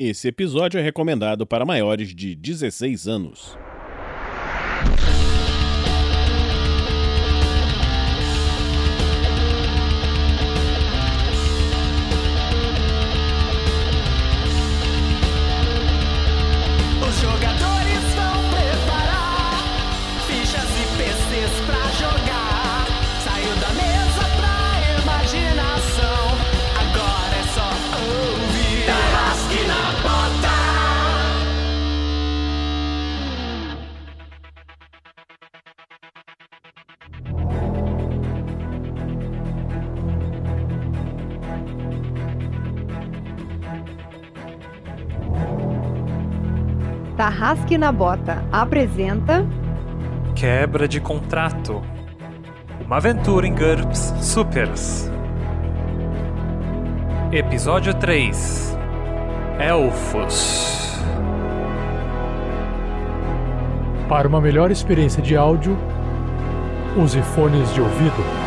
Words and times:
Esse 0.00 0.28
episódio 0.28 0.78
é 0.78 0.80
recomendado 0.80 1.44
para 1.44 1.66
maiores 1.66 2.14
de 2.14 2.32
16 2.36 3.08
anos. 3.08 3.58
Na 47.76 47.92
Bota 47.92 48.44
apresenta 48.50 49.44
Quebra 50.34 50.88
de 50.88 51.00
contrato. 51.00 51.82
Uma 52.86 52.96
aventura 52.96 53.46
em 53.46 53.54
GURPS 53.54 54.14
Supers. 54.20 55.10
Episódio 57.32 57.92
3 57.92 58.78
Elfos. 59.58 60.96
Para 64.08 64.28
uma 64.28 64.40
melhor 64.40 64.70
experiência 64.70 65.20
de 65.20 65.36
áudio, 65.36 65.76
use 66.96 67.20
fones 67.20 67.74
de 67.74 67.80
ouvido. 67.80 68.37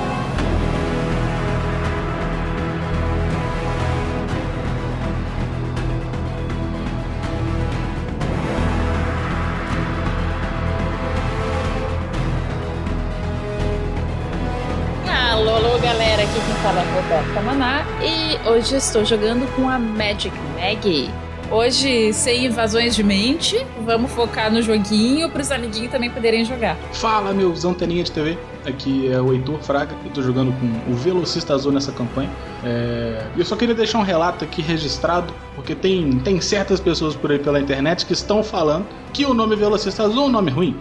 Hoje 18.52 18.75
estou 18.75 19.05
jogando 19.05 19.47
com 19.55 19.69
a 19.69 19.80
Magic 19.80 20.35
Maggie. 20.59 21.09
Hoje, 21.49 22.11
sem 22.11 22.45
invasões 22.45 22.94
de 22.94 23.02
mente, 23.02 23.66
vamos 23.85 24.11
focar 24.11 24.52
no 24.52 24.61
joguinho 24.61 25.30
para 25.30 25.41
os 25.41 25.52
amiguinhos 25.52 25.89
também 25.89 26.09
poderem 26.09 26.44
jogar. 26.44 26.75
Fala, 26.91 27.33
meus 27.33 27.63
anteninha 27.63 28.03
de 28.03 28.11
TV. 28.11 28.38
Aqui 28.66 29.09
é 29.09 29.22
o 29.22 29.31
Heitor 29.31 29.59
Fraga. 29.61 29.95
Eu 30.03 30.11
tô 30.11 30.22
jogando 30.22 30.53
com 30.59 30.91
o 30.91 30.95
Velocista 30.95 31.53
Azul 31.53 31.72
nessa 31.72 31.94
campanha. 31.94 32.29
É, 32.64 33.23
E 33.36 33.40
eu 33.40 33.45
só 33.45 33.56
queria 33.56 33.73
deixar 33.76 33.98
um 34.00 34.04
relato 34.04 34.44
aqui 34.44 34.62
registrado, 34.62 35.34
porque 35.56 35.73
tem, 35.76 36.20
tem 36.20 36.40
certas 36.40 36.80
pessoas 36.80 37.16
por 37.16 37.31
aí 37.31 37.40
pela 37.40 37.59
internet 37.59 38.06
que 38.06 38.14
estão 38.14 38.44
falando 38.44 38.86
que 39.14 39.26
o 39.26 39.34
nome 39.34 39.56
Velocista 39.56 40.03
Azul 40.03 40.23
é 40.23 40.26
um 40.28 40.30
nome 40.30 40.52
ruim. 40.52 40.76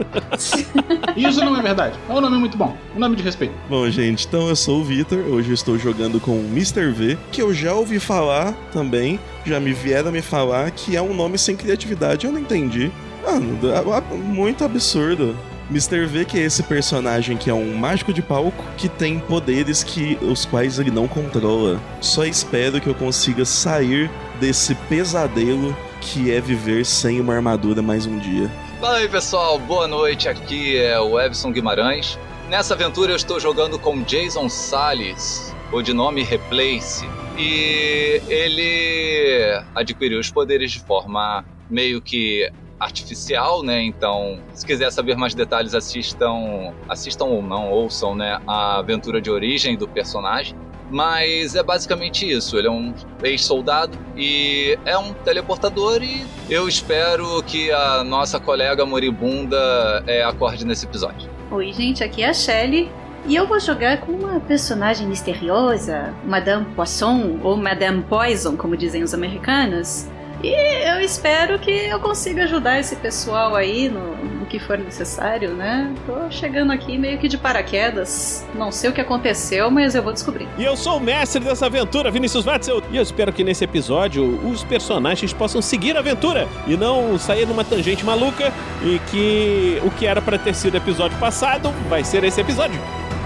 E 1.17 1.25
Isso 1.29 1.45
não 1.45 1.57
é 1.57 1.63
verdade. 1.63 1.99
É 2.09 2.13
um 2.13 2.21
nome 2.21 2.39
muito 2.39 2.57
bom. 2.57 2.77
Um 2.95 2.99
nome 3.01 3.17
de 3.17 3.23
respeito. 3.23 3.55
Bom, 3.69 3.89
gente, 3.91 4.27
então 4.27 4.49
eu 4.49 4.55
sou 4.57 4.81
o 4.81 4.85
Vitor. 4.85 5.19
Hoje 5.19 5.51
eu 5.51 5.55
estou 5.55 5.77
jogando 5.79 6.21
com 6.21 6.33
o 6.33 6.45
Mr. 6.53 6.91
V, 6.93 7.19
que 7.33 7.43
eu 7.43 7.53
já 7.53 7.75
ouvi 7.75 7.99
falar 7.99 8.53
também. 8.73 9.19
Já 9.45 9.59
me 9.59 9.73
vieram 9.73 10.13
me 10.13 10.23
falar 10.23 10.71
que 10.71 10.97
é 10.97 11.03
um 11.03 11.13
nome 11.15 11.39
sem 11.39 11.57
criatividade. 11.57 12.27
Eu 12.27 12.33
não 12.33 12.39
entendi. 12.41 12.93
Mano, 13.25 13.59
a- 13.95 14.01
muito 14.15 14.65
absurdo. 14.65 15.37
Mr. 15.71 16.05
V, 16.05 16.25
que 16.25 16.37
é 16.37 16.43
esse 16.43 16.65
personagem 16.65 17.37
que 17.37 17.49
é 17.49 17.55
um 17.55 17.77
mágico 17.77 18.13
de 18.13 18.21
palco 18.21 18.65
que 18.77 18.89
tem 18.89 19.21
poderes 19.21 19.85
que 19.85 20.19
os 20.21 20.45
quais 20.45 20.81
ele 20.81 20.91
não 20.91 21.07
controla. 21.07 21.81
Só 22.01 22.25
espero 22.25 22.81
que 22.81 22.89
eu 22.89 22.95
consiga 22.95 23.45
sair 23.45 24.11
desse 24.41 24.75
pesadelo 24.75 25.77
que 26.01 26.33
é 26.33 26.41
viver 26.41 26.85
sem 26.85 27.21
uma 27.21 27.35
armadura 27.35 27.81
mais 27.81 28.05
um 28.05 28.19
dia. 28.19 28.51
Fala 28.81 28.97
aí 28.97 29.09
pessoal, 29.09 29.61
boa 29.61 29.87
noite. 29.87 30.29
Aqui 30.29 30.77
é 30.77 30.99
o 30.99 31.21
Evson 31.21 31.53
Guimarães. 31.53 32.19
Nessa 32.49 32.75
aventura 32.75 33.13
eu 33.13 33.17
estou 33.17 33.39
jogando 33.39 33.79
com 33.79 34.03
Jason 34.03 34.49
Salles, 34.49 35.55
ou 35.71 35.83
de 35.83 35.93
nome 35.93 36.25
Replace. 36.25 37.09
E 37.39 38.21
ele 38.29 39.63
adquiriu 39.73 40.19
os 40.19 40.33
poderes 40.33 40.73
de 40.73 40.81
forma 40.81 41.45
meio 41.71 42.03
que 42.03 42.51
artificial, 42.81 43.63
né? 43.63 43.83
Então, 43.83 44.41
se 44.55 44.67
quiser 44.67 44.91
saber 44.91 45.17
mais 45.17 45.35
detalhes, 45.35 45.75
assistam, 45.75 46.73
assistam 46.89 47.27
ou 47.27 47.43
não, 47.43 47.71
ouçam, 47.71 48.15
né, 48.15 48.41
a 48.47 48.79
aventura 48.79 49.21
de 49.21 49.31
origem 49.31 49.77
do 49.77 49.87
personagem. 49.87 50.57
Mas 50.91 51.55
é 51.55 51.63
basicamente 51.63 52.29
isso. 52.29 52.59
Ele 52.59 52.67
é 52.67 52.71
um 52.71 52.93
ex-soldado 53.23 53.97
e 54.17 54.77
é 54.85 54.99
um 54.99 55.13
teleportador. 55.13 56.03
E 56.03 56.27
eu 56.49 56.67
espero 56.67 57.41
que 57.45 57.71
a 57.71 58.03
nossa 58.03 58.41
colega 58.41 58.85
moribunda 58.85 60.03
é, 60.07 60.25
acorde 60.25 60.65
nesse 60.65 60.87
episódio. 60.87 61.31
Oi, 61.53 61.73
gente, 61.73 62.03
aqui 62.03 62.23
é 62.23 62.31
a 62.31 62.35
Shelly. 62.35 62.91
E 63.27 63.37
eu 63.37 63.47
vou 63.47 63.61
jogar 63.61 64.01
com 64.01 64.13
uma 64.13 64.41
personagem 64.41 65.07
misteriosa, 65.07 66.13
Madame 66.25 66.65
Poisson, 66.75 67.39
ou 67.45 67.57
Madame 67.57 68.03
Poison, 68.03 68.57
como 68.57 68.77
dizem 68.77 69.05
os 69.05 69.15
americanos. 69.15 70.09
E 70.43 70.89
eu 70.89 71.01
espero 71.01 71.59
que 71.59 71.71
eu 71.71 72.01
consiga 72.01 72.45
ajudar 72.45 72.81
esse 72.81 72.97
pessoal 72.97 73.55
aí 73.55 73.89
no, 73.91 74.17
no 74.17 74.47
que 74.47 74.59
for 74.59 74.79
necessário, 74.79 75.51
né? 75.51 75.93
Tô 76.07 76.31
chegando 76.31 76.73
aqui 76.73 76.97
meio 76.97 77.19
que 77.19 77.29
de 77.29 77.37
paraquedas. 77.37 78.47
Não 78.55 78.73
sei 78.73 78.89
o 78.89 78.93
que 78.93 79.01
aconteceu, 79.01 79.71
mas 79.71 79.95
eu 79.95 80.03
vou 80.03 80.13
descobrir. 80.13 80.49
E 80.57 80.65
eu 80.65 80.77
sou 80.77 80.97
o 80.97 81.01
mestre 81.01 81.45
dessa 81.45 81.67
aventura, 81.67 82.11
Vinícius 82.11 82.45
Watzel, 82.45 82.83
e 82.91 82.97
eu 82.97 83.03
espero 83.03 83.33
que 83.33 83.45
nesse 83.45 83.65
episódio 83.65 84.25
os 84.49 84.65
personagens 84.65 85.33
possam 85.33 85.61
seguir 85.61 85.97
a 85.97 86.01
aventura 86.01 86.49
e 86.67 86.77
não 86.77 87.19
sair 87.19 87.47
numa 87.47 87.65
tangente 87.65 88.05
maluca 88.05 88.53
e 88.83 88.99
que 89.11 89.81
o 89.85 89.91
que 89.91 90.07
era 90.07 90.23
para 90.23 90.39
ter 90.39 90.55
sido 90.55 90.77
episódio 90.77 91.19
passado 91.19 91.71
vai 91.89 92.03
ser 92.03 92.25
esse 92.25 92.41
episódio. 92.41 92.81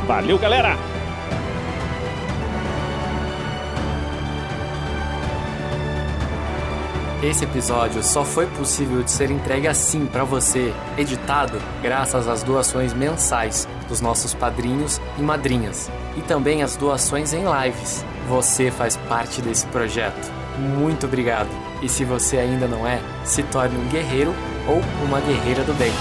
Valeu, 0.06 0.36
galera! 0.36 1.03
Esse 7.24 7.44
episódio 7.44 8.02
só 8.02 8.22
foi 8.22 8.46
possível 8.46 9.02
de 9.02 9.10
ser 9.10 9.30
entregue 9.30 9.66
assim 9.66 10.04
pra 10.04 10.24
você, 10.24 10.74
editado, 10.98 11.58
graças 11.82 12.28
às 12.28 12.42
doações 12.42 12.92
mensais 12.92 13.66
dos 13.88 14.02
nossos 14.02 14.34
padrinhos 14.34 15.00
e 15.18 15.22
madrinhas, 15.22 15.90
e 16.18 16.20
também 16.20 16.62
às 16.62 16.76
doações 16.76 17.32
em 17.32 17.44
lives. 17.44 18.04
Você 18.28 18.70
faz 18.70 18.98
parte 19.08 19.40
desse 19.40 19.66
projeto. 19.68 20.30
Muito 20.58 21.06
obrigado. 21.06 21.48
E 21.80 21.88
se 21.88 22.04
você 22.04 22.36
ainda 22.36 22.68
não 22.68 22.86
é, 22.86 23.00
se 23.24 23.42
torne 23.44 23.78
um 23.78 23.88
guerreiro 23.88 24.34
ou 24.68 24.82
uma 25.02 25.18
guerreira 25.20 25.64
do 25.64 25.72
bem. 25.78 25.92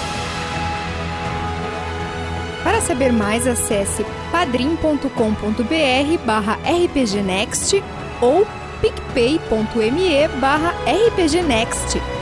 Para 2.63 2.81
saber 2.81 3.13
mais, 3.13 3.47
acesse 3.47 4.05
padrim.com.br 4.29 5.07
barra 6.25 6.59
rpgnext 6.65 7.81
ou 8.19 8.45
picpay.me 8.83 10.27
barra 10.41 10.73
rpgnext. 10.85 12.12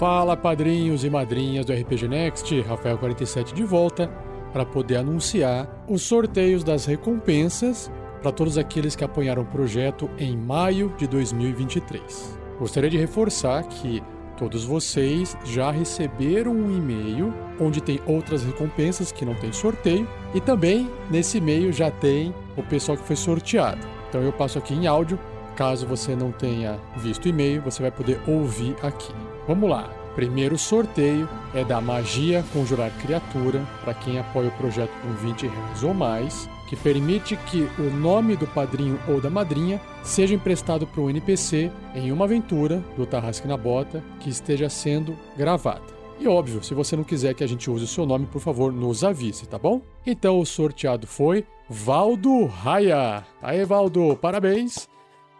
Fala 0.00 0.34
padrinhos 0.34 1.04
e 1.04 1.10
madrinhas 1.10 1.66
do 1.66 1.74
RPG 1.74 2.08
Next, 2.08 2.54
Rafael47 2.62 3.52
de 3.52 3.62
volta 3.64 4.06
para 4.50 4.64
poder 4.64 4.96
anunciar 4.96 5.68
os 5.86 6.00
sorteios 6.00 6.64
das 6.64 6.86
recompensas 6.86 7.92
para 8.22 8.32
todos 8.32 8.56
aqueles 8.56 8.96
que 8.96 9.04
apoiaram 9.04 9.42
o 9.42 9.44
projeto 9.44 10.08
em 10.16 10.34
maio 10.34 10.90
de 10.96 11.06
2023. 11.06 12.38
Gostaria 12.58 12.88
de 12.88 12.96
reforçar 12.96 13.62
que 13.64 14.02
todos 14.38 14.64
vocês 14.64 15.36
já 15.44 15.70
receberam 15.70 16.52
um 16.52 16.74
e-mail 16.74 17.34
onde 17.60 17.82
tem 17.82 18.00
outras 18.06 18.42
recompensas 18.42 19.12
que 19.12 19.26
não 19.26 19.34
tem 19.34 19.52
sorteio 19.52 20.08
e 20.32 20.40
também 20.40 20.90
nesse 21.10 21.36
e-mail 21.36 21.74
já 21.74 21.90
tem 21.90 22.34
o 22.56 22.62
pessoal 22.62 22.96
que 22.96 23.04
foi 23.04 23.16
sorteado. 23.16 23.86
Então 24.08 24.22
eu 24.22 24.32
passo 24.32 24.56
aqui 24.56 24.72
em 24.72 24.86
áudio. 24.86 25.20
Caso 25.56 25.86
você 25.86 26.16
não 26.16 26.32
tenha 26.32 26.80
visto 26.96 27.26
o 27.26 27.28
e-mail, 27.28 27.60
você 27.60 27.82
vai 27.82 27.90
poder 27.90 28.18
ouvir 28.26 28.74
aqui. 28.82 29.12
Vamos 29.50 29.68
lá. 29.68 29.90
Primeiro 30.14 30.56
sorteio 30.56 31.28
é 31.52 31.64
da 31.64 31.80
Magia 31.80 32.44
Conjurar 32.52 32.88
Criatura, 33.00 33.66
para 33.82 33.92
quem 33.92 34.16
apoia 34.16 34.46
o 34.46 34.52
projeto 34.52 34.92
com 35.02 35.12
20 35.26 35.48
reais 35.48 35.82
ou 35.82 35.92
mais, 35.92 36.48
que 36.68 36.76
permite 36.76 37.34
que 37.36 37.68
o 37.76 37.90
nome 37.90 38.36
do 38.36 38.46
padrinho 38.46 38.96
ou 39.08 39.20
da 39.20 39.28
madrinha 39.28 39.80
seja 40.04 40.36
emprestado 40.36 40.86
para 40.86 41.00
um 41.00 41.10
NPC 41.10 41.68
em 41.96 42.12
uma 42.12 42.26
aventura 42.26 42.76
do 42.96 43.04
Tarrasque 43.04 43.48
na 43.48 43.56
Bota 43.56 44.04
que 44.20 44.30
esteja 44.30 44.68
sendo 44.68 45.18
gravada. 45.36 45.82
E 46.20 46.28
óbvio, 46.28 46.62
se 46.62 46.72
você 46.72 46.94
não 46.94 47.02
quiser 47.02 47.34
que 47.34 47.42
a 47.42 47.48
gente 47.48 47.68
use 47.68 47.82
o 47.82 47.88
seu 47.88 48.06
nome, 48.06 48.26
por 48.26 48.40
favor, 48.40 48.72
nos 48.72 49.02
avise, 49.02 49.48
tá 49.48 49.58
bom? 49.58 49.82
Então 50.06 50.38
o 50.38 50.46
sorteado 50.46 51.08
foi 51.08 51.44
Valdo 51.68 52.46
Raia. 52.46 53.26
Aê, 53.42 53.64
Valdo, 53.64 54.16
parabéns! 54.16 54.88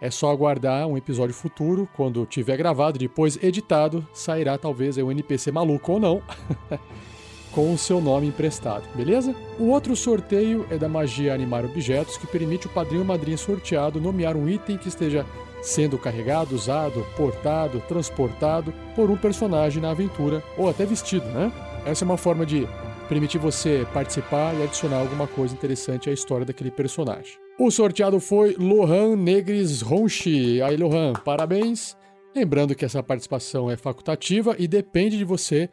É 0.01 0.11
só 0.11 0.31
aguardar 0.31 0.87
um 0.87 0.97
episódio 0.97 1.35
futuro, 1.35 1.87
quando 1.95 2.25
tiver 2.25 2.57
gravado, 2.57 2.99
depois 2.99 3.39
editado, 3.43 4.07
sairá 4.15 4.57
talvez 4.57 4.97
um 4.97 5.11
NPC 5.11 5.53
maluco 5.53 5.93
ou 5.93 6.01
não, 6.01 6.23
com 7.53 7.73
o 7.73 7.77
seu 7.77 8.01
nome 8.01 8.29
emprestado, 8.29 8.85
beleza? 8.95 9.35
O 9.59 9.69
outro 9.69 9.95
sorteio 9.95 10.67
é 10.71 10.79
da 10.79 10.89
magia 10.89 11.35
Animar 11.35 11.67
Objetos, 11.67 12.17
que 12.17 12.27
permite 12.27 12.67
o 12.67 12.71
padrinho 12.71 13.03
ou 13.03 13.07
madrinha 13.07 13.37
sorteado 13.37 14.01
nomear 14.01 14.37
um 14.37 14.49
item 14.49 14.79
que 14.79 14.89
esteja 14.89 15.27
sendo 15.61 15.99
carregado, 15.99 16.55
usado, 16.55 17.05
portado, 17.15 17.83
transportado 17.87 18.73
por 18.97 19.11
um 19.11 19.17
personagem 19.17 19.83
na 19.83 19.91
aventura, 19.91 20.43
ou 20.57 20.71
até 20.71 20.87
vestido, 20.87 21.27
né? 21.27 21.53
Essa 21.85 22.05
é 22.05 22.07
uma 22.07 22.17
forma 22.17 22.47
de 22.47 22.67
permitir 23.07 23.37
você 23.37 23.87
participar 23.93 24.55
e 24.55 24.63
adicionar 24.63 24.99
alguma 24.99 25.27
coisa 25.27 25.53
interessante 25.53 26.09
à 26.09 26.13
história 26.13 26.47
daquele 26.47 26.71
personagem. 26.71 27.33
O 27.63 27.71
sorteado 27.71 28.19
foi 28.21 28.57
Lohan 28.59 29.17
Negres 29.17 29.83
Ronchi. 29.83 30.63
Aí, 30.63 30.79
Lohan, 30.79 31.13
parabéns. 31.13 31.95
Lembrando 32.35 32.75
que 32.75 32.87
essa 32.87 33.03
participação 33.03 33.71
é 33.71 33.77
facultativa 33.77 34.57
e 34.59 34.67
depende 34.67 35.19
de 35.19 35.27
você 35.27 35.69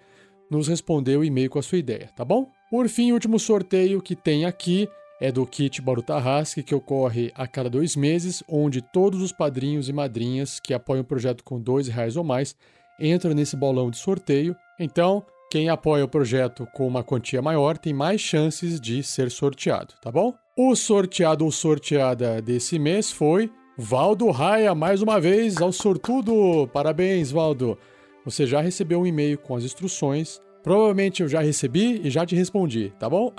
nos 0.51 0.67
responder 0.67 1.15
o 1.15 1.23
e-mail 1.23 1.49
com 1.49 1.59
a 1.59 1.61
sua 1.61 1.77
ideia, 1.77 2.09
tá 2.13 2.25
bom? 2.25 2.51
Por 2.69 2.89
fim, 2.89 3.11
o 3.11 3.13
último 3.13 3.39
sorteio 3.39 4.01
que 4.01 4.17
tem 4.17 4.43
aqui 4.43 4.85
é 5.21 5.31
do 5.31 5.45
kit 5.45 5.81
Barutarrasque, 5.81 6.61
que 6.61 6.75
ocorre 6.75 7.31
a 7.33 7.47
cada 7.47 7.69
dois 7.69 7.95
meses, 7.95 8.43
onde 8.49 8.81
todos 8.81 9.21
os 9.21 9.31
padrinhos 9.31 9.87
e 9.87 9.93
madrinhas 9.93 10.59
que 10.59 10.73
apoiam 10.73 11.03
o 11.03 11.07
projeto 11.07 11.41
com 11.41 11.57
dois 11.57 11.87
reais 11.87 12.17
ou 12.17 12.23
mais 12.23 12.53
entram 12.99 13.33
nesse 13.33 13.55
bolão 13.55 13.89
de 13.89 13.97
sorteio. 13.97 14.53
Então, 14.77 15.23
quem 15.49 15.69
apoia 15.69 16.03
o 16.03 16.09
projeto 16.09 16.67
com 16.75 16.85
uma 16.85 17.01
quantia 17.01 17.41
maior 17.41 17.77
tem 17.77 17.93
mais 17.93 18.19
chances 18.19 18.77
de 18.77 19.01
ser 19.03 19.31
sorteado, 19.31 19.93
tá 20.01 20.11
bom? 20.11 20.33
O 20.59 20.75
sorteado 20.75 21.45
ou 21.45 21.51
sorteada 21.51 22.41
desse 22.41 22.79
mês 22.79 23.11
foi 23.11 23.51
Valdo 23.77 24.31
Raia, 24.31 24.73
mais 24.73 25.03
uma 25.03 25.21
vez, 25.21 25.61
ao 25.61 25.71
sortudo. 25.71 26.67
Parabéns, 26.73 27.29
Valdo. 27.29 27.77
Você 28.25 28.47
já 28.47 28.59
recebeu 28.59 29.01
um 29.01 29.05
e-mail 29.05 29.37
com 29.37 29.55
as 29.55 29.63
instruções. 29.63 30.41
Provavelmente 30.63 31.21
eu 31.21 31.29
já 31.29 31.41
recebi 31.41 32.01
e 32.03 32.09
já 32.09 32.25
te 32.25 32.35
respondi, 32.35 32.91
tá 32.97 33.07
bom? 33.07 33.31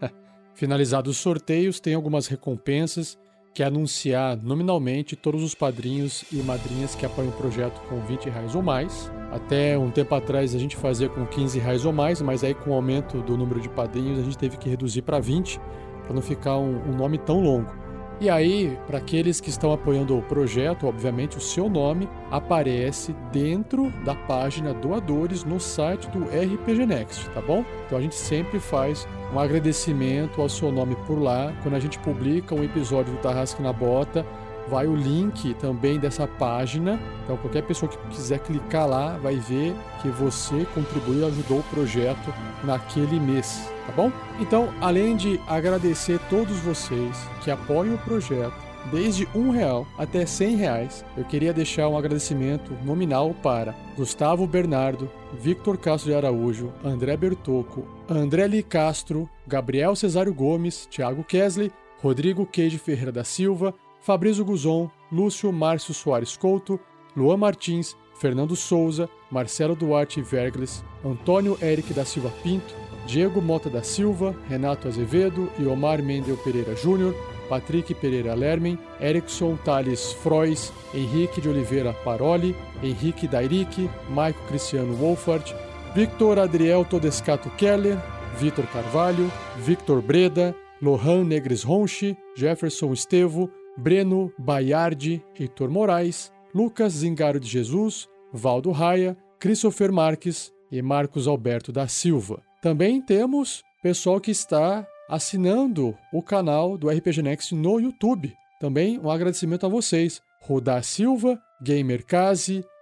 Finalizados 0.54 1.16
os 1.16 1.22
sorteios, 1.22 1.80
tem 1.80 1.94
algumas 1.94 2.26
recompensas 2.26 3.16
que 3.54 3.62
é 3.62 3.66
anunciar 3.66 4.36
nominalmente 4.36 5.16
todos 5.16 5.42
os 5.42 5.54
padrinhos 5.54 6.26
e 6.30 6.36
madrinhas 6.42 6.94
que 6.94 7.06
apoiam 7.06 7.30
o 7.30 7.36
projeto 7.38 7.80
com 7.88 8.02
20 8.02 8.28
reais 8.28 8.54
ou 8.54 8.60
mais. 8.60 9.10
Até 9.32 9.78
um 9.78 9.90
tempo 9.90 10.14
atrás 10.14 10.54
a 10.54 10.58
gente 10.58 10.76
fazia 10.76 11.08
com 11.08 11.24
15 11.24 11.58
reais 11.58 11.86
ou 11.86 11.92
mais, 11.92 12.20
mas 12.20 12.44
aí 12.44 12.52
com 12.52 12.72
o 12.72 12.74
aumento 12.74 13.22
do 13.22 13.34
número 13.34 13.62
de 13.62 13.70
padrinhos 13.70 14.18
a 14.18 14.22
gente 14.22 14.36
teve 14.36 14.58
que 14.58 14.68
reduzir 14.68 15.00
para 15.00 15.18
20 15.18 15.58
para 16.06 16.14
não 16.14 16.22
ficar 16.22 16.56
um, 16.56 16.80
um 16.88 16.96
nome 16.96 17.18
tão 17.18 17.42
longo. 17.42 17.86
E 18.18 18.30
aí, 18.30 18.78
para 18.86 18.96
aqueles 18.96 19.42
que 19.42 19.50
estão 19.50 19.72
apoiando 19.72 20.16
o 20.16 20.22
projeto, 20.22 20.86
obviamente 20.86 21.36
o 21.36 21.40
seu 21.40 21.68
nome 21.68 22.08
aparece 22.30 23.14
dentro 23.30 23.90
da 24.06 24.14
página 24.14 24.72
doadores 24.72 25.44
no 25.44 25.60
site 25.60 26.08
do 26.08 26.24
RPG 26.24 26.86
Next, 26.86 27.28
tá 27.30 27.42
bom? 27.42 27.62
Então 27.84 27.98
a 27.98 28.00
gente 28.00 28.14
sempre 28.14 28.58
faz 28.58 29.06
um 29.34 29.38
agradecimento 29.38 30.40
ao 30.40 30.48
seu 30.48 30.72
nome 30.72 30.96
por 31.06 31.20
lá. 31.20 31.52
Quando 31.62 31.74
a 31.74 31.80
gente 31.80 31.98
publica 31.98 32.54
um 32.54 32.64
episódio 32.64 33.12
do 33.12 33.18
Tarrasque 33.18 33.60
na 33.60 33.70
Bota, 33.70 34.24
vai 34.66 34.86
o 34.86 34.96
link 34.96 35.52
também 35.54 35.98
dessa 35.98 36.26
página. 36.26 36.98
Então 37.24 37.36
qualquer 37.36 37.64
pessoa 37.64 37.90
que 37.90 37.98
quiser 38.08 38.38
clicar 38.38 38.88
lá 38.88 39.18
vai 39.18 39.36
ver 39.36 39.74
que 40.00 40.08
você 40.08 40.66
contribuiu 40.74 41.20
e 41.20 41.24
ajudou 41.26 41.58
o 41.58 41.64
projeto 41.64 42.32
naquele 42.64 43.20
mês, 43.20 43.70
tá 43.86 43.92
bom? 43.92 44.12
Então, 44.40 44.68
além 44.80 45.16
de 45.16 45.40
agradecer 45.46 46.18
todos 46.28 46.58
vocês 46.58 47.16
que 47.42 47.50
apoiam 47.50 47.94
o 47.94 47.98
projeto, 47.98 48.54
desde 48.90 49.28
um 49.34 49.50
real 49.50 49.86
até 49.98 50.26
cem 50.26 50.56
reais, 50.56 51.04
eu 51.16 51.24
queria 51.24 51.52
deixar 51.52 51.88
um 51.88 51.96
agradecimento 51.96 52.72
nominal 52.84 53.34
para 53.42 53.74
Gustavo 53.96 54.46
Bernardo, 54.46 55.10
Victor 55.38 55.76
Castro 55.76 56.10
de 56.10 56.16
Araújo, 56.16 56.72
André 56.84 57.16
Bertocco, 57.16 57.86
André 58.08 58.46
Li 58.46 58.62
Castro, 58.62 59.28
Gabriel 59.46 59.96
Cesário 59.96 60.34
Gomes, 60.34 60.86
Thiago 60.86 61.24
Kesley, 61.24 61.72
Rodrigo 62.02 62.46
Queijo 62.46 62.78
Ferreira 62.78 63.12
da 63.12 63.24
Silva, 63.24 63.74
Fabrício 64.00 64.44
Guzon, 64.44 64.90
Lúcio 65.10 65.52
Márcio 65.52 65.94
Soares 65.94 66.36
Couto, 66.36 66.78
Luan 67.16 67.36
Martins, 67.36 67.96
Fernando 68.20 68.54
Souza, 68.54 69.08
Marcelo 69.30 69.74
Duarte 69.74 70.22
Vergles, 70.22 70.84
Antônio 71.04 71.58
Eric 71.60 71.92
da 71.92 72.04
Silva 72.04 72.32
Pinto, 72.42 72.74
Diego 73.06 73.40
Mota 73.40 73.70
da 73.70 73.82
Silva, 73.82 74.34
Renato 74.48 74.88
Azevedo 74.88 75.48
e 75.58 75.64
Omar 75.66 76.02
Mendel 76.02 76.36
Pereira 76.36 76.74
Júnior, 76.74 77.14
Patrick 77.48 77.94
Pereira 77.94 78.34
Lermen, 78.34 78.78
Erickson 79.00 79.56
Thales 79.64 80.12
Frois, 80.12 80.72
Henrique 80.92 81.40
de 81.40 81.48
Oliveira 81.48 81.94
Paroli, 82.04 82.54
Henrique 82.82 83.28
Dairic, 83.28 83.88
Maico 84.10 84.40
Cristiano 84.48 84.94
Wolfart, 84.94 85.54
Victor 85.94 86.38
Adriel 86.38 86.84
Todescato 86.84 87.48
Keller, 87.56 87.96
Vitor 88.36 88.66
Carvalho, 88.66 89.30
Victor 89.58 90.02
Breda, 90.02 90.54
Lohan 90.82 91.24
Negres 91.24 91.62
Ronchi, 91.62 92.16
Jefferson 92.36 92.92
Estevo, 92.92 93.50
Breno 93.78 94.32
Baiardi, 94.38 95.22
Heitor 95.38 95.70
Moraes, 95.70 96.32
Lucas 96.54 96.92
Zingaro 96.92 97.38
de 97.38 97.46
Jesus, 97.46 98.08
Valdo 98.32 98.72
Raia, 98.72 99.16
Christopher 99.38 99.92
Marques 99.92 100.52
e 100.70 100.82
Marcos 100.82 101.28
Alberto 101.28 101.72
da 101.72 101.86
Silva. 101.86 102.45
Também 102.60 103.00
temos 103.00 103.62
pessoal 103.82 104.20
que 104.20 104.30
está 104.30 104.86
assinando 105.08 105.96
o 106.12 106.22
canal 106.22 106.76
do 106.76 106.88
RPG 106.88 107.22
Next 107.22 107.54
no 107.54 107.78
YouTube. 107.78 108.34
Também 108.58 108.98
um 108.98 109.10
agradecimento 109.10 109.66
a 109.66 109.68
vocês. 109.68 110.20
Rodar 110.40 110.82
Silva, 110.82 111.40
Gamer 111.60 112.04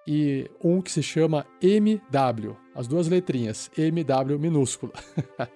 e 0.06 0.50
um 0.62 0.80
que 0.80 0.92
se 0.92 1.02
chama 1.02 1.46
MW. 1.62 2.56
As 2.74 2.86
duas 2.86 3.08
letrinhas, 3.08 3.70
MW 3.76 4.38
minúscula. 4.38 4.92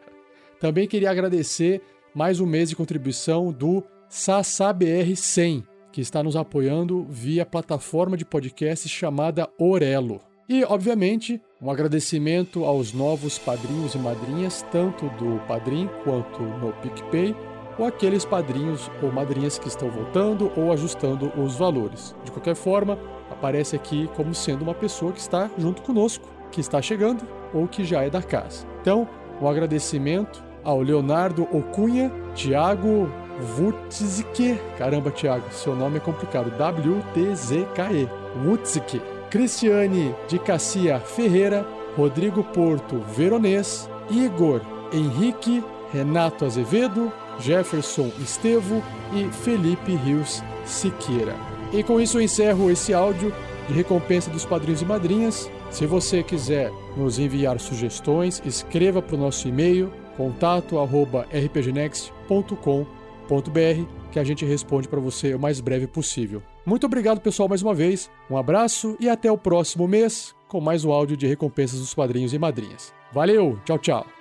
Também 0.61 0.89
queria 0.89 1.11
agradecer 1.11 1.83
mais 2.15 2.41
um 2.41 2.47
mês 2.47 2.69
de 2.69 2.77
contribuição 2.77 3.53
do 3.53 3.85
SASABR100, 4.11 5.65
que 5.93 6.01
está 6.01 6.23
nos 6.23 6.35
apoiando 6.35 7.07
via 7.09 7.47
plataforma 7.47 8.17
de 8.17 8.25
podcast 8.25 8.89
chamada 8.89 9.49
Orelo. 9.59 10.28
E, 10.49 10.65
obviamente, 10.65 11.39
um 11.61 11.71
agradecimento 11.71 12.65
aos 12.65 12.95
novos 12.95 13.39
padrinhos 13.39 13.95
e 13.95 13.99
madrinhas, 13.99 14.65
tanto 14.73 15.05
do 15.11 15.39
Padrim 15.47 15.91
quanto 16.05 16.43
no 16.43 16.73
PicPay, 16.73 17.37
ou 17.79 17.85
aqueles 17.85 18.25
padrinhos 18.25 18.91
ou 19.03 19.13
madrinhas 19.13 19.59
que 19.59 19.69
estão 19.69 19.91
voltando 19.91 20.51
ou 20.57 20.73
ajustando 20.73 21.31
os 21.37 21.57
valores. 21.57 22.17
De 22.25 22.33
qualquer 22.33 22.55
forma, 22.55 22.99
aparece 23.31 23.77
aqui 23.77 24.09
como 24.17 24.35
sendo 24.35 24.63
uma 24.63 24.73
pessoa 24.73 25.13
que 25.13 25.21
está 25.21 25.51
junto 25.59 25.83
conosco, 25.83 26.27
que 26.51 26.63
está 26.63 26.81
chegando 26.81 27.29
ou 27.53 27.69
que 27.69 27.85
já 27.85 28.03
é 28.03 28.09
da 28.09 28.23
casa. 28.23 28.67
Então, 28.81 29.07
um 29.43 29.47
agradecimento 29.47 30.43
ao 30.65 30.81
Leonardo 30.81 31.43
Ocunha, 31.55 32.11
Tiago 32.35 33.11
Wutzke, 33.59 34.59
caramba, 34.79 35.11
Tiago, 35.11 35.45
seu 35.53 35.77
nome 35.77 35.99
é 35.99 36.01
complicado, 36.01 36.51
W-T-Z-K-E, 36.57 38.09
Wutzke, 38.45 39.01
Cristiane 39.31 40.15
de 40.29 40.39
Cassia 40.39 41.01
Ferreira, 41.01 41.67
Rodrigo 41.97 42.43
Porto 42.45 43.01
Veronês, 43.17 43.89
Igor 44.11 44.61
Henrique, 44.93 45.63
Renato 45.93 46.45
Azevedo, 46.45 47.13
Jefferson 47.41 48.11
Estevo 48.21 48.83
e 49.13 49.29
Felipe 49.33 49.95
Rios 49.95 50.43
Siqueira. 50.65 51.35
E 51.73 51.83
com 51.83 52.01
isso 52.01 52.19
eu 52.19 52.23
encerro 52.23 52.71
esse 52.71 52.95
áudio 52.95 53.35
de 53.69 53.75
recompensa 53.75 54.31
dos 54.31 54.45
padrinhos 54.45 54.83
e 54.83 54.85
madrinhas. 54.85 55.51
Se 55.71 55.87
você 55.87 56.23
quiser 56.23 56.73
nos 56.97 57.19
enviar 57.19 57.61
sugestões, 57.61 58.43
escreva 58.45 59.03
para 59.03 59.17
o 59.17 59.19
nosso 59.19 59.47
e-mail 59.47 59.93
contato@rpgnext.com 63.29 63.99
que 64.11 64.19
a 64.19 64.25
gente 64.25 64.45
responde 64.45 64.89
para 64.89 65.01
você 65.01 65.35
o 65.35 65.39
mais 65.39 65.61
breve 65.61 65.87
possível. 65.87 66.43
Muito 66.65 66.87
obrigado, 66.87 67.21
pessoal, 67.21 67.49
mais 67.49 67.63
uma 67.63 67.75
vez. 67.75 68.11
Um 68.31 68.37
abraço 68.37 68.97
e 68.99 69.09
até 69.09 69.31
o 69.31 69.39
próximo 69.39 69.87
mês 69.87 70.35
com 70.49 70.61
mais 70.61 70.85
um 70.85 70.91
áudio 70.91 71.17
de 71.17 71.27
recompensas 71.27 71.79
dos 71.79 71.95
padrinhos 71.95 72.33
e 72.33 72.39
madrinhas. 72.39 72.93
Valeu, 73.13 73.59
tchau, 73.65 73.79
tchau. 73.79 74.18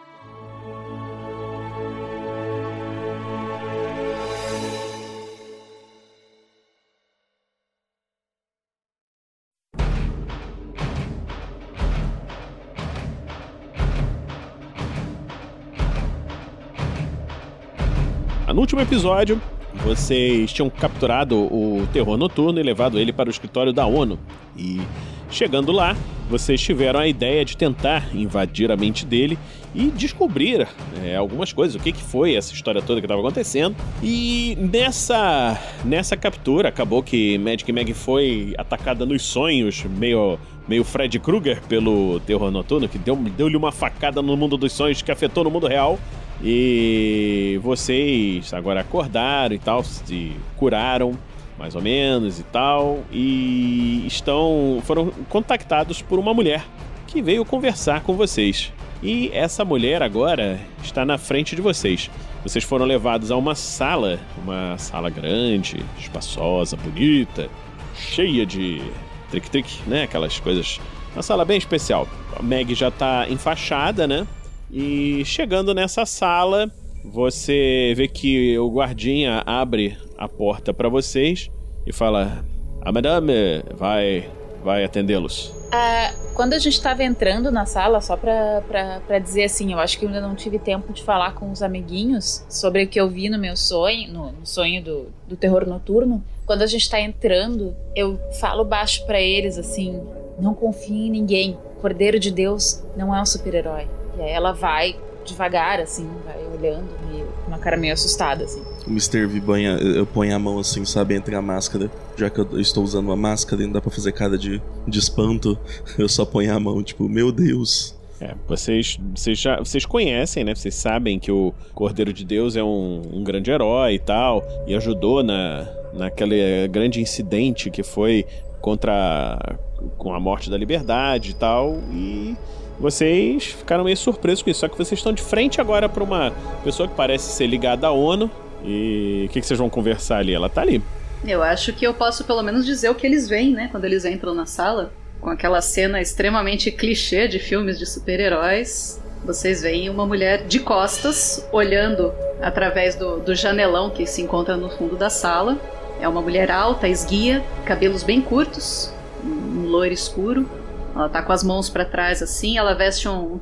No 18.57 18.61
último 18.61 18.81
episódio, 18.81 19.39
vocês 19.85 20.51
tinham 20.51 20.67
capturado 20.67 21.37
o 21.37 21.87
terror 21.93 22.17
noturno 22.17 22.59
e 22.59 22.63
levado 22.63 22.97
ele 22.97 23.13
para 23.13 23.27
o 23.27 23.31
escritório 23.31 23.71
da 23.71 23.85
ONU. 23.85 24.17
E 24.57 24.81
chegando 25.29 25.71
lá, 25.71 25.95
vocês 26.27 26.59
tiveram 26.59 26.99
a 26.99 27.07
ideia 27.07 27.45
de 27.45 27.55
tentar 27.55 28.09
invadir 28.15 28.71
a 28.71 28.75
mente 28.75 29.05
dele 29.05 29.37
e 29.75 29.91
descobrir 29.91 30.67
é, 31.03 31.15
algumas 31.15 31.53
coisas, 31.53 31.75
o 31.75 31.79
que, 31.79 31.91
que 31.91 32.01
foi 32.01 32.33
essa 32.33 32.51
história 32.51 32.81
toda 32.81 32.99
que 32.99 33.05
estava 33.05 33.21
acontecendo. 33.21 33.75
E 34.01 34.57
nessa, 34.59 35.55
nessa 35.85 36.17
captura, 36.17 36.69
acabou 36.69 37.03
que 37.03 37.37
Magic 37.37 37.71
Mag 37.71 37.93
foi 37.93 38.55
atacada 38.57 39.05
nos 39.05 39.21
sonhos, 39.21 39.83
meio, 39.83 40.39
meio 40.67 40.83
Fred 40.83 41.19
Krueger 41.19 41.61
pelo 41.69 42.19
terror 42.21 42.49
noturno, 42.49 42.89
que 42.89 42.97
deu-lhe 42.97 43.29
deu 43.29 43.45
uma 43.49 43.71
facada 43.71 44.19
no 44.19 44.35
mundo 44.35 44.57
dos 44.57 44.73
sonhos 44.73 45.03
que 45.03 45.11
afetou 45.11 45.43
no 45.43 45.51
mundo 45.51 45.67
real. 45.67 45.99
E 46.43 47.59
vocês 47.63 48.53
agora 48.53 48.81
acordaram 48.81 49.55
e 49.55 49.59
tal, 49.59 49.83
se 49.83 50.33
curaram 50.55 51.17
mais 51.57 51.75
ou 51.75 51.81
menos 51.81 52.39
e 52.39 52.43
tal, 52.43 52.99
e 53.11 54.03
estão 54.05 54.79
foram 54.83 55.11
contactados 55.27 56.01
por 56.01 56.19
uma 56.19 56.33
mulher 56.33 56.63
que 57.07 57.21
veio 57.21 57.43
conversar 57.43 58.01
com 58.01 58.13
vocês. 58.13 58.71
E 59.01 59.29
essa 59.33 59.63
mulher 59.63 60.01
agora 60.01 60.59
está 60.83 61.05
na 61.05 61.17
frente 61.17 61.55
de 61.55 61.61
vocês. 61.61 62.09
Vocês 62.43 62.63
foram 62.63 62.85
levados 62.85 63.31
a 63.31 63.37
uma 63.37 63.55
sala, 63.55 64.19
uma 64.43 64.77
sala 64.77 65.09
grande, 65.09 65.83
espaçosa, 65.99 66.75
bonita, 66.75 67.49
cheia 67.95 68.45
de 68.45 68.81
trick-trick, 69.29 69.81
né? 69.87 70.03
Aquelas 70.03 70.39
coisas. 70.39 70.79
Uma 71.13 71.23
sala 71.23 71.45
bem 71.45 71.57
especial. 71.57 72.07
A 72.37 72.43
Meg 72.43 72.73
já 72.73 72.89
está 72.89 73.27
enfaixada, 73.29 74.07
né? 74.07 74.25
E 74.71 75.23
chegando 75.25 75.73
nessa 75.73 76.05
sala, 76.05 76.69
você 77.03 77.93
vê 77.95 78.07
que 78.07 78.57
o 78.59 78.69
guardinha 78.69 79.41
abre 79.45 79.97
a 80.17 80.27
porta 80.27 80.73
para 80.73 80.89
vocês 80.89 81.49
e 81.85 81.93
fala: 81.93 82.45
"A 82.81 82.91
madame 82.91 83.63
vai 83.75 84.29
vai 84.63 84.83
atendê-los". 84.83 85.53
Ah, 85.71 86.13
quando 86.33 86.53
a 86.53 86.59
gente 86.59 86.73
estava 86.73 87.03
entrando 87.03 87.51
na 87.51 87.65
sala, 87.65 87.99
só 87.99 88.15
pra 88.15 89.19
dizer 89.21 89.45
assim, 89.45 89.73
eu 89.73 89.79
acho 89.79 89.99
que 89.99 90.05
ainda 90.05 90.21
não 90.21 90.35
tive 90.35 90.59
tempo 90.59 90.93
de 90.93 91.03
falar 91.03 91.33
com 91.33 91.51
os 91.51 91.61
amiguinhos 91.61 92.45
sobre 92.49 92.83
o 92.83 92.87
que 92.87 92.99
eu 92.99 93.09
vi 93.09 93.29
no 93.29 93.37
meu 93.37 93.55
sonho, 93.57 94.11
no, 94.11 94.31
no 94.31 94.45
sonho 94.45 94.81
do, 94.81 95.07
do 95.27 95.35
terror 95.35 95.67
noturno. 95.67 96.23
Quando 96.45 96.61
a 96.61 96.67
gente 96.67 96.89
tá 96.89 97.01
entrando, 97.01 97.75
eu 97.95 98.19
falo 98.39 98.63
baixo 98.63 99.05
para 99.05 99.19
eles 99.19 99.57
assim: 99.57 100.01
não 100.39 100.53
confie 100.53 101.07
em 101.07 101.11
ninguém. 101.11 101.57
Cordeiro 101.81 102.19
de 102.19 102.31
Deus 102.31 102.83
não 102.95 103.13
é 103.15 103.21
um 103.21 103.25
super-herói. 103.25 103.87
E 104.17 104.21
aí 104.21 104.31
ela 104.31 104.51
vai 104.51 104.95
devagar, 105.25 105.79
assim, 105.79 106.09
vai 106.25 106.37
olhando, 106.47 106.87
meio, 107.07 107.27
com 107.43 107.49
uma 107.49 107.59
cara 107.59 107.77
meio 107.77 107.93
assustada, 107.93 108.45
assim. 108.45 108.63
O 108.85 108.89
Mr. 108.89 109.25
V 109.27 109.39
banha, 109.39 109.71
eu 109.71 110.05
ponho 110.05 110.35
a 110.35 110.39
mão 110.39 110.57
assim, 110.57 110.83
sabe, 110.85 111.15
entre 111.15 111.35
a 111.35 111.41
máscara. 111.41 111.91
Já 112.15 112.29
que 112.29 112.39
eu 112.39 112.59
estou 112.59 112.83
usando 112.83 113.07
uma 113.07 113.15
máscara 113.15 113.61
e 113.61 113.65
não 113.65 113.73
dá 113.73 113.81
pra 113.81 113.91
fazer 113.91 114.13
cara 114.13 114.37
de, 114.37 114.61
de 114.87 114.99
espanto, 114.99 115.57
eu 115.99 116.07
só 116.07 116.25
ponho 116.25 116.53
a 116.55 116.59
mão, 116.59 116.81
tipo, 116.81 117.07
meu 117.07 117.31
Deus. 117.31 117.95
É, 118.19 118.33
vocês, 118.47 118.97
vocês, 119.15 119.37
já, 119.37 119.59
vocês 119.59 119.85
conhecem, 119.85 120.43
né? 120.43 120.55
Vocês 120.55 120.73
sabem 120.73 121.19
que 121.19 121.31
o 121.31 121.53
Cordeiro 121.75 122.11
de 122.11 122.25
Deus 122.25 122.55
é 122.55 122.63
um, 122.63 123.01
um 123.13 123.23
grande 123.23 123.51
herói 123.51 123.93
e 123.93 123.99
tal, 123.99 124.43
e 124.65 124.73
ajudou 124.73 125.21
na, 125.21 125.67
naquele 125.93 126.67
grande 126.67 126.99
incidente 126.99 127.69
que 127.69 127.83
foi 127.83 128.25
contra 128.59 129.59
com 129.99 130.13
a 130.15 130.19
morte 130.19 130.49
da 130.49 130.57
liberdade 130.57 131.31
e 131.31 131.33
tal, 131.35 131.77
e 131.91 132.35
vocês 132.79 133.45
ficaram 133.45 133.83
meio 133.83 133.97
surpresos 133.97 134.43
com 134.43 134.49
isso. 134.49 134.59
Só 134.59 134.67
que 134.67 134.77
vocês 134.77 134.99
estão 134.99 135.13
de 135.13 135.21
frente 135.21 135.59
agora 135.59 135.89
para 135.89 136.03
uma 136.03 136.31
pessoa 136.63 136.87
que 136.87 136.95
parece 136.95 137.31
ser 137.31 137.47
ligada 137.47 137.87
à 137.87 137.91
ONU. 137.91 138.29
E 138.63 139.25
o 139.27 139.31
que, 139.31 139.41
que 139.41 139.47
vocês 139.47 139.59
vão 139.59 139.69
conversar 139.69 140.17
ali? 140.17 140.33
Ela 140.33 140.49
tá 140.49 140.61
ali. 140.61 140.81
Eu 141.25 141.41
acho 141.41 141.73
que 141.73 141.85
eu 141.85 141.93
posso 141.93 142.23
pelo 142.23 142.43
menos 142.43 142.65
dizer 142.65 142.89
o 142.89 142.95
que 142.95 143.05
eles 143.05 143.27
veem, 143.27 143.51
né? 143.51 143.69
Quando 143.71 143.85
eles 143.85 144.05
entram 144.05 144.33
na 144.33 144.45
sala. 144.45 144.91
Com 145.19 145.29
aquela 145.29 145.61
cena 145.61 145.99
extremamente 145.99 146.71
clichê 146.71 147.27
de 147.27 147.39
filmes 147.39 147.79
de 147.79 147.85
super-heróis. 147.85 149.01
Vocês 149.25 149.61
veem 149.63 149.89
uma 149.89 150.05
mulher 150.05 150.45
de 150.45 150.59
costas, 150.59 151.47
olhando 151.51 152.13
através 152.39 152.95
do, 152.95 153.17
do 153.19 153.33
janelão 153.33 153.89
que 153.89 154.05
se 154.05 154.21
encontra 154.21 154.55
no 154.55 154.69
fundo 154.69 154.95
da 154.95 155.09
sala. 155.09 155.57
É 155.99 156.07
uma 156.07 156.21
mulher 156.21 156.51
alta, 156.51 156.87
esguia, 156.87 157.43
cabelos 157.65 158.03
bem 158.03 158.21
curtos, 158.21 158.93
um 159.23 159.65
loiro 159.65 159.93
escuro, 159.93 160.47
ela 160.97 161.09
tá 161.09 161.21
com 161.21 161.31
as 161.31 161.43
mãos 161.43 161.69
para 161.69 161.85
trás 161.85 162.21
assim, 162.21 162.57
ela 162.57 162.73
veste 162.73 163.07
um, 163.07 163.33
um 163.33 163.39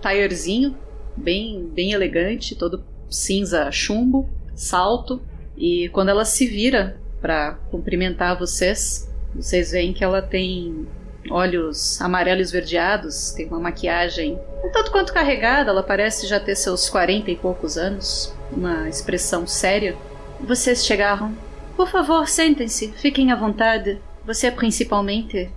bem, 1.15 1.69
bem 1.74 1.91
elegante, 1.93 2.55
todo 2.55 2.83
cinza 3.09 3.71
chumbo, 3.71 4.29
salto. 4.53 5.21
E 5.57 5.89
quando 5.89 6.09
ela 6.09 6.25
se 6.25 6.45
vira 6.45 7.00
para 7.21 7.53
cumprimentar 7.71 8.38
vocês, 8.38 9.09
vocês 9.33 9.71
veem 9.71 9.93
que 9.93 10.03
ela 10.03 10.21
tem 10.21 10.85
olhos 11.29 12.00
amarelos 12.01 12.47
esverdeados, 12.47 13.31
tem 13.31 13.47
uma 13.47 13.59
maquiagem 13.59 14.38
um 14.63 14.69
tanto 14.69 14.91
quanto 14.91 15.13
carregada, 15.13 15.69
ela 15.69 15.83
parece 15.83 16.27
já 16.27 16.39
ter 16.39 16.55
seus 16.55 16.89
40 16.89 17.29
e 17.29 17.35
poucos 17.35 17.77
anos, 17.77 18.33
uma 18.51 18.89
expressão 18.89 19.45
séria. 19.45 19.95
Vocês 20.39 20.83
chegaram. 20.83 21.35
Por 21.75 21.88
favor, 21.88 22.27
sentem-se, 22.27 22.91
fiquem 22.93 23.31
à 23.31 23.35
vontade. 23.35 24.01
Você 24.25 24.47
é 24.47 24.51
principalmente 24.51 25.51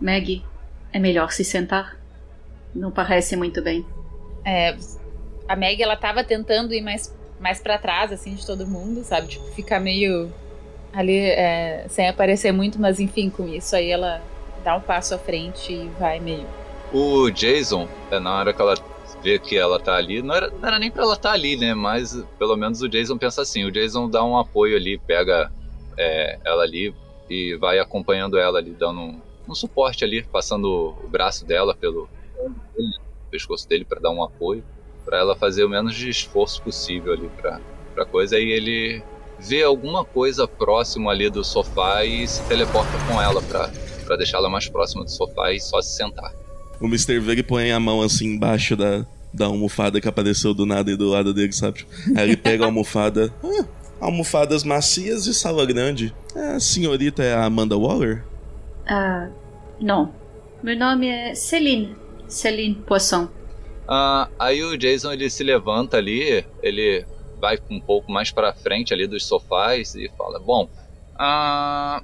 Maggie. 0.00 0.42
É 0.94 0.98
melhor 1.00 1.32
se 1.32 1.44
sentar. 1.44 1.98
Não 2.72 2.92
parece 2.92 3.36
muito 3.36 3.60
bem. 3.60 3.84
É, 4.46 4.76
a 5.48 5.56
Meg, 5.56 5.82
ela 5.82 5.96
tava 5.96 6.22
tentando 6.22 6.72
ir 6.72 6.80
mais, 6.80 7.12
mais 7.40 7.60
para 7.60 7.76
trás, 7.76 8.12
assim, 8.12 8.36
de 8.36 8.46
todo 8.46 8.64
mundo, 8.64 9.02
sabe? 9.02 9.26
Tipo, 9.26 9.44
ficar 9.46 9.80
meio 9.80 10.32
ali, 10.92 11.18
é, 11.18 11.86
sem 11.88 12.08
aparecer 12.08 12.52
muito, 12.52 12.80
mas 12.80 13.00
enfim, 13.00 13.28
com 13.28 13.48
isso 13.48 13.74
aí 13.74 13.90
ela 13.90 14.22
dá 14.62 14.76
um 14.76 14.80
passo 14.80 15.16
à 15.16 15.18
frente 15.18 15.72
e 15.72 15.88
vai 15.98 16.20
meio. 16.20 16.46
O 16.92 17.28
Jason, 17.28 17.88
é, 18.12 18.20
na 18.20 18.38
hora 18.38 18.52
que 18.52 18.62
ela 18.62 18.74
vê 19.20 19.36
que 19.40 19.56
ela 19.56 19.80
tá 19.80 19.96
ali, 19.96 20.22
não 20.22 20.32
era, 20.32 20.48
não 20.48 20.68
era 20.68 20.78
nem 20.78 20.92
pra 20.92 21.02
ela 21.02 21.14
estar 21.14 21.30
tá 21.30 21.34
ali, 21.34 21.56
né? 21.56 21.74
Mas 21.74 22.14
pelo 22.38 22.56
menos 22.56 22.80
o 22.82 22.88
Jason 22.88 23.18
pensa 23.18 23.42
assim: 23.42 23.64
o 23.64 23.72
Jason 23.72 24.08
dá 24.08 24.22
um 24.22 24.38
apoio 24.38 24.76
ali, 24.76 24.96
pega 24.96 25.50
é, 25.98 26.38
ela 26.44 26.62
ali 26.62 26.94
e 27.28 27.56
vai 27.56 27.80
acompanhando 27.80 28.38
ela 28.38 28.58
ali, 28.58 28.70
dando 28.70 29.00
um 29.00 29.20
um 29.48 29.54
suporte 29.54 30.04
ali, 30.04 30.22
passando 30.22 30.94
o 31.04 31.08
braço 31.08 31.44
dela 31.44 31.74
pelo 31.74 32.08
pescoço 33.30 33.68
dele 33.68 33.84
para 33.84 34.00
dar 34.00 34.10
um 34.10 34.22
apoio, 34.22 34.64
para 35.04 35.18
ela 35.18 35.36
fazer 35.36 35.64
o 35.64 35.68
menos 35.68 35.94
de 35.94 36.08
esforço 36.08 36.62
possível 36.62 37.12
ali 37.12 37.28
para 37.36 37.60
para 37.94 38.04
coisa. 38.04 38.38
E 38.38 38.50
ele 38.50 39.02
vê 39.38 39.62
alguma 39.62 40.04
coisa 40.04 40.46
próximo 40.46 41.08
ali 41.08 41.30
do 41.30 41.44
sofá 41.44 42.04
e 42.04 42.26
se 42.26 42.42
teleporta 42.44 42.92
com 43.06 43.20
ela 43.20 43.40
para 43.42 44.16
deixá-la 44.16 44.50
mais 44.50 44.68
próxima 44.68 45.04
do 45.04 45.10
sofá 45.10 45.52
e 45.52 45.60
só 45.60 45.80
se 45.80 45.96
sentar. 45.96 46.32
O 46.80 46.86
Mr. 46.86 47.18
Veg 47.20 47.42
põe 47.44 47.70
a 47.70 47.80
mão 47.80 48.02
assim 48.02 48.34
embaixo 48.34 48.76
da, 48.76 49.06
da 49.32 49.46
almofada 49.46 50.00
que 50.00 50.08
apareceu 50.08 50.52
do 50.52 50.66
nada 50.66 50.90
e 50.90 50.96
do 50.96 51.08
lado 51.08 51.32
dele, 51.32 51.52
sabe? 51.52 51.86
Aí 52.16 52.24
ele 52.24 52.36
pega 52.36 52.64
a 52.64 52.66
almofada. 52.66 53.32
Ah, 54.00 54.06
almofadas 54.08 54.64
macias 54.64 55.26
e 55.26 55.32
sala 55.32 55.64
grande. 55.64 56.14
É, 56.34 56.56
a 56.56 56.60
senhorita 56.60 57.22
é 57.22 57.32
a 57.32 57.44
Amanda 57.44 57.76
Waller? 57.76 58.24
Ah, 58.86 59.28
não. 59.80 60.14
Meu 60.62 60.76
nome 60.76 61.08
é 61.08 61.34
Celine. 61.34 61.96
Celine 62.28 62.74
Poisson. 62.74 63.28
Ah, 63.86 64.28
aí 64.38 64.62
o 64.62 64.76
Jason 64.78 65.12
ele 65.12 65.28
se 65.28 65.44
levanta 65.44 65.98
ali, 65.98 66.44
ele 66.62 67.04
vai 67.38 67.58
um 67.70 67.80
pouco 67.80 68.10
mais 68.10 68.30
para 68.30 68.54
frente 68.54 68.94
ali 68.94 69.06
dos 69.06 69.26
sofás 69.26 69.94
e 69.94 70.10
fala: 70.16 70.38
Bom, 70.38 70.68
ah, 71.16 72.02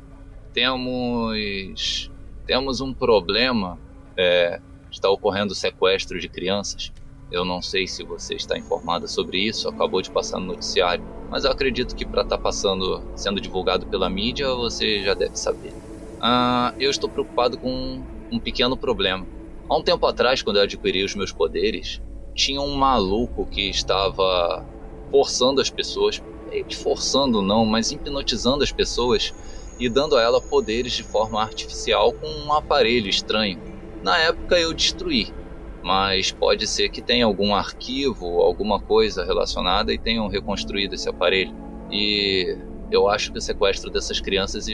temos 0.52 2.10
temos 2.46 2.80
um 2.80 2.92
problema. 2.92 3.78
É, 4.16 4.60
está 4.90 5.08
ocorrendo 5.08 5.54
sequestro 5.54 6.18
de 6.18 6.28
crianças. 6.28 6.92
Eu 7.30 7.44
não 7.44 7.62
sei 7.62 7.86
se 7.86 8.02
você 8.02 8.34
está 8.34 8.58
informada 8.58 9.06
sobre 9.06 9.38
isso, 9.38 9.68
acabou 9.68 10.02
de 10.02 10.10
passar 10.10 10.40
no 10.40 10.46
noticiário, 10.46 11.04
mas 11.30 11.44
eu 11.44 11.52
acredito 11.52 11.94
que 11.94 12.04
para 12.04 12.22
estar 12.22 12.36
tá 12.36 12.42
passando, 12.42 13.00
sendo 13.14 13.40
divulgado 13.40 13.86
pela 13.86 14.10
mídia, 14.10 14.52
você 14.52 15.00
já 15.04 15.14
deve 15.14 15.36
saber. 15.38 15.72
Ah, 16.20 16.74
eu 16.78 16.90
estou 16.90 17.10
preocupado 17.10 17.58
com 17.58 18.04
um 18.30 18.40
pequeno 18.40 18.76
problema. 18.76 19.26
Há 19.68 19.76
um 19.78 19.82
tempo 19.82 20.04
atrás, 20.06 20.42
quando 20.42 20.56
eu 20.56 20.62
adquiri 20.62 21.02
os 21.02 21.14
meus 21.14 21.32
poderes, 21.32 22.00
tinha 22.34 22.60
um 22.60 22.74
maluco 22.74 23.46
que 23.46 23.70
estava 23.70 24.68
forçando 25.10 25.60
as 25.60 25.70
pessoas, 25.70 26.20
que 26.68 26.76
forçando 26.76 27.40
não, 27.40 27.64
mas 27.64 27.90
hipnotizando 27.90 28.62
as 28.62 28.70
pessoas 28.72 29.32
e 29.78 29.88
dando 29.88 30.16
a 30.16 30.22
ela 30.22 30.42
poderes 30.42 30.92
de 30.92 31.02
forma 31.02 31.40
artificial 31.42 32.12
com 32.12 32.26
um 32.26 32.52
aparelho 32.52 33.08
estranho. 33.08 33.58
Na 34.02 34.18
época 34.18 34.58
eu 34.58 34.74
destruí, 34.74 35.34
mas 35.82 36.32
pode 36.32 36.66
ser 36.66 36.90
que 36.90 37.00
tenha 37.00 37.24
algum 37.24 37.54
arquivo, 37.54 38.42
alguma 38.42 38.78
coisa 38.78 39.24
relacionada 39.24 39.92
e 39.92 39.98
tenham 39.98 40.28
reconstruído 40.28 40.94
esse 40.94 41.08
aparelho. 41.08 41.52
E 41.90 42.46
eu 42.90 43.08
acho 43.08 43.32
que 43.32 43.38
o 43.38 43.42
sequestro 43.42 43.90
dessas 43.90 44.20
crianças 44.20 44.66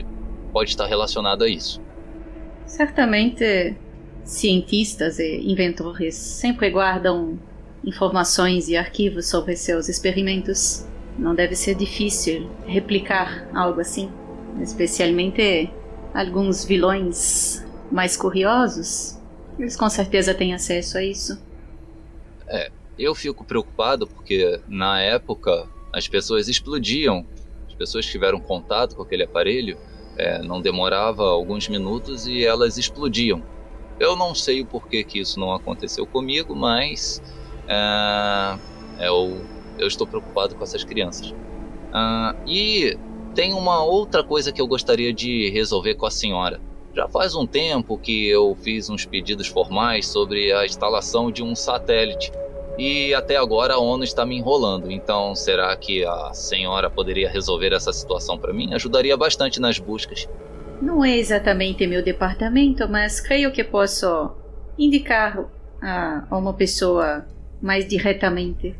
pode 0.53 0.71
estar 0.71 0.87
relacionado 0.87 1.45
a 1.45 1.49
isso. 1.49 1.81
Certamente, 2.67 3.77
cientistas 4.25 5.19
e 5.19 5.39
inventores 5.51 6.15
sempre 6.15 6.71
guardam 6.71 7.39
informações 7.85 8.69
e 8.69 8.77
arquivos 8.77 9.29
sobre 9.29 9.57
seus 9.57 9.89
experimentos. 9.89 10.85
Não 11.19 11.35
deve 11.35 11.55
ser 11.55 11.75
difícil 11.77 12.51
replicar 12.67 13.49
algo 13.55 13.81
assim, 13.81 14.11
especialmente 14.61 15.71
alguns 16.13 16.65
vilões 16.65 17.65
mais 17.91 18.17
curiosos. 18.17 19.19
Eles 19.59 19.77
com 19.77 19.89
certeza 19.89 20.35
têm 20.35 20.53
acesso 20.53 20.99
a 20.99 21.05
isso. 21.05 21.41
É, 22.49 22.71
eu 22.99 23.15
fico 23.15 23.45
preocupado 23.45 24.07
porque 24.07 24.61
na 24.69 25.01
época 25.01 25.69
as 25.93 26.09
pessoas 26.09 26.49
explodiam. 26.49 27.25
As 27.67 27.75
pessoas 27.75 28.07
tiveram 28.07 28.41
contato 28.41 28.97
com 28.97 29.03
aquele 29.03 29.23
aparelho, 29.23 29.79
é, 30.17 30.43
não 30.43 30.61
demorava 30.61 31.23
alguns 31.23 31.69
minutos 31.69 32.27
e 32.27 32.45
elas 32.45 32.77
explodiam. 32.77 33.43
Eu 33.99 34.17
não 34.17 34.35
sei 34.35 34.61
o 34.61 34.67
porquê 34.67 35.05
que 35.05 35.19
isso 35.19 35.41
não 35.41 35.53
aconteceu 35.53 36.07
comigo, 36.07 36.55
mas 36.55 37.21
é, 37.69 38.59
eu, 39.07 39.43
eu 39.79 39.87
estou 39.87 40.07
preocupado 40.07 40.55
com 40.55 40.65
essas 40.65 40.85
crianças. 40.85 41.33
Ah, 41.93 42.35
e 42.47 42.99
tem 43.35 43.53
uma 43.53 43.85
outra 43.85 44.25
coisa 44.25 44.53
que 44.53 44.61
eu 44.61 44.67
gostaria 44.67 45.13
de 45.13 45.51
resolver 45.51 45.95
com 45.95 46.07
a 46.07 46.11
senhora. 46.11 46.61
Já 46.95 47.07
faz 47.09 47.35
um 47.35 47.47
tempo 47.47 47.99
que 47.99 48.27
eu 48.29 48.57
fiz 48.63 48.89
uns 48.89 49.05
pedidos 49.05 49.47
formais 49.47 50.07
sobre 50.07 50.53
a 50.53 50.65
instalação 50.65 51.31
de 51.31 51.43
um 51.43 51.55
satélite. 51.55 52.33
E 52.79 53.15
até 53.15 53.37
agora 53.37 53.75
a 53.75 53.79
ONU 53.79 54.05
está 54.05 54.27
me 54.27 54.37
enrolando. 54.37 54.91
Então, 54.91 55.35
será 55.35 55.75
que 55.77 56.05
a 56.05 56.33
senhora 56.33 56.91
poderia 56.91 57.31
resolver 57.31 57.73
essa 57.73 57.93
situação 57.93 58.39
para 58.39 58.53
mim? 58.53 58.75
Ajudaria 58.75 59.17
bastante 59.17 59.61
nas 59.61 59.79
buscas. 59.79 60.29
Não 60.81 61.05
é 61.05 61.17
exatamente 61.17 61.87
meu 61.87 62.03
departamento, 62.03 62.87
mas 62.89 63.21
creio 63.21 63.51
que 63.51 63.65
posso 63.65 64.31
indicar 64.79 65.47
a, 65.81 66.27
uma 66.31 66.53
pessoa 66.53 67.27
mais 67.63 67.89
diretamente 67.89 68.75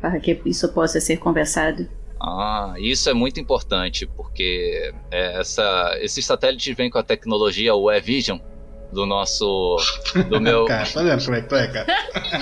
para 0.00 0.20
que 0.20 0.40
isso 0.46 0.72
possa 0.72 1.00
ser 1.00 1.16
conversado. 1.16 1.88
Ah, 2.20 2.74
isso 2.78 3.10
é 3.10 3.14
muito 3.14 3.40
importante, 3.40 4.06
porque 4.06 4.92
é, 5.10 5.40
essa, 5.40 5.96
esses 6.00 6.24
satélites 6.24 6.74
vêm 6.76 6.88
com 6.88 6.98
a 6.98 7.02
tecnologia 7.02 7.74
UE 7.74 8.00
Vision 8.00 8.38
do 8.94 9.04
nosso. 9.04 9.76
Do 10.30 10.40
meu. 10.40 10.64
cara, 10.66 10.86
tá 10.86 11.02
vendo 11.02 11.24
como 11.24 11.36
é 11.36 11.42
que 11.42 11.48
tu 11.48 11.56
é, 11.56 11.66
cara? 11.66 11.86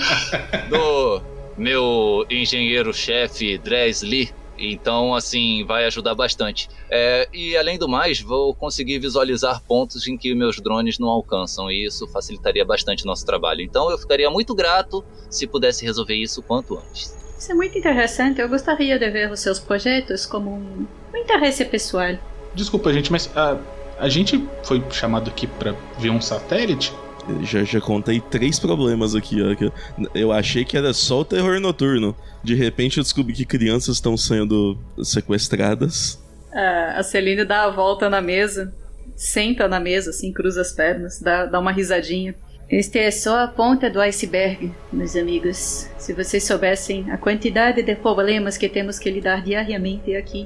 do 0.69 1.21
meu 1.57 2.25
engenheiro-chefe 2.29 3.57
Dresley. 3.57 4.31
Então, 4.57 5.15
assim, 5.15 5.65
vai 5.65 5.83
ajudar 5.85 6.13
bastante. 6.13 6.69
É, 6.89 7.27
e 7.33 7.57
além 7.57 7.77
do 7.77 7.89
mais, 7.89 8.21
vou 8.21 8.53
conseguir 8.53 8.99
visualizar 8.99 9.61
pontos 9.63 10.07
em 10.07 10.15
que 10.15 10.33
meus 10.35 10.61
drones 10.61 10.99
não 10.99 11.09
alcançam, 11.09 11.71
e 11.71 11.85
isso 11.85 12.07
facilitaria 12.07 12.63
bastante 12.63 13.03
nosso 13.03 13.25
trabalho. 13.25 13.61
Então, 13.61 13.89
eu 13.89 13.97
ficaria 13.97 14.29
muito 14.29 14.53
grato 14.53 15.03
se 15.27 15.47
pudesse 15.47 15.83
resolver 15.83 16.15
isso 16.15 16.41
quanto 16.43 16.77
antes. 16.77 17.17
Isso 17.37 17.51
é 17.51 17.55
muito 17.55 17.77
interessante. 17.77 18.39
Eu 18.39 18.47
gostaria 18.47 18.97
de 18.97 19.09
ver 19.09 19.29
os 19.29 19.39
seus 19.39 19.59
projetos 19.59 20.25
como 20.25 20.51
um, 20.51 20.87
interesse 21.13 21.65
pessoal. 21.65 22.15
Desculpa, 22.53 22.93
gente, 22.93 23.11
mas 23.11 23.29
a, 23.35 23.57
a 24.03 24.09
gente 24.09 24.45
foi 24.63 24.83
chamado 24.91 25.29
aqui 25.29 25.47
para 25.47 25.73
ver 25.97 26.09
um 26.09 26.19
satélite? 26.19 26.93
Já, 27.41 27.63
já 27.63 27.79
contei 27.79 28.19
três 28.19 28.59
problemas 28.59 29.15
aqui, 29.15 29.37
ó. 29.41 29.71
Eu 30.13 30.33
achei 30.33 30.65
que 30.65 30.75
era 30.75 30.93
só 30.93 31.21
o 31.21 31.25
terror 31.25 31.57
noturno. 31.61 32.13
De 32.43 32.53
repente 32.53 32.97
eu 32.97 33.03
descobri 33.03 33.33
que 33.33 33.45
crianças 33.45 33.95
estão 33.95 34.17
sendo 34.17 34.77
sequestradas. 35.01 36.21
Ah, 36.53 36.95
a 36.97 37.03
Celine 37.03 37.45
dá 37.45 37.63
a 37.63 37.69
volta 37.69 38.09
na 38.09 38.19
mesa, 38.19 38.73
senta 39.15 39.69
na 39.69 39.79
mesa, 39.79 40.09
assim, 40.09 40.33
cruza 40.33 40.59
as 40.59 40.73
pernas, 40.73 41.21
dá, 41.21 41.45
dá 41.45 41.57
uma 41.57 41.71
risadinha. 41.71 42.35
Este 42.69 42.99
é 42.99 43.09
só 43.09 43.39
a 43.39 43.47
ponta 43.47 43.89
do 43.89 44.01
iceberg, 44.01 44.69
meus 44.91 45.15
amigos. 45.15 45.87
Se 45.97 46.11
vocês 46.11 46.43
soubessem 46.43 47.09
a 47.09 47.17
quantidade 47.17 47.81
de 47.81 47.95
problemas 47.95 48.57
que 48.57 48.67
temos 48.67 48.99
que 48.99 49.09
lidar 49.09 49.41
diariamente 49.41 50.13
aqui. 50.13 50.45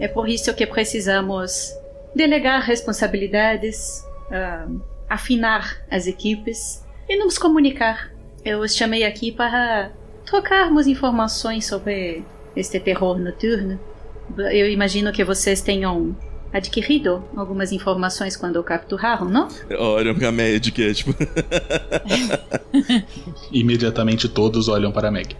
É 0.00 0.08
por 0.08 0.28
isso 0.28 0.52
que 0.54 0.66
precisamos 0.66 1.72
delegar 2.14 2.62
responsabilidades, 2.62 4.04
uh, 4.28 4.80
afinar 5.08 5.82
as 5.90 6.06
equipes 6.06 6.84
e 7.08 7.16
nos 7.16 7.38
comunicar. 7.38 8.10
Eu 8.44 8.60
os 8.60 8.76
chamei 8.76 9.04
aqui 9.04 9.32
para 9.32 9.90
trocarmos 10.24 10.86
informações 10.86 11.66
sobre 11.66 12.24
este 12.54 12.80
terror 12.80 13.18
noturno. 13.18 13.78
Eu 14.38 14.68
imagino 14.68 15.12
que 15.12 15.24
vocês 15.24 15.60
tenham 15.60 16.16
adquirido 16.52 17.24
algumas 17.36 17.72
informações 17.72 18.36
quando 18.36 18.56
o 18.56 18.62
capturaram, 18.62 19.28
não? 19.28 19.48
Olham 19.78 20.14
pra 20.14 20.32
Meg, 20.32 20.72
é 20.82 20.94
tipo. 20.94 21.14
Imediatamente 23.52 24.28
todos 24.28 24.68
olham 24.68 24.90
para 24.90 25.08
a 25.08 25.10
Meg. 25.10 25.36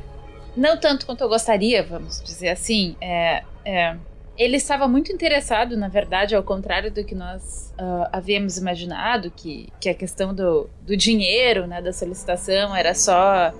Não 0.56 0.76
tanto 0.76 1.04
quanto 1.04 1.22
eu 1.22 1.28
gostaria, 1.28 1.82
vamos 1.82 2.22
dizer 2.22 2.48
assim. 2.48 2.96
É, 3.00 3.42
é, 3.64 3.96
ele 4.38 4.56
estava 4.56 4.86
muito 4.86 5.12
interessado, 5.12 5.76
na 5.76 5.88
verdade, 5.88 6.34
ao 6.34 6.42
contrário 6.42 6.90
do 6.90 7.04
que 7.04 7.14
nós 7.14 7.72
uh, 7.78 8.08
havíamos 8.12 8.58
imaginado, 8.58 9.30
que, 9.30 9.68
que 9.80 9.88
a 9.88 9.94
questão 9.94 10.34
do, 10.34 10.68
do 10.82 10.96
dinheiro, 10.96 11.66
né, 11.66 11.80
da 11.80 11.92
solicitação, 11.92 12.74
era 12.74 12.94
só 12.94 13.52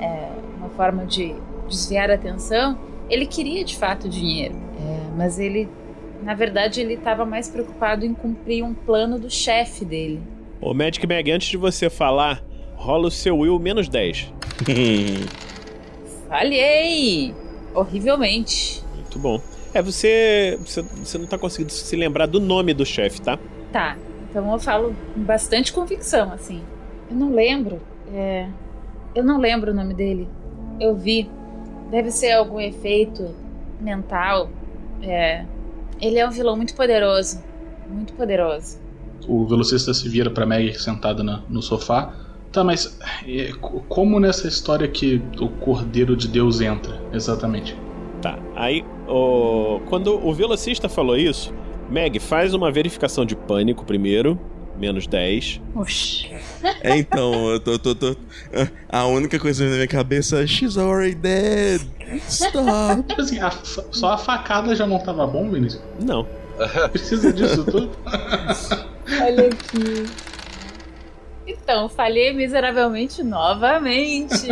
é, 0.00 0.28
uma 0.56 0.68
forma 0.70 1.04
de 1.04 1.34
desviar 1.68 2.10
a 2.10 2.14
atenção. 2.14 2.78
Ele 3.08 3.26
queria 3.26 3.64
de 3.64 3.76
fato 3.76 4.08
dinheiro, 4.08 4.54
é, 4.54 5.16
mas 5.16 5.38
ele 5.38 5.68
na 6.22 6.34
verdade, 6.34 6.80
ele 6.80 6.94
estava 6.94 7.24
mais 7.24 7.48
preocupado 7.48 8.04
em 8.04 8.12
cumprir 8.12 8.62
um 8.62 8.74
plano 8.74 9.18
do 9.18 9.30
chefe 9.30 9.84
dele. 9.84 10.20
Ô, 10.60 10.74
Magic 10.74 11.06
Mag, 11.06 11.30
antes 11.30 11.48
de 11.48 11.56
você 11.56 11.88
falar, 11.88 12.42
rola 12.74 13.08
o 13.08 13.10
seu 13.10 13.38
Will 13.38 13.58
menos 13.58 13.88
10. 13.88 14.32
Falhei! 16.28 17.34
Horrivelmente. 17.74 18.82
Muito 18.94 19.18
bom. 19.18 19.40
É, 19.72 19.80
você, 19.80 20.58
você, 20.64 20.82
você 20.82 21.18
não 21.18 21.26
tá 21.26 21.38
conseguindo 21.38 21.72
se 21.72 21.96
lembrar 21.96 22.26
do 22.26 22.40
nome 22.40 22.74
do 22.74 22.84
chefe, 22.84 23.20
tá? 23.20 23.38
Tá. 23.72 23.96
Então 24.28 24.52
eu 24.52 24.58
falo 24.58 24.94
com 25.14 25.22
bastante 25.22 25.72
convicção, 25.72 26.32
assim. 26.32 26.62
Eu 27.10 27.16
não 27.16 27.32
lembro. 27.32 27.80
É... 28.12 28.48
Eu 29.14 29.24
não 29.24 29.38
lembro 29.38 29.72
o 29.72 29.74
nome 29.74 29.94
dele. 29.94 30.28
Eu 30.78 30.94
vi. 30.96 31.28
Deve 31.90 32.10
ser 32.10 32.32
algum 32.32 32.60
efeito 32.60 33.34
mental. 33.80 34.50
É. 35.02 35.44
Ele 36.00 36.18
é 36.18 36.26
um 36.26 36.30
vilão 36.30 36.56
muito 36.56 36.74
poderoso. 36.74 37.42
Muito 37.88 38.12
poderoso. 38.14 38.78
O 39.26 39.46
velocista 39.46 39.92
se 39.92 40.08
vira 40.08 40.30
pra 40.30 40.46
Meg 40.46 40.78
sentada 40.80 41.22
no 41.22 41.62
sofá. 41.62 42.14
Tá, 42.52 42.64
mas 42.64 42.98
é, 43.26 43.52
como 43.88 44.18
nessa 44.18 44.48
história 44.48 44.88
que 44.88 45.22
o 45.40 45.48
Cordeiro 45.48 46.16
de 46.16 46.26
Deus 46.26 46.60
entra, 46.60 47.00
exatamente? 47.12 47.76
Tá, 48.22 48.38
aí 48.54 48.84
o, 49.08 49.80
quando 49.88 50.14
o 50.26 50.32
velocista 50.34 50.88
falou 50.88 51.16
isso, 51.16 51.54
Meg 51.88 52.18
faz 52.20 52.54
uma 52.54 52.70
verificação 52.70 53.24
de 53.24 53.34
pânico 53.34 53.84
primeiro, 53.84 54.38
menos 54.78 55.06
10. 55.06 55.60
Oxi. 55.74 56.30
É, 56.82 56.96
então, 56.96 57.50
eu 57.50 57.60
tô, 57.60 57.78
tô, 57.78 57.94
tô, 57.94 58.16
A 58.88 59.06
única 59.06 59.38
coisa 59.38 59.64
na 59.64 59.74
minha 59.74 59.88
cabeça 59.88 60.42
é 60.42 60.46
She's 60.46 60.76
already 60.76 61.14
dead. 61.14 61.80
Stop. 62.28 63.02
Tipo 63.08 63.20
assim, 63.20 63.38
a, 63.40 63.50
só 63.50 64.12
a 64.12 64.18
facada 64.18 64.74
já 64.74 64.86
não 64.86 64.98
tava 64.98 65.26
bom, 65.26 65.50
Vinícius? 65.50 65.82
Não. 66.00 66.26
Precisa 66.92 67.32
disso 67.32 67.64
tudo? 67.64 67.90
Olha 68.06 69.48
aqui. 69.48 70.06
Então, 71.46 71.88
falhei 71.88 72.32
miseravelmente 72.32 73.22
novamente. 73.22 74.48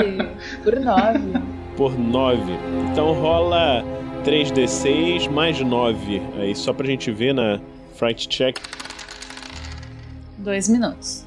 Por 0.65 0.81
9. 0.81 1.58
Por 1.79 1.97
9. 1.97 2.43
Então 2.91 3.13
rola 3.13 3.85
3d6 4.25 5.31
mais 5.31 5.61
9. 5.61 6.21
Aí 6.39 6.55
só 6.55 6.73
pra 6.73 6.85
gente 6.85 7.11
ver 7.13 7.33
na 7.33 7.61
Fright 7.95 8.29
Check. 8.29 8.59
Dois 10.37 10.69
minutos. 10.69 11.25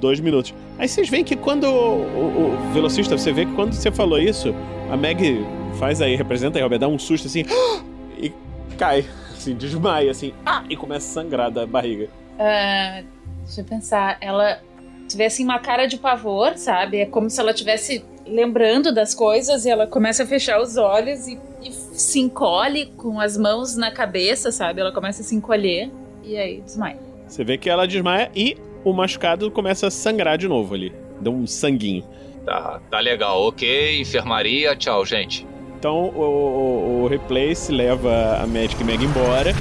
Dois 0.00 0.18
minutos. 0.18 0.52
Aí 0.76 0.88
vocês 0.88 1.08
veem 1.08 1.22
que 1.22 1.36
quando 1.36 1.64
o, 1.64 2.52
o, 2.52 2.72
velocista, 2.72 3.16
você 3.16 3.32
vê 3.32 3.46
que 3.46 3.52
quando 3.52 3.74
você 3.74 3.92
falou 3.92 4.18
isso, 4.18 4.52
a 4.90 4.96
Meg 4.96 5.46
faz 5.78 6.02
aí, 6.02 6.16
representa 6.16 6.58
aí, 6.58 6.62
Robert, 6.64 6.80
dá 6.80 6.88
um 6.88 6.98
susto 6.98 7.28
assim 7.28 7.44
e 8.18 8.32
cai, 8.76 9.04
assim, 9.30 9.54
desmaia, 9.54 10.10
assim, 10.10 10.34
ah, 10.44 10.64
e 10.68 10.76
começa 10.76 11.06
a 11.06 11.22
sangrar 11.22 11.48
da 11.48 11.64
barriga. 11.64 12.08
Uh, 12.34 13.06
deixa 13.44 13.60
eu 13.60 13.64
pensar, 13.64 14.18
ela 14.20 14.60
tivesse 15.08 15.44
uma 15.44 15.60
cara 15.60 15.86
de 15.86 15.96
pavor, 15.96 16.56
sabe? 16.56 16.98
É 16.98 17.06
como 17.06 17.30
se 17.30 17.38
ela 17.40 17.54
tivesse 17.54 18.04
lembrando 18.26 18.92
das 18.92 19.14
coisas 19.14 19.64
e 19.64 19.70
ela 19.70 19.86
começa 19.86 20.22
a 20.22 20.26
fechar 20.26 20.60
os 20.60 20.76
olhos 20.76 21.26
e, 21.26 21.38
e 21.62 21.72
se 21.72 22.20
encolhe 22.20 22.86
com 22.96 23.20
as 23.20 23.36
mãos 23.36 23.76
na 23.76 23.90
cabeça, 23.90 24.50
sabe? 24.50 24.80
Ela 24.80 24.92
começa 24.92 25.22
a 25.22 25.24
se 25.24 25.34
encolher 25.34 25.90
e 26.24 26.36
aí 26.36 26.60
desmaia. 26.60 26.98
Você 27.26 27.44
vê 27.44 27.56
que 27.56 27.68
ela 27.68 27.86
desmaia 27.86 28.30
e 28.34 28.56
o 28.84 28.92
machucado 28.92 29.50
começa 29.50 29.86
a 29.86 29.90
sangrar 29.90 30.36
de 30.36 30.48
novo 30.48 30.74
ali. 30.74 30.92
Deu 31.20 31.32
um 31.32 31.46
sanguinho. 31.46 32.04
Tá, 32.44 32.80
tá 32.90 33.00
legal. 33.00 33.42
Ok, 33.42 34.00
enfermaria. 34.00 34.74
Tchau, 34.76 35.04
gente. 35.06 35.46
Então 35.78 36.10
o, 36.10 36.22
o, 36.22 37.02
o 37.02 37.06
Replace 37.06 37.72
leva 37.72 38.38
a 38.42 38.46
Magic 38.46 38.82
Meg 38.84 39.04
embora. 39.04 39.54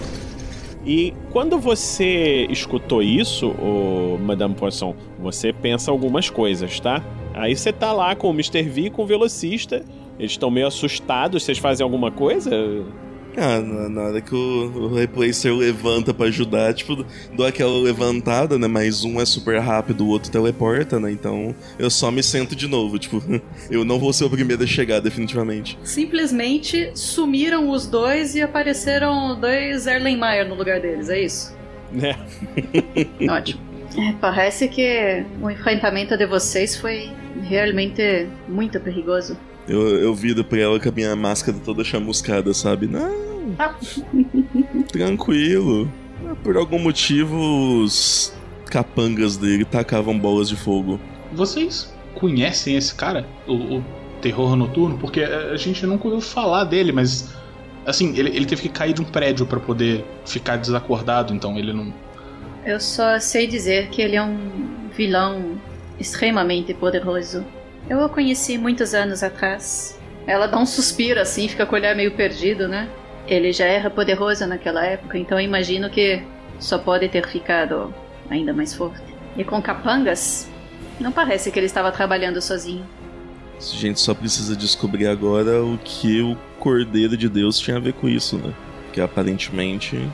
E 0.86 1.14
quando 1.32 1.60
você 1.60 2.48
escutou 2.50 3.04
isso, 3.04 3.50
o 3.50 4.18
Madame 4.20 4.56
Poisson, 4.56 4.96
você 5.20 5.54
pensa 5.54 5.92
algumas 5.92 6.30
coisas, 6.30 6.80
tá? 6.80 7.04
Aí 7.34 7.56
você 7.56 7.72
tá 7.72 7.92
lá 7.92 8.16
com 8.16 8.30
o 8.30 8.34
Mr. 8.34 8.64
V 8.64 8.82
e 8.82 8.90
com 8.90 9.04
o 9.04 9.08
velocista. 9.08 9.84
Eles 10.20 10.32
estão 10.32 10.52
meio 10.52 10.68
assustados. 10.68 11.44
Vocês 11.44 11.58
fazem 11.58 11.84
alguma 11.84 12.12
coisa? 12.12 12.52
Ah, 13.38 13.60
na, 13.60 13.90
na 13.90 14.02
hora 14.02 14.22
que 14.22 14.36
o, 14.36 14.38
o 14.38 14.94
Replacer 14.94 15.54
levanta 15.54 16.14
pra 16.14 16.26
ajudar, 16.26 16.74
tipo, 16.74 17.06
dou 17.34 17.46
aquela 17.46 17.78
levantada, 17.78 18.58
né? 18.58 18.68
Mas 18.68 19.04
um 19.04 19.22
é 19.22 19.26
super 19.26 19.60
rápido, 19.60 20.06
o 20.06 20.10
outro 20.10 20.32
teleporta, 20.32 21.00
né? 21.00 21.12
Então 21.12 21.56
eu 21.80 21.90
só 21.90 22.12
me 22.12 22.22
sento 22.22 22.56
de 22.56 22.68
novo, 22.68 23.00
tipo, 23.00 23.24
eu 23.72 23.86
não 23.86 24.00
vou 24.00 24.12
ser 24.12 24.26
o 24.26 24.30
primeiro 24.30 24.64
a 24.64 24.68
chegar, 24.68 25.00
definitivamente. 25.00 25.78
Simplesmente 25.84 26.92
sumiram 26.94 27.70
os 27.70 27.88
dois 27.88 28.36
e 28.36 28.42
apareceram 28.42 29.40
dois 29.40 29.88
Erlenmeyer 29.88 30.48
no 30.48 30.56
lugar 30.56 30.82
deles, 30.82 31.10
é 31.10 31.22
isso? 31.22 31.56
Né? 31.92 32.18
Ótimo. 33.30 33.62
É, 33.98 34.14
parece 34.22 34.68
que 34.70 35.26
o 35.42 35.50
enfrentamento 35.50 36.18
de 36.18 36.26
vocês 36.26 36.78
foi 36.78 37.12
realmente 37.52 38.28
muito 38.48 38.80
perigoso. 38.80 39.38
Eu, 39.68 39.88
eu 39.98 40.16
viro 40.16 40.44
pra 40.44 40.60
ela 40.60 40.80
com 40.80 40.90
a 40.90 40.92
minha 40.92 41.16
máscara 41.16 41.58
toda 41.64 41.84
chamuscada, 41.84 42.54
sabe? 42.54 42.88
Não, 42.88 43.56
tranquilo. 44.92 45.92
Por 46.44 46.56
algum 46.56 46.80
motivo, 46.80 47.84
os 47.84 48.34
capangas 48.66 49.38
dele 49.38 49.66
tacavam 49.66 50.18
bolas 50.18 50.48
de 50.48 50.56
fogo. 50.56 51.00
Vocês 51.34 51.94
conhecem 52.16 52.76
esse 52.78 52.96
cara? 52.96 53.28
O, 53.46 53.78
o 53.78 53.86
terror 54.22 54.56
noturno? 54.56 54.98
Porque 54.98 55.22
a 55.22 55.58
gente 55.58 55.86
nunca 55.86 56.08
ouviu 56.08 56.22
falar 56.22 56.64
dele, 56.64 56.92
mas. 56.92 57.30
Assim, 57.86 58.16
ele, 58.18 58.30
ele 58.30 58.46
teve 58.46 58.62
que 58.62 58.70
cair 58.70 58.94
de 58.94 59.02
um 59.02 59.06
prédio 59.06 59.46
pra 59.46 59.60
poder 59.60 60.06
ficar 60.26 60.58
desacordado, 60.58 61.34
então 61.34 61.58
ele 61.58 61.74
não. 61.74 61.94
Eu 62.64 62.80
só 62.80 63.20
sei 63.20 63.48
dizer 63.48 63.90
que 63.90 64.02
ele 64.02 64.16
é 64.16 64.22
um 64.22 64.38
vilão 64.96 65.60
extremamente 66.02 66.74
poderoso. 66.74 67.46
Eu 67.90 68.00
o 68.00 68.10
conheci 68.10 68.58
muitos 68.58 68.94
anos 68.94 69.24
atrás. 69.24 69.98
Ela 70.28 70.48
dá 70.48 70.58
um 70.58 70.66
suspiro 70.66 71.20
assim, 71.20 71.48
fica 71.48 71.66
com 71.66 71.76
o 71.76 71.78
olhar 71.78 71.96
meio 71.96 72.12
perdido, 72.12 72.68
né? 72.68 72.90
Ele 73.28 73.52
já 73.54 73.66
era 73.66 73.90
poderoso 73.90 74.46
naquela 74.46 74.86
época, 74.86 75.18
então 75.18 75.40
eu 75.40 75.46
imagino 75.46 75.90
que 75.90 76.24
só 76.60 76.78
pode 76.78 77.08
ter 77.10 77.28
ficado 77.28 77.94
ainda 78.30 78.54
mais 78.54 78.74
forte. 78.74 79.02
E 79.38 79.44
com 79.44 79.62
capangas, 79.62 80.50
não 81.00 81.12
parece 81.12 81.52
que 81.52 81.60
ele 81.60 81.66
estava 81.66 81.92
trabalhando 81.92 82.42
sozinho. 82.42 82.86
A 83.58 83.76
gente 83.76 84.00
só 84.00 84.14
precisa 84.14 84.56
descobrir 84.56 85.08
agora 85.08 85.64
o 85.64 85.78
que 85.78 86.22
o 86.22 86.36
Cordeiro 86.60 87.16
de 87.16 87.30
Deus 87.30 87.60
tinha 87.60 87.78
a 87.78 87.80
ver 87.80 87.94
com 87.94 88.08
isso, 88.10 88.38
né? 88.38 88.54
Que 88.92 89.00
aparentemente. 89.02 90.10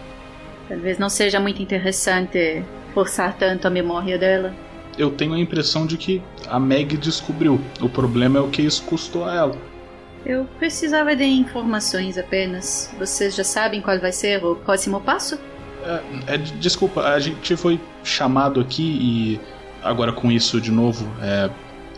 Talvez 0.67 0.97
não 0.97 1.09
seja 1.09 1.39
muito 1.39 1.61
interessante 1.61 2.63
forçar 2.93 3.35
tanto 3.37 3.67
a 3.67 3.69
memória 3.69 4.17
dela. 4.17 4.53
Eu 4.97 5.11
tenho 5.11 5.33
a 5.33 5.39
impressão 5.39 5.85
de 5.85 5.97
que 5.97 6.21
a 6.47 6.59
Meg 6.59 6.97
descobriu. 6.97 7.59
O 7.79 7.87
problema 7.87 8.39
é 8.39 8.41
o 8.41 8.49
que 8.49 8.61
isso 8.61 8.83
custou 8.83 9.25
a 9.25 9.35
ela. 9.35 9.57
Eu 10.25 10.45
precisava 10.57 11.15
de 11.15 11.23
informações 11.23 12.17
apenas. 12.17 12.93
Vocês 12.97 13.35
já 13.35 13.43
sabem 13.43 13.81
qual 13.81 13.99
vai 13.99 14.11
ser 14.11 14.43
o 14.43 14.55
próximo 14.55 14.99
passo? 14.99 15.39
É, 15.85 16.33
é, 16.33 16.37
desculpa, 16.37 17.01
a 17.01 17.19
gente 17.19 17.55
foi 17.55 17.79
chamado 18.03 18.59
aqui 18.59 18.83
e 18.83 19.39
agora 19.83 20.11
com 20.11 20.31
isso 20.31 20.59
de 20.59 20.71
novo, 20.71 21.07
é, 21.21 21.49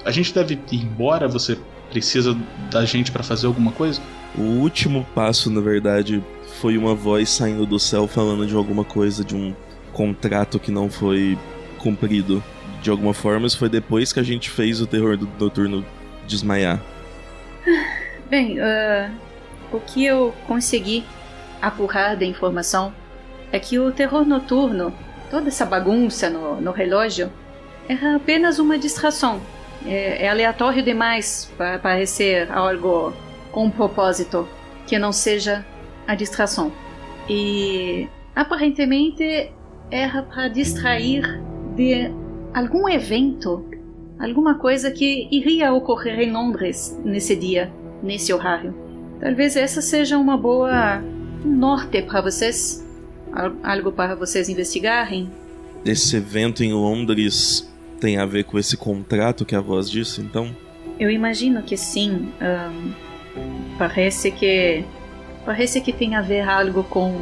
a 0.06 0.12
gente 0.12 0.34
deve 0.34 0.60
ir 0.72 0.84
embora. 0.84 1.28
Você 1.28 1.58
precisa 1.90 2.38
da 2.70 2.86
gente 2.86 3.12
pra 3.12 3.24
fazer 3.24 3.48
alguma 3.48 3.72
coisa? 3.72 4.02
O 4.38 4.42
último 4.42 5.08
passo, 5.16 5.50
na 5.50 5.62
verdade, 5.62 6.24
foi 6.60 6.78
uma 6.78 6.94
voz 6.94 7.30
saindo 7.30 7.66
do 7.66 7.80
céu 7.80 8.08
falando 8.08 8.46
de 8.46 8.54
alguma 8.54 8.84
coisa, 8.84 9.24
de 9.24 9.36
um 9.36 9.56
contrato 9.92 10.60
que 10.60 10.72
não 10.72 10.90
foi 10.90 11.38
cumprido. 11.78 12.44
De 12.82 12.90
alguma 12.90 13.14
forma, 13.14 13.46
isso 13.46 13.58
foi 13.58 13.70
depois 13.70 14.14
que 14.14 14.20
a 14.20 14.24
gente 14.24 14.50
fez 14.50 14.82
o 14.82 14.88
terror 14.88 15.18
do 15.18 15.28
noturno 15.40 15.86
desmaiar. 16.28 16.80
Bem, 18.30 18.60
ah, 18.60 19.10
o 19.72 19.80
que 19.80 20.06
eu 20.06 20.34
consegui 20.48 21.04
apurrar 21.62 22.18
da 22.18 22.26
informação 22.26 22.94
é 23.52 23.60
que 23.60 23.80
o 23.80 23.92
terror 23.92 24.26
noturno, 24.26 24.94
toda 25.30 25.48
essa 25.48 25.66
bagunça 25.66 26.30
no, 26.30 26.62
no 26.62 26.72
relógio, 26.72 27.32
era 27.88 28.16
apenas 28.16 28.60
uma 28.60 28.78
distração. 28.78 29.42
É, 29.86 30.26
é 30.26 30.30
aleatório 30.30 30.84
demais 30.84 31.52
para 31.58 31.80
parecer 31.80 32.52
algo 32.52 33.14
com 33.52 33.66
um 33.66 33.72
propósito 33.72 34.48
que 34.86 34.98
não 35.00 35.12
seja 35.12 35.66
a 36.08 36.16
distração. 36.16 36.72
E 37.28 38.08
aparentemente 38.36 39.52
era 39.92 40.22
para 40.24 40.48
distrair 40.48 41.42
de 41.76 42.12
algum 42.54 42.88
evento, 42.90 43.66
alguma 44.20 44.56
coisa 44.56 44.92
que 44.92 45.28
iria 45.32 45.74
ocorrer 45.74 46.20
em 46.20 46.32
Londres 46.32 46.98
nesse 47.04 47.36
dia, 47.36 47.72
nesse 48.04 48.34
horário. 48.34 48.74
Talvez 49.20 49.56
essa 49.56 49.82
seja 49.82 50.18
uma 50.18 50.38
boa 50.38 51.02
um 51.46 51.56
norte 51.58 52.02
para 52.02 52.22
vocês, 52.22 52.86
Al- 53.32 53.54
algo 53.64 53.92
para 53.92 54.16
vocês 54.16 54.50
investigarem. 54.50 55.30
Esse 55.86 56.18
evento 56.18 56.64
em 56.64 56.74
Londres 56.74 57.70
tem 58.00 58.18
a 58.18 58.26
ver 58.26 58.44
com 58.46 58.58
esse 58.58 58.76
contrato 58.76 59.46
que 59.46 59.56
a 59.56 59.62
voz 59.62 59.90
disse, 59.90 60.20
então? 60.22 60.50
Eu 61.00 61.10
imagino 61.10 61.62
que 61.64 61.78
sim. 61.78 62.30
ahn, 62.42 62.92
parece 63.78 64.32
que 64.32 64.84
parece 65.46 65.80
que 65.82 65.94
tem 65.94 66.16
a 66.16 66.22
ver 66.22 66.42
algo 66.48 66.84
com 66.84 67.14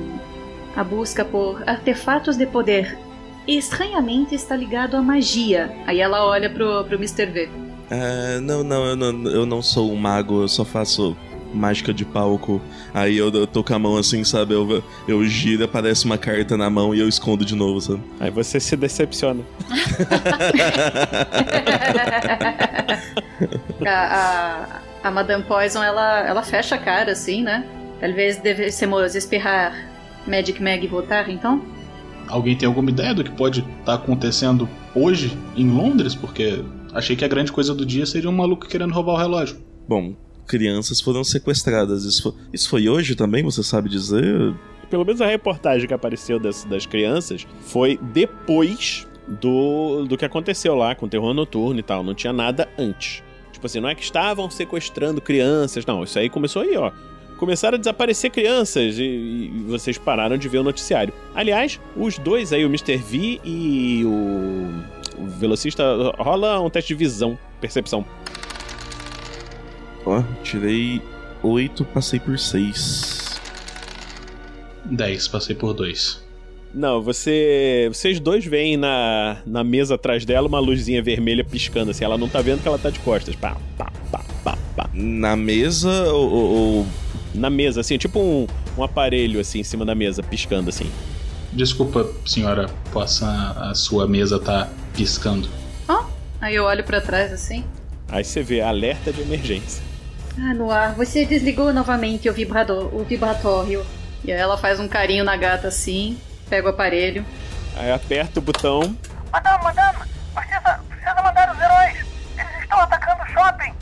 a 0.76 0.84
busca 0.84 1.24
por 1.26 1.62
artefatos 1.68 2.36
de 2.38 2.46
poder. 2.46 2.98
E 3.48 3.58
estranhamente 3.58 4.36
está 4.36 4.56
ligado 4.56 4.96
à 4.96 5.02
magia. 5.02 5.74
Aí 5.86 6.02
ela 6.02 6.26
olha 6.26 6.50
pro, 6.50 6.84
pro 6.84 6.98
Mr. 6.98 7.26
V. 7.28 7.50
É, 7.90 8.40
não, 8.42 8.64
não 8.64 8.86
eu, 8.86 8.96
não, 8.96 9.32
eu 9.32 9.46
não 9.46 9.62
sou 9.62 9.92
um 9.92 9.96
mago, 9.96 10.42
eu 10.42 10.48
só 10.50 10.66
faço 10.66 11.16
mágica 11.54 11.94
de 11.94 12.04
palco. 12.04 12.62
Aí 12.94 13.18
eu, 13.18 13.32
eu 13.32 13.48
tô 13.48 13.64
com 13.64 13.74
a 13.74 13.80
mão 13.80 13.96
assim, 13.96 14.26
sabe? 14.26 14.54
Eu, 14.54 14.84
eu 15.08 15.26
giro, 15.26 15.64
aparece 15.64 16.06
uma 16.06 16.18
carta 16.18 16.58
na 16.58 16.70
mão 16.70 16.94
e 16.94 17.00
eu 17.00 17.08
escondo 17.08 17.46
de 17.46 17.56
novo, 17.56 17.80
sabe? 17.80 18.02
Aí 18.20 18.30
você 18.30 18.60
se 18.60 18.76
decepciona. 18.76 19.42
a, 23.86 24.82
a, 25.04 25.08
a 25.08 25.12
Madame 25.12 25.46
Poison 25.46 25.82
ela, 25.82 26.28
ela 26.28 26.44
fecha 26.44 26.76
a 26.76 26.78
cara 26.78 27.14
assim, 27.14 27.44
né? 27.44 27.66
Talvez 28.00 28.38
devêssemos 28.38 29.16
esperar 29.16 29.74
Magic 30.28 30.62
Mag 30.62 30.86
voltar 30.88 31.30
então? 31.30 31.62
Alguém 32.28 32.56
tem 32.56 32.68
alguma 32.68 32.90
ideia 32.90 33.14
do 33.14 33.24
que 33.24 33.32
pode 33.32 33.66
estar 33.80 33.96
acontecendo 33.96 34.68
hoje 34.94 35.38
em 35.56 35.70
Londres? 35.70 36.14
Porque 36.16 36.64
achei 36.94 37.16
que 37.16 37.26
a 37.26 37.28
grande 37.28 37.52
coisa 37.52 37.74
do 37.74 37.86
dia 37.86 38.06
seria 38.06 38.30
um 38.30 38.34
maluco 38.34 38.68
querendo 38.68 38.94
roubar 38.94 39.14
o 39.14 39.18
relógio. 39.18 39.58
Bom, 39.88 40.16
crianças 40.46 41.00
foram 41.02 41.24
sequestradas. 41.24 42.04
Isso 42.04 42.24
foi, 42.24 42.34
isso 42.54 42.70
foi 42.70 42.90
hoje 42.90 43.16
também, 43.16 43.44
você 43.44 43.64
sabe 43.64 43.90
dizer? 43.90 44.54
Pelo 44.90 45.06
menos 45.06 45.22
a 45.22 45.28
reportagem 45.28 45.88
que 45.88 45.94
apareceu 45.94 46.40
das, 46.40 46.64
das 46.64 46.86
crianças 46.86 47.46
foi 47.62 48.00
depois 48.14 49.08
do, 49.28 50.06
do 50.06 50.18
que 50.18 50.26
aconteceu 50.26 50.74
lá 50.76 50.96
com 50.96 51.06
o 51.06 51.10
terror 51.10 51.34
noturno 51.34 51.80
e 51.80 51.84
tal. 51.84 52.04
Não 52.04 52.14
tinha 52.14 52.32
nada 52.32 52.68
antes. 52.78 53.22
Tipo 53.52 53.66
assim, 53.66 53.80
não 53.80 53.90
é 53.90 53.96
que 53.96 54.04
estavam 54.04 54.50
sequestrando 54.50 55.20
crianças, 55.20 55.86
não. 55.86 56.04
Isso 56.04 56.18
aí 56.18 56.30
começou 56.30 56.62
aí, 56.62 56.78
ó. 56.78 56.92
Começaram 57.38 57.76
a 57.76 57.78
desaparecer 57.80 58.32
crianças 58.32 58.98
e, 58.98 59.04
e 59.04 59.64
vocês 59.68 59.98
pararam 59.98 60.38
de 60.38 60.50
ver 60.50 60.58
o 60.58 60.64
noticiário. 60.64 61.14
Aliás, 61.36 61.80
os 61.96 62.18
dois 62.18 62.52
aí, 62.52 62.66
o 62.66 62.68
Mr. 62.68 62.98
V 62.98 63.40
e 63.44 64.04
o, 64.06 65.22
o 65.24 65.28
velocista, 65.28 65.84
rola 66.18 66.60
um 66.60 66.70
teste 66.70 66.90
de 66.90 66.96
visão, 66.96 67.38
percepção. 67.62 68.04
Ó, 70.06 70.24
tirei 70.44 71.02
8, 71.44 71.86
passei 71.86 72.20
por 72.20 72.40
6. 72.40 73.40
10, 74.86 75.28
passei 75.28 75.56
por 75.56 75.74
2. 75.74 76.26
Não, 76.74 77.02
você. 77.02 77.90
Vocês 77.92 78.20
dois 78.20 78.46
veem 78.46 78.78
na, 78.78 79.38
na 79.46 79.64
mesa 79.64 79.96
atrás 79.96 80.26
dela 80.26 80.48
uma 80.48 80.60
luzinha 80.60 81.02
vermelha 81.02 81.44
piscando, 81.44 81.92
assim. 81.92 82.04
Ela 82.04 82.18
não 82.18 82.28
tá 82.30 82.42
vendo 82.42 82.62
que 82.62 82.68
ela 82.68 82.78
tá 82.78 82.90
de 82.90 83.00
costas. 83.00 83.36
Pá, 83.36 83.58
pá, 83.78 83.92
pá, 84.12 84.22
pá, 84.44 84.58
pá. 84.76 84.90
Na 84.94 85.36
mesa 85.36 86.12
ou- 86.14 86.32
ou- 86.32 86.88
Na 87.38 87.50
mesa, 87.50 87.82
assim, 87.82 87.98
tipo 87.98 88.20
um, 88.20 88.48
um 88.78 88.84
aparelho 88.84 89.40
assim 89.40 89.60
em 89.60 89.64
cima 89.64 89.86
da 89.86 89.94
mesa, 89.94 90.24
piscando 90.24 90.70
assim. 90.70 90.92
Desculpa, 91.54 92.10
senhora, 92.26 92.68
possa 92.92 93.28
a 93.70 93.74
sua 93.76 94.08
mesa 94.08 94.40
tá 94.40 94.68
piscando. 94.96 95.48
Ó, 95.88 96.06
aí 96.42 96.56
eu 96.56 96.66
olho 96.66 96.84
pra 96.84 97.00
trás 97.00 97.32
assim. 97.32 97.64
Aí 98.10 98.24
você 98.24 98.42
vê 98.42 98.62
alerta 98.62 99.14
de 99.14 99.22
emergência. 99.22 99.84
Ah, 100.40 100.54
Noir, 100.54 100.94
você 100.96 101.26
desligou 101.26 101.72
novamente 101.74 102.30
o 102.30 102.34
vibrador, 102.34 102.94
o 102.94 103.04
vibratório. 103.04 103.86
E 104.24 104.32
aí 104.32 104.40
ela 104.40 104.58
faz 104.58 104.80
um 104.80 104.88
carinho 104.88 105.24
na 105.24 105.36
gata 105.38 105.68
assim, 105.68 106.18
pega 106.50 106.68
o 106.68 106.70
aparelho. 106.72 107.26
Aí 107.76 107.92
aperta 107.92 108.40
o 108.40 108.42
botão. 108.42 108.96
Madame, 109.32 109.64
madame, 109.64 109.98
precisa, 110.34 110.80
precisa 110.90 111.22
mandar 111.22 111.54
os 111.56 111.62
heróis. 111.62 112.06
Eles 112.38 112.62
estão 112.64 112.80
atacando 112.80 113.24
o 113.24 113.28
shopping. 113.28 113.74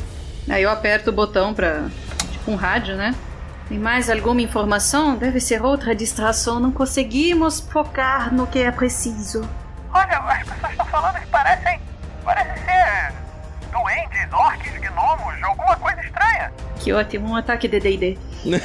Aí 0.50 0.64
eu 0.64 0.70
aperto 0.70 1.10
o 1.10 1.14
botão 1.14 1.54
pra. 1.54 1.88
tipo 2.32 2.52
um 2.52 2.56
rádio, 2.56 2.96
né? 2.96 3.16
Tem 3.68 3.80
mais 3.80 4.10
alguma 4.10 4.42
informação? 4.42 5.16
Deve 5.18 5.40
ser 5.40 5.62
outra 5.64 5.96
distração. 5.96 6.60
Não 6.60 6.72
conseguimos 6.72 7.60
focar 7.60 8.34
no 8.34 8.46
que 8.46 8.60
é 8.60 8.72
preciso. 8.72 9.48
Olha, 9.94 10.18
as 10.20 10.44
pessoas 10.48 10.72
estão 10.72 10.86
falando 10.86 11.20
que 11.20 11.28
parecem. 11.28 11.80
parecem 12.24 12.54
ser. 12.64 13.14
duendes, 13.72 14.32
orques, 14.34 14.72
gnomos, 14.80 15.44
alguma 15.44 15.76
coisa 15.78 16.00
estranha. 16.02 16.52
Que 16.80 16.94
ótimo, 16.94 17.30
um 17.30 17.36
ataque 17.36 17.68
de 17.68 17.80
DD. 17.80 18.18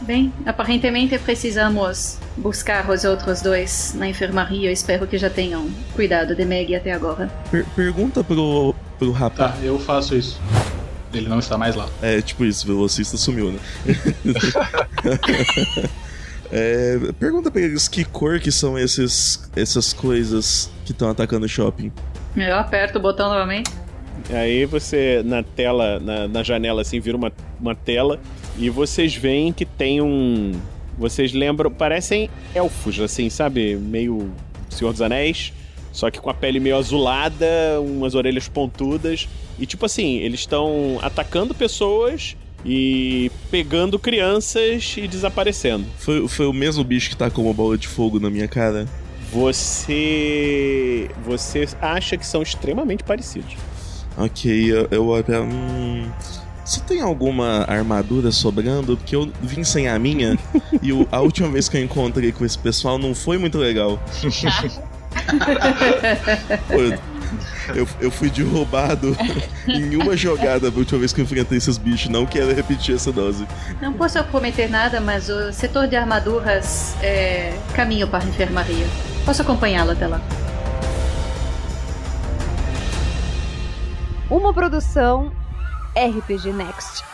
Bem, 0.00 0.32
aparentemente 0.46 1.18
precisamos 1.18 2.18
buscar 2.36 2.88
os 2.88 3.04
outros 3.04 3.42
dois 3.42 3.92
na 3.94 4.08
enfermaria. 4.08 4.68
Eu 4.68 4.72
espero 4.72 5.06
que 5.06 5.18
já 5.18 5.28
tenham 5.28 5.68
cuidado 5.94 6.34
de 6.34 6.44
Meg 6.44 6.74
até 6.74 6.92
agora. 6.92 7.28
Per- 7.50 7.66
pergunta 7.76 8.24
pro, 8.24 8.74
pro 8.98 9.12
rapaz. 9.12 9.52
Tá, 9.52 9.58
eu 9.62 9.78
faço 9.78 10.16
isso. 10.16 10.40
Ele 11.12 11.28
não 11.28 11.38
está 11.38 11.56
mais 11.56 11.74
lá. 11.74 11.88
É, 12.02 12.20
tipo 12.20 12.44
isso, 12.44 12.64
o 12.64 12.68
velocista 12.68 13.16
sumiu, 13.16 13.52
né? 13.52 13.58
É, 16.50 16.98
pergunta 17.18 17.50
pra 17.50 17.60
eles 17.60 17.88
que 17.88 18.04
cor 18.04 18.40
que 18.40 18.50
são 18.50 18.78
esses, 18.78 19.48
essas 19.54 19.92
coisas 19.92 20.70
que 20.84 20.92
estão 20.92 21.10
atacando 21.10 21.44
o 21.44 21.48
shopping. 21.48 21.92
Eu 22.34 22.56
aperto 22.56 22.98
o 22.98 23.02
botão 23.02 23.28
novamente. 23.28 23.70
Aí 24.30 24.64
você, 24.64 25.22
na 25.24 25.42
tela, 25.42 26.00
na, 26.00 26.26
na 26.26 26.42
janela, 26.42 26.82
assim, 26.82 27.00
vira 27.00 27.16
uma, 27.16 27.32
uma 27.60 27.74
tela 27.74 28.18
e 28.56 28.70
vocês 28.70 29.14
veem 29.14 29.52
que 29.52 29.64
tem 29.64 30.00
um. 30.00 30.52
Vocês 30.96 31.32
lembram. 31.32 31.70
Parecem 31.70 32.28
elfos, 32.54 32.98
assim, 32.98 33.30
sabe? 33.30 33.76
Meio 33.76 34.32
Senhor 34.68 34.90
dos 34.90 35.02
Anéis. 35.02 35.52
Só 35.98 36.12
que 36.12 36.20
com 36.20 36.30
a 36.30 36.34
pele 36.34 36.60
meio 36.60 36.76
azulada, 36.76 37.44
umas 37.80 38.14
orelhas 38.14 38.46
pontudas. 38.46 39.28
E 39.58 39.66
tipo 39.66 39.84
assim, 39.84 40.18
eles 40.18 40.38
estão 40.38 40.96
atacando 41.02 41.52
pessoas 41.52 42.36
e 42.64 43.32
pegando 43.50 43.98
crianças 43.98 44.94
e 44.96 45.08
desaparecendo. 45.08 45.84
Foi, 45.98 46.28
foi 46.28 46.46
o 46.46 46.52
mesmo 46.52 46.84
bicho 46.84 47.10
que 47.10 47.16
tá 47.16 47.28
com 47.28 47.42
uma 47.42 47.52
bola 47.52 47.76
de 47.76 47.88
fogo 47.88 48.20
na 48.20 48.30
minha 48.30 48.46
cara? 48.46 48.86
Você. 49.32 51.10
Você 51.24 51.66
acha 51.80 52.16
que 52.16 52.24
são 52.24 52.42
extremamente 52.42 53.02
parecidos. 53.02 53.56
Ok, 54.16 54.50
eu, 54.72 54.86
eu 54.92 55.04
olho. 55.04 55.24
Hum, 55.42 56.08
você 56.64 56.78
tem 56.80 57.00
alguma 57.00 57.64
armadura 57.66 58.30
sobrando? 58.30 58.96
Porque 58.96 59.16
eu 59.16 59.32
vim 59.42 59.64
sem 59.64 59.88
a 59.88 59.98
minha 59.98 60.38
e 60.80 60.92
o- 60.92 61.08
a 61.10 61.20
última 61.20 61.48
vez 61.48 61.68
que 61.68 61.76
eu 61.76 61.82
encontrei 61.82 62.30
com 62.30 62.44
esse 62.44 62.56
pessoal 62.58 62.98
não 62.98 63.16
foi 63.16 63.36
muito 63.36 63.58
legal. 63.58 64.00
Pô, 66.68 66.80
eu, 66.80 66.98
eu, 67.74 67.88
eu 68.00 68.10
fui 68.10 68.30
derrubado 68.30 69.16
em 69.68 69.96
uma 69.96 70.16
jogada 70.16 70.68
a 70.68 70.70
última 70.70 70.98
vez 70.98 71.12
que 71.12 71.20
eu 71.20 71.24
enfrentei 71.24 71.58
esses 71.58 71.76
bichos. 71.76 72.08
Não 72.08 72.26
quero 72.26 72.54
repetir 72.54 72.94
essa 72.94 73.12
dose. 73.12 73.46
Não 73.80 73.92
posso 73.92 74.22
prometer 74.24 74.68
nada, 74.68 75.00
mas 75.00 75.28
o 75.28 75.52
setor 75.52 75.86
de 75.86 75.96
armaduras 75.96 76.96
é 77.02 77.58
caminho 77.74 78.08
para 78.08 78.24
a 78.24 78.28
enfermaria. 78.28 78.86
Posso 79.24 79.42
acompanhá-lo 79.42 79.90
até 79.92 80.06
lá. 80.06 80.20
Uma 84.30 84.52
produção 84.52 85.32
RPG 85.96 86.52
Next. 86.52 87.07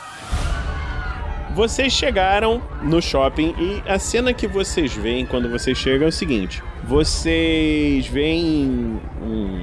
Vocês 1.55 1.93
chegaram 1.93 2.61
no 2.83 3.01
shopping 3.01 3.55
e 3.59 3.83
a 3.89 3.99
cena 3.99 4.33
que 4.35 4.47
vocês 4.49 4.93
veem 4.93 5.25
quando 5.25 5.49
vocês 5.49 5.79
chegam 5.79 6.07
é 6.07 6.09
o 6.09 6.13
seguinte: 6.13 6.63
vocês 6.83 8.07
veem 8.09 8.99
um- 9.23 9.61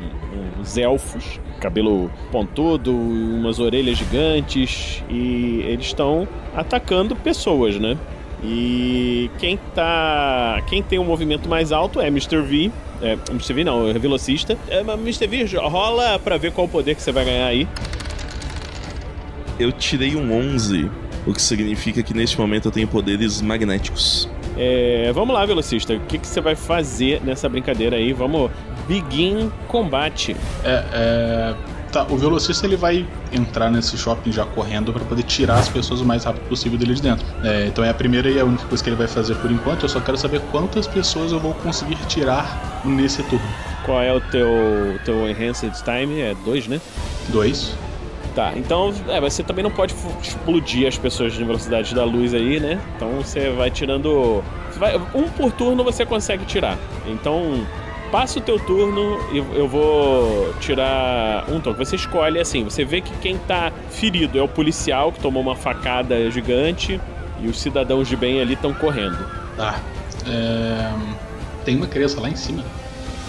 uns 0.60 0.77
elfos, 0.77 1.39
cabelo 1.60 2.10
pontudo, 2.32 2.93
umas 2.95 3.60
orelhas 3.60 3.97
gigantes 3.97 5.04
e 5.10 5.63
eles 5.67 5.88
estão 5.88 6.27
atacando 6.56 7.15
pessoas, 7.15 7.75
né? 7.77 7.97
E 8.43 9.30
quem 9.38 9.58
tá. 9.75 10.63
Quem 10.67 10.82
tem 10.82 10.97
um 10.97 11.04
movimento 11.06 11.47
mais 11.49 11.71
alto 11.71 11.99
é 11.99 12.08
Mr. 12.08 12.41
V. 12.41 12.71
É, 13.01 13.17
Mr. 13.30 13.54
V 13.54 13.63
não, 13.63 13.88
é 13.88 13.93
velocista. 13.93 14.58
É, 14.69 14.82
mas 14.82 14.99
Mr. 14.99 15.27
V, 15.27 15.58
rola 15.58 16.17
pra 16.17 16.38
ver 16.38 16.51
qual 16.51 16.65
o 16.65 16.69
poder 16.69 16.95
que 16.95 17.01
você 17.04 17.12
vai 17.12 17.25
ganhar 17.25 17.47
aí. 17.47 17.67
Eu 19.60 19.71
tirei 19.71 20.15
um 20.15 20.34
11, 20.34 20.89
o 21.25 21.34
que 21.34 21.41
significa 21.41 22.01
que 22.01 22.13
neste 22.13 22.39
momento 22.39 22.67
eu 22.67 22.71
tenho 22.71 22.88
poderes 22.88 23.41
magnéticos. 23.41 24.29
É, 24.57 25.12
vamos 25.13 25.34
lá, 25.34 25.45
velocista. 25.45 25.93
O 25.93 25.99
que, 26.01 26.17
que 26.17 26.27
você 26.27 26.41
vai 26.41 26.55
fazer 26.55 27.21
nessa 27.23 27.47
brincadeira 27.47 27.95
aí? 27.95 28.13
Vamos. 28.13 28.51
Begin 28.88 29.51
combate. 29.67 30.36
É, 30.63 30.84
é. 30.93 31.55
Tá, 31.91 32.07
o 32.10 32.15
velocista 32.15 32.65
ele 32.65 32.77
vai 32.77 33.05
entrar 33.34 33.69
nesse 33.69 33.97
shopping 33.97 34.31
já 34.31 34.45
correndo 34.45 34.93
pra 34.93 35.03
poder 35.03 35.23
tirar 35.23 35.60
as 35.60 35.67
pessoas 35.67 35.99
o 35.99 36.05
mais 36.05 36.23
rápido 36.23 36.47
possível 36.47 36.77
dele 36.77 36.93
de 36.93 37.01
dentro. 37.01 37.25
É, 37.43 37.67
então 37.67 37.84
é 37.84 37.89
a 37.89 37.93
primeira 37.93 38.29
e 38.29 38.39
a 38.39 38.45
única 38.45 38.63
coisa 38.65 38.81
que 38.81 38.89
ele 38.89 38.95
vai 38.95 39.07
fazer 39.07 39.36
por 39.36 39.51
enquanto. 39.51 39.84
Eu 39.84 39.89
só 39.89 39.99
quero 39.99 40.17
saber 40.17 40.39
quantas 40.51 40.88
pessoas 40.88 41.34
eu 41.34 41.39
vou 41.39 41.53
conseguir 41.55 41.97
tirar 42.07 42.81
nesse 42.86 43.21
turno. 43.23 43.45
Qual 43.86 44.01
é 44.01 44.13
o 44.13 44.21
teu, 44.21 44.47
teu 45.03 45.29
Enhanced 45.29 45.73
Time? 45.84 46.21
É 46.21 46.34
dois, 46.45 46.65
né? 46.67 46.79
Dois. 47.27 47.75
Tá, 48.36 48.54
então 48.56 48.94
é, 49.10 49.20
você 49.20 49.44
também 49.44 49.62
não 49.62 49.72
pode 49.72 49.94
explodir 50.22 50.88
as 50.88 50.98
pessoas 50.98 51.38
na 51.38 51.46
velocidade 51.46 51.94
da 51.94 52.06
luz 52.06 52.34
aí, 52.34 52.60
né? 52.62 52.80
Então 52.96 53.10
você 53.22 53.50
vai 53.50 53.70
tirando. 53.70 54.41
você 54.72 54.80
vai- 54.80 54.98
um 55.13 55.28
por 55.30 55.52
turno 55.52 55.84
você 55.84 56.06
consegue 56.06 56.46
tirar. 56.46 56.78
Então. 57.08 57.65
Passa 58.12 58.39
o 58.39 58.41
teu 58.41 58.60
turno 58.60 59.17
e 59.32 59.38
eu 59.38 59.70
vou 59.70 60.54
tirar 60.60 61.46
um 61.50 61.62
toque. 61.62 61.80
Você 61.80 61.96
escolhe 61.96 62.41
assim, 62.41 62.62
você 62.62 62.84
vê 62.84 63.00
que 63.00 63.10
quem 63.20 63.38
tá 63.38 63.72
ferido 63.89 64.38
é 64.38 64.41
o 64.41 64.50
policial 64.50 65.13
que 65.13 65.22
tomou 65.22 65.41
uma 65.41 65.56
facada 65.56 66.30
gigante 66.30 67.00
e 67.39 67.48
os 67.48 67.58
cidadãos 67.62 68.10
de 68.10 68.17
bem 68.17 68.41
ali 68.41 68.52
estão 68.56 68.74
correndo. 68.74 69.17
Tá. 69.56 69.80
É, 70.28 70.91
Tem 71.63 71.78
uma 71.78 71.88
criança 71.88 72.20
lá 72.20 72.30
em 72.30 72.36
cima. 72.36 72.65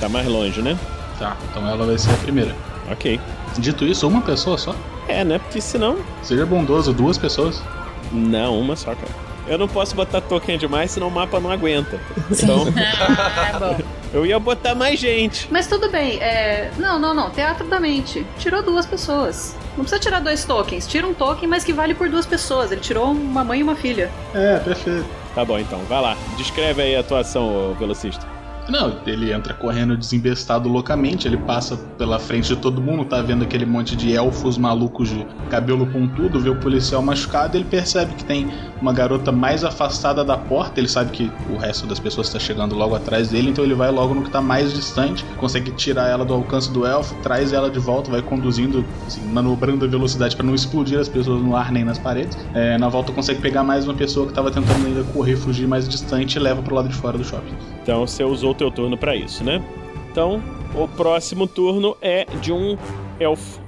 Tá 0.01 0.09
mais 0.09 0.27
longe, 0.27 0.61
né? 0.61 0.77
Tá, 1.17 1.37
então 1.49 1.65
ela 1.69 1.87
vai 1.87 1.97
ser 1.97 2.11
a 2.11 2.17
primeira. 2.17 2.53
Ok. 2.90 3.21
Dito 3.59 3.85
isso, 3.85 4.07
uma 4.09 4.23
pessoa 4.23 4.59
só? 4.59 4.75
É, 5.09 5.25
né? 5.25 5.38
Porque 5.38 5.61
senão. 5.61 5.99
Seja 6.23 6.47
bondoso, 6.47 6.92
duas 6.92 7.18
pessoas. 7.18 7.62
Não, 8.11 8.59
uma 8.59 8.77
só, 8.77 8.95
cara. 8.95 9.12
Eu 9.47 9.59
não 9.59 9.66
posso 9.66 9.95
botar 9.97 10.21
token 10.21 10.57
demais, 10.57 10.92
senão 10.92 11.09
o 11.09 11.11
mapa 11.11 11.40
não 11.40 11.51
aguenta. 11.51 12.01
Então. 12.31 12.64
Ah, 12.75 13.59
bom. 13.59 13.79
Eu 14.12 14.27
ia 14.27 14.38
botar 14.38 14.75
mais 14.75 15.01
gente. 15.01 15.49
Mas 15.51 15.66
tudo 15.66 15.90
bem, 15.90 16.18
é. 16.21 16.71
Não, 16.79 16.99
não, 16.99 17.14
não. 17.14 17.31
Teatro 17.31 17.66
da 17.66 17.81
mente. 17.81 18.27
Tirou 18.38 18.62
duas 18.62 18.85
pessoas. 18.85 19.57
Não 19.77 19.85
precisa 19.85 19.99
tirar 19.99 20.21
dois 20.21 20.45
tokens. 20.45 20.87
Tira 20.87 21.07
um 21.07 21.14
token, 21.14 21.49
mas 21.49 21.64
que 21.64 21.73
vale 21.73 21.95
por 21.95 22.09
duas 22.11 22.27
pessoas. 22.27 22.71
Ele 22.71 22.81
tirou 22.81 23.11
uma 23.11 23.42
mãe 23.42 23.61
e 23.61 23.62
uma 23.62 23.75
filha. 23.75 24.11
É, 24.35 24.59
perfeito. 24.59 25.07
Tá 25.35 25.45
bom, 25.45 25.59
então. 25.59 25.79
Vai 25.88 26.03
lá. 26.03 26.16
Descreve 26.37 26.83
aí 26.83 26.95
a 26.95 27.01
atuação, 27.01 27.71
ô 27.71 27.75
velocista. 27.75 28.27
Não, 28.68 28.94
ele 29.07 29.33
entra 29.33 29.53
correndo 29.53 29.96
desembestado 29.96 30.68
loucamente, 30.68 31.27
ele 31.27 31.37
passa 31.37 31.77
pela 31.98 32.18
frente 32.18 32.48
de 32.48 32.57
todo 32.57 32.81
mundo, 32.81 33.05
tá 33.05 33.20
vendo 33.20 33.42
aquele 33.42 33.66
monte 33.66 33.96
de 33.96 34.12
elfos 34.12 34.57
malucos 34.57 35.09
de 35.09 35.27
cabelo 35.51 35.87
pontudo, 35.87 36.40
vê 36.40 36.48
o 36.48 36.57
policial 36.57 37.03
machucado, 37.03 37.57
ele 37.57 37.64
percebe 37.64 38.14
que 38.14 38.25
tem 38.25 38.51
uma 38.81 38.92
garota 38.92 39.33
mais 39.33 39.64
afastada 39.64 40.25
da 40.25 40.37
porta, 40.37 40.79
ele 40.79 40.88
sabe 40.88 41.11
que 41.11 41.31
o 41.51 41.57
resto 41.57 41.87
das 41.87 41.98
pessoas 41.98 42.29
está 42.29 42.38
chegando 42.38 42.75
logo 42.75 42.94
atrás 42.94 43.29
dele, 43.29 43.51
então 43.51 43.64
ele 43.64 43.75
vai 43.75 43.90
logo 43.90 44.14
no 44.14 44.22
que 44.22 44.31
tá 44.31 44.40
mais 44.40 44.72
distante, 44.72 45.25
consegue 45.38 45.72
tirar 45.72 46.09
ela 46.09 46.25
do 46.25 46.33
alcance 46.33 46.70
do 46.72 46.87
elfo, 46.87 47.14
traz 47.22 47.53
ela 47.53 47.68
de 47.68 47.81
volta, 47.81 48.11
vai 48.11 48.22
conduzindo, 48.22 48.85
assim, 49.07 49.22
manobrando 49.27 49.85
a 49.85 49.88
velocidade 49.88 50.37
para 50.37 50.46
não 50.46 50.55
explodir 50.55 50.98
as 50.98 51.09
pessoas 51.09 51.42
no 51.42 51.57
ar 51.57 51.72
nem 51.72 51.85
nas 51.85 51.98
paredes. 51.98 52.38
É, 52.55 52.79
na 52.79 52.88
volta 52.88 53.12
consegue 53.12 53.40
pegar 53.40 53.64
mais 53.64 53.85
uma 53.85 53.94
pessoa 53.94 54.27
que 54.27 54.33
tava 54.33 54.51
tentando 54.51 54.87
ainda 54.87 55.03
correr, 55.12 55.37
fugir 55.37 55.66
mais 55.66 55.88
distante 55.88 56.37
e 56.37 56.40
leva 56.40 56.62
pro 56.62 56.75
lado 56.75 56.88
de 56.88 56.94
fora 56.94 57.18
do 57.18 57.25
shopping. 57.25 57.55
Então 57.83 58.07
você 58.07 58.22
usou 58.22 58.52
o 58.53 58.55
teu 58.55 58.71
turno 58.71 58.97
pra 58.97 59.17
isso, 59.17 59.43
né? 59.43 59.62
Então, 60.11 60.43
o 60.75 60.87
próximo 60.87 61.47
turno 61.47 61.97
é 62.01 62.27
de 62.41 62.53
um 62.53 62.77
elfo. 63.19 63.61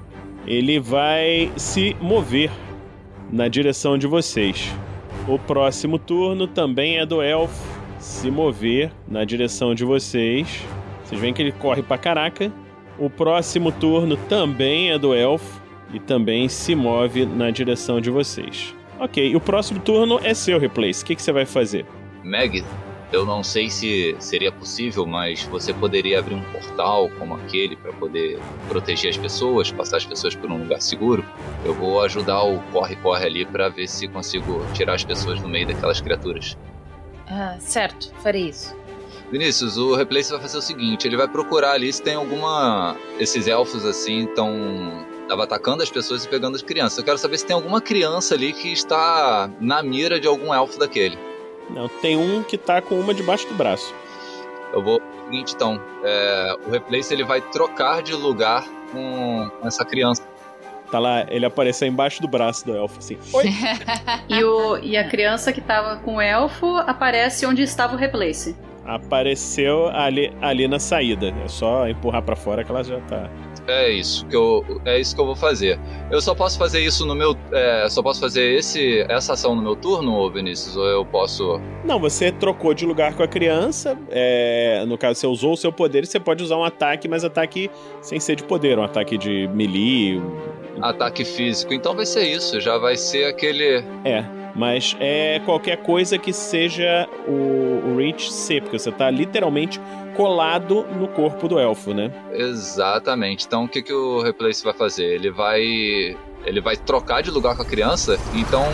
Ele 0.46 0.78
vai 0.78 1.50
se 1.56 1.96
mover 2.00 2.50
na 3.32 3.48
direção 3.48 3.96
de 3.96 4.06
vocês. 4.06 4.70
O 5.26 5.38
próximo 5.38 5.98
turno 5.98 6.46
também 6.46 6.98
é 6.98 7.06
do 7.06 7.22
elfo 7.22 7.74
se 7.98 8.30
mover 8.30 8.92
na 9.08 9.24
direção 9.24 9.74
de 9.74 9.84
vocês. 9.84 10.62
Vocês 11.02 11.20
veem 11.20 11.32
que 11.32 11.40
ele 11.40 11.52
corre 11.52 11.82
pra 11.82 11.96
caraca. 11.96 12.52
O 12.98 13.08
próximo 13.08 13.72
turno 13.72 14.16
também 14.28 14.90
é 14.90 14.98
do 14.98 15.14
elfo 15.14 15.60
e 15.92 15.98
também 15.98 16.48
se 16.48 16.74
move 16.74 17.24
na 17.24 17.50
direção 17.50 18.00
de 18.00 18.10
vocês. 18.10 18.74
Ok, 19.00 19.34
o 19.34 19.40
próximo 19.40 19.80
turno 19.80 20.20
é 20.22 20.34
seu, 20.34 20.58
Replace. 20.58 21.02
O 21.02 21.06
que, 21.06 21.14
que 21.14 21.22
você 21.22 21.32
vai 21.32 21.46
fazer? 21.46 21.84
Meg, 22.22 22.62
Eu 23.14 23.24
não 23.24 23.44
sei 23.44 23.70
se 23.70 24.16
seria 24.18 24.50
possível, 24.50 25.06
mas 25.06 25.44
você 25.44 25.72
poderia 25.72 26.18
abrir 26.18 26.34
um 26.34 26.42
portal 26.50 27.08
como 27.16 27.34
aquele 27.34 27.76
para 27.76 27.92
poder 27.92 28.40
proteger 28.68 29.08
as 29.08 29.16
pessoas, 29.16 29.70
passar 29.70 29.98
as 29.98 30.04
pessoas 30.04 30.34
por 30.34 30.50
um 30.50 30.58
lugar 30.58 30.82
seguro. 30.82 31.24
Eu 31.64 31.72
vou 31.74 32.02
ajudar 32.02 32.42
o 32.42 32.58
corre-corre 32.72 33.24
ali 33.24 33.46
para 33.46 33.68
ver 33.68 33.86
se 33.86 34.08
consigo 34.08 34.66
tirar 34.72 34.94
as 34.94 35.04
pessoas 35.04 35.40
do 35.40 35.48
meio 35.48 35.64
daquelas 35.64 36.00
criaturas. 36.00 36.58
Ah, 37.28 37.54
certo, 37.60 38.12
farei 38.20 38.48
isso. 38.48 38.76
Vinícius, 39.30 39.76
o 39.76 39.94
Replace 39.94 40.32
vai 40.32 40.40
fazer 40.40 40.58
o 40.58 40.62
seguinte: 40.62 41.06
ele 41.06 41.16
vai 41.16 41.28
procurar 41.28 41.74
ali 41.74 41.92
se 41.92 42.02
tem 42.02 42.16
alguma. 42.16 42.96
Esses 43.20 43.46
elfos 43.46 43.86
assim 43.86 44.24
estão. 44.24 45.06
Tava 45.28 45.44
atacando 45.44 45.84
as 45.84 45.90
pessoas 45.90 46.24
e 46.24 46.28
pegando 46.28 46.56
as 46.56 46.62
crianças. 46.62 46.98
Eu 46.98 47.04
quero 47.04 47.18
saber 47.18 47.38
se 47.38 47.46
tem 47.46 47.54
alguma 47.54 47.80
criança 47.80 48.34
ali 48.34 48.52
que 48.52 48.72
está 48.72 49.48
na 49.60 49.84
mira 49.84 50.18
de 50.18 50.26
algum 50.26 50.52
elfo 50.52 50.80
daquele. 50.80 51.16
Não, 51.70 51.88
tem 51.88 52.16
um 52.16 52.42
que 52.42 52.58
tá 52.58 52.80
com 52.80 52.98
uma 52.98 53.14
debaixo 53.14 53.46
do 53.48 53.54
braço. 53.54 53.94
Eu 54.72 54.82
vou. 54.82 55.00
Seguinte, 55.24 55.54
então. 55.54 55.80
é, 56.04 56.56
o 56.66 56.70
Replace 56.70 57.12
ele 57.12 57.24
vai 57.24 57.40
trocar 57.40 58.02
de 58.02 58.12
lugar 58.12 58.64
com 58.92 59.50
essa 59.64 59.84
criança. 59.84 60.22
Tá 60.90 60.98
lá, 60.98 61.26
ele 61.28 61.46
apareceu 61.46 61.88
embaixo 61.88 62.20
do 62.20 62.28
braço 62.28 62.64
do 62.66 62.76
elfo, 62.76 62.98
assim. 62.98 63.18
Oi! 63.32 63.44
E, 64.28 64.44
o, 64.44 64.78
e 64.78 64.96
a 64.96 65.08
criança 65.08 65.52
que 65.52 65.60
tava 65.60 65.96
com 65.96 66.16
o 66.16 66.20
elfo 66.20 66.76
aparece 66.76 67.46
onde 67.46 67.62
estava 67.62 67.94
o 67.94 67.96
Replace. 67.96 68.56
Apareceu 68.84 69.88
ali, 69.88 70.32
ali 70.40 70.68
na 70.68 70.78
saída. 70.78 71.34
É 71.44 71.48
só 71.48 71.88
empurrar 71.88 72.22
pra 72.22 72.36
fora 72.36 72.62
que 72.62 72.70
ela 72.70 72.84
já 72.84 73.00
tá. 73.02 73.30
É 73.66 73.90
isso 73.90 74.26
que 74.26 74.36
eu, 74.36 74.64
é 74.84 75.00
isso 75.00 75.14
que 75.14 75.20
eu 75.20 75.26
vou 75.26 75.36
fazer. 75.36 75.78
Eu 76.10 76.20
só 76.20 76.34
posso 76.34 76.58
fazer 76.58 76.80
isso 76.80 77.06
no 77.06 77.14
meu, 77.14 77.36
é, 77.52 77.88
só 77.88 78.02
posso 78.02 78.20
fazer 78.20 78.56
esse, 78.56 79.00
essa 79.08 79.32
ação 79.32 79.54
no 79.54 79.62
meu 79.62 79.74
turno, 79.74 80.14
ô 80.14 80.30
Vinícius, 80.30 80.76
ou 80.76 80.86
eu 80.86 81.04
posso? 81.04 81.60
Não, 81.84 81.98
você 81.98 82.30
trocou 82.30 82.74
de 82.74 82.84
lugar 82.84 83.14
com 83.14 83.22
a 83.22 83.28
criança. 83.28 83.98
é, 84.10 84.84
no 84.86 84.98
caso, 84.98 85.20
você 85.20 85.26
usou 85.26 85.52
o 85.52 85.56
seu 85.56 85.72
poder 85.72 86.04
e 86.04 86.06
você 86.06 86.20
pode 86.20 86.42
usar 86.42 86.56
um 86.56 86.64
ataque, 86.64 87.08
mas 87.08 87.24
ataque 87.24 87.70
sem 88.02 88.20
ser 88.20 88.36
de 88.36 88.44
poder, 88.44 88.78
um 88.78 88.84
ataque 88.84 89.16
de 89.16 89.48
melee. 89.54 90.22
Ataque 90.82 91.24
físico. 91.24 91.72
Então 91.72 91.94
vai 91.94 92.04
ser 92.04 92.24
isso. 92.24 92.60
Já 92.60 92.78
vai 92.78 92.96
ser 92.96 93.26
aquele. 93.26 93.84
É, 94.04 94.24
mas 94.54 94.96
é 95.00 95.40
qualquer 95.44 95.78
coisa 95.78 96.16
que 96.16 96.32
seja 96.32 97.08
o, 97.26 97.90
o 97.90 97.96
Reach 97.96 98.32
C, 98.32 98.60
porque 98.60 98.78
você 98.78 98.92
tá 98.92 99.10
literalmente 99.10 99.80
colado 100.16 100.86
no 100.96 101.08
corpo 101.08 101.48
do 101.48 101.58
elfo, 101.58 101.92
né? 101.92 102.12
Exatamente. 102.32 103.46
Então 103.46 103.64
o 103.64 103.68
que, 103.68 103.82
que 103.82 103.92
o 103.92 104.22
Replace 104.22 104.64
vai 104.64 104.74
fazer? 104.74 105.04
Ele 105.04 105.30
vai. 105.30 106.16
Ele 106.46 106.60
vai 106.60 106.76
trocar 106.76 107.22
de 107.22 107.30
lugar 107.30 107.56
com 107.56 107.62
a 107.62 107.64
criança, 107.64 108.18
então, 108.34 108.64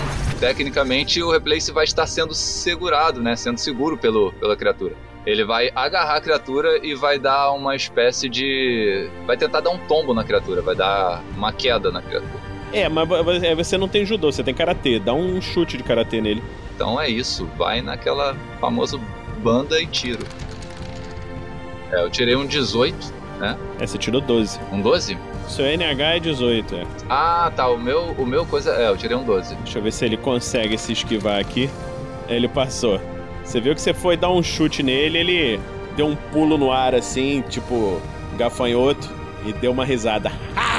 tecnicamente, 0.41 1.23
o 1.23 1.31
Replace 1.31 1.71
vai 1.71 1.85
estar 1.85 2.05
sendo 2.05 2.35
segurado, 2.35 3.23
né? 3.23 3.37
Sendo 3.37 3.59
seguro 3.59 3.97
pelo, 3.97 4.33
pela 4.33 4.57
criatura. 4.57 4.97
Ele 5.25 5.45
vai 5.45 5.71
agarrar 5.73 6.17
a 6.17 6.21
criatura 6.21 6.85
e 6.85 6.97
vai 6.97 7.17
dar 7.17 7.53
uma 7.53 7.77
espécie 7.77 8.29
de. 8.29 9.09
Vai 9.25 9.37
tentar 9.37 9.61
dar 9.61 9.71
um 9.71 9.79
tombo 9.87 10.13
na 10.13 10.25
criatura, 10.25 10.63
vai 10.63 10.75
dar 10.75 11.23
uma 11.37 11.53
queda 11.53 11.93
na 11.93 12.03
criatura. 12.03 12.50
É, 12.73 12.89
mas 12.89 13.43
é, 13.43 13.55
você 13.55 13.77
não 13.77 13.89
tem 13.89 14.05
judô, 14.05 14.31
você 14.31 14.43
tem 14.43 14.55
karatê. 14.55 14.99
Dá 14.99 15.13
um 15.13 15.41
chute 15.41 15.77
de 15.77 15.83
karatê 15.83 16.21
nele. 16.21 16.43
Então 16.75 17.01
é 17.01 17.09
isso, 17.09 17.47
vai 17.57 17.83
naquela 17.83 18.37
famosa 18.61 18.99
banda 19.43 19.81
e 19.81 19.87
tiro. 19.87 20.25
É, 21.93 22.03
eu 22.03 22.11
tirei 22.11 22.37
um 22.37 22.47
18, 22.47 22.97
né? 23.39 23.59
É, 23.79 23.87
você 23.87 23.99
tirou 23.99 24.21
12. 24.21 24.61
Um 24.73 24.81
12? 24.81 25.19
Seu 25.49 25.67
NH 25.67 26.17
é 26.17 26.21
18, 26.21 26.75
é. 26.77 26.87
Ah, 27.09 27.53
tá. 27.55 27.69
O 27.69 27.79
meu, 27.79 28.15
o 28.17 28.25
meu 28.25 28.47
coisa. 28.47 28.71
É, 28.73 28.89
eu 28.89 28.97
tirei 28.97 29.17
um 29.17 29.25
12. 29.25 29.55
Deixa 29.57 29.79
eu 29.79 29.83
ver 29.83 29.93
se 29.93 30.05
ele 30.05 30.17
consegue 30.17 30.79
se 30.79 30.93
esquivar 30.93 31.41
aqui. 31.41 31.69
Ele 32.29 32.47
passou. 32.47 33.01
Você 33.43 33.61
viu 33.61 33.75
que 33.75 33.81
você 33.81 33.93
foi 33.93 34.17
dar 34.17 34.31
um 34.31 34.43
chute 34.43 34.83
nele, 34.83 35.19
ele 35.19 35.61
deu 35.97 36.07
um 36.07 36.15
pulo 36.15 36.57
no 36.57 36.71
ar 36.71 36.95
assim, 36.95 37.43
tipo 37.49 38.01
gafanhoto, 38.39 39.11
e 39.45 39.53
deu 39.53 39.73
uma 39.73 39.85
risada. 39.85 40.31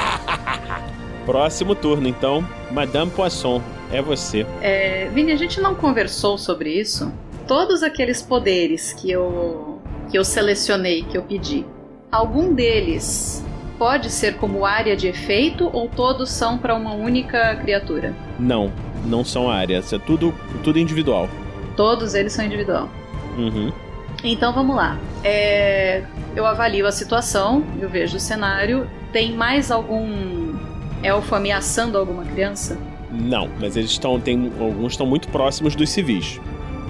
Próximo 1.24 1.74
turno, 1.74 2.08
então. 2.08 2.46
Madame 2.70 3.10
Poisson, 3.10 3.62
é 3.92 4.00
você. 4.02 4.46
É, 4.60 5.08
Vini, 5.12 5.32
a 5.32 5.36
gente 5.36 5.60
não 5.60 5.74
conversou 5.74 6.36
sobre 6.38 6.70
isso. 6.70 7.12
Todos 7.46 7.82
aqueles 7.82 8.22
poderes 8.22 8.92
que 8.92 9.10
eu 9.10 9.80
que 10.10 10.18
eu 10.18 10.24
selecionei, 10.24 11.02
que 11.04 11.16
eu 11.16 11.22
pedi, 11.22 11.64
algum 12.10 12.52
deles 12.52 13.42
pode 13.78 14.10
ser 14.10 14.36
como 14.36 14.66
área 14.66 14.94
de 14.94 15.08
efeito 15.08 15.70
ou 15.72 15.88
todos 15.88 16.30
são 16.30 16.58
para 16.58 16.74
uma 16.74 16.92
única 16.92 17.56
criatura? 17.56 18.14
Não, 18.38 18.70
não 19.06 19.24
são 19.24 19.50
áreas, 19.50 19.92
é 19.92 19.98
tudo, 19.98 20.34
tudo 20.62 20.78
individual. 20.78 21.28
Todos 21.76 22.14
eles 22.14 22.32
são 22.34 22.44
individual. 22.44 22.88
Uhum. 23.38 23.72
Então 24.22 24.52
vamos 24.52 24.76
lá. 24.76 24.98
É, 25.24 26.04
eu 26.36 26.46
avalio 26.46 26.86
a 26.86 26.92
situação, 26.92 27.64
eu 27.80 27.88
vejo 27.88 28.18
o 28.18 28.20
cenário. 28.20 28.88
Tem 29.10 29.32
mais 29.32 29.70
algum 29.70 30.41
elfo 31.02 31.34
ameaçando 31.34 31.98
alguma 31.98 32.24
criança? 32.24 32.78
Não, 33.10 33.48
mas 33.60 33.76
eles 33.76 33.90
estão. 33.90 34.18
Tem, 34.18 34.52
alguns 34.58 34.92
estão 34.92 35.06
muito 35.06 35.28
próximos 35.28 35.74
dos 35.74 35.90
civis. 35.90 36.40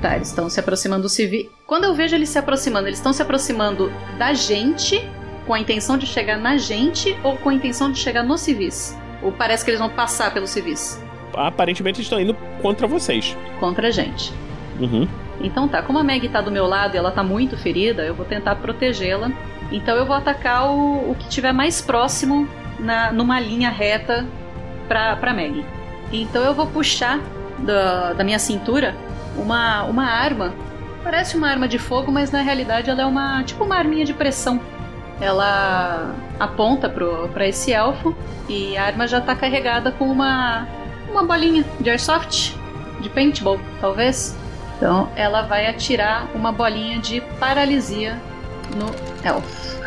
Tá, 0.01 0.16
eles 0.16 0.29
estão 0.29 0.48
se 0.48 0.59
aproximando 0.59 1.03
do 1.03 1.09
civil. 1.09 1.51
Quando 1.66 1.85
eu 1.85 1.94
vejo 1.94 2.14
eles 2.14 2.29
se 2.29 2.38
aproximando, 2.38 2.88
eles 2.88 2.98
estão 2.98 3.12
se 3.12 3.22
aproximando 3.22 3.92
da 4.18 4.33
gente 4.33 5.01
com 5.46 5.55
a 5.55 5.61
intenção 5.61 5.96
de 5.96 6.07
chegar 6.07 6.37
na 6.37 6.57
gente 6.57 7.16
ou 7.22 7.37
com 7.37 7.48
a 7.48 7.55
intenção 7.55 7.90
de 7.90 7.98
chegar 7.98 8.22
nos 8.22 8.40
civis? 8.40 8.96
Ou 9.22 9.33
parece 9.33 9.64
que 9.64 9.70
eles 9.70 9.81
vão 9.81 9.90
passar 9.90 10.33
pelos 10.33 10.51
civis? 10.51 11.01
Aparentemente 11.35 11.98
eles 11.98 12.07
estão 12.07 12.20
indo 12.20 12.35
contra 12.61 12.87
vocês. 12.87 13.37
Contra 13.59 13.88
a 13.88 13.90
gente. 13.90 14.33
Uhum. 14.81 15.09
Então 15.40 15.68
tá, 15.68 15.83
como 15.83 15.98
a 15.98 16.05
Meg 16.05 16.29
tá 16.29 16.40
do 16.40 16.51
meu 16.51 16.66
lado 16.66 16.94
e 16.94 16.98
ela 16.98 17.11
tá 17.11 17.22
muito 17.22 17.57
ferida, 17.57 18.03
eu 18.05 18.14
vou 18.14 18.27
tentar 18.27 18.57
protegê-la. 18.57 19.31
Então 19.70 19.96
eu 19.96 20.05
vou 20.05 20.14
atacar 20.14 20.68
o, 20.68 21.11
o 21.11 21.14
que 21.14 21.29
tiver 21.29 21.53
mais 21.53 21.81
próximo 21.81 22.48
na, 22.83 23.12
numa 23.12 23.40
linha 23.40 23.71
reta 23.71 24.27
pra, 24.88 25.16
pra 25.16 25.33
Meg. 25.33 25.64
Então 26.12 26.42
eu 26.42 26.53
vou 26.53 26.66
puxar 26.66 27.21
da, 27.59 28.12
da 28.12 28.25
minha 28.25 28.38
cintura 28.38 28.95
uma, 29.37 29.85
uma 29.85 30.05
arma. 30.05 30.53
Parece 31.03 31.37
uma 31.37 31.49
arma 31.49 31.66
de 31.66 31.79
fogo, 31.79 32.12
mas 32.12 32.31
na 32.31 32.42
realidade 32.42 32.90
ela 32.90 33.03
é 33.03 33.07
uma. 33.07 33.42
tipo 33.45 33.64
uma 33.64 33.77
arminha 33.77 34.05
de 34.05 34.12
pressão. 34.12 34.61
Ela 35.21 36.14
aponta 36.38 36.88
pro, 36.88 37.29
pra 37.29 37.47
esse 37.47 37.73
elfo 37.73 38.14
e 38.49 38.77
a 38.77 38.85
arma 38.85 39.07
já 39.07 39.21
tá 39.21 39.35
carregada 39.35 39.90
com 39.90 40.05
uma. 40.05 40.66
uma 41.11 41.25
bolinha 41.25 41.64
de 41.81 41.90
airsoft, 41.90 42.55
de 43.01 43.09
paintball, 43.09 43.59
talvez. 43.81 44.37
Então 44.77 45.09
ela 45.16 45.42
vai 45.42 45.66
atirar 45.66 46.29
uma 46.35 46.53
bolinha 46.53 46.99
de 46.99 47.21
paralisia 47.40 48.18
no 48.77 48.87
elfo. 49.27 49.82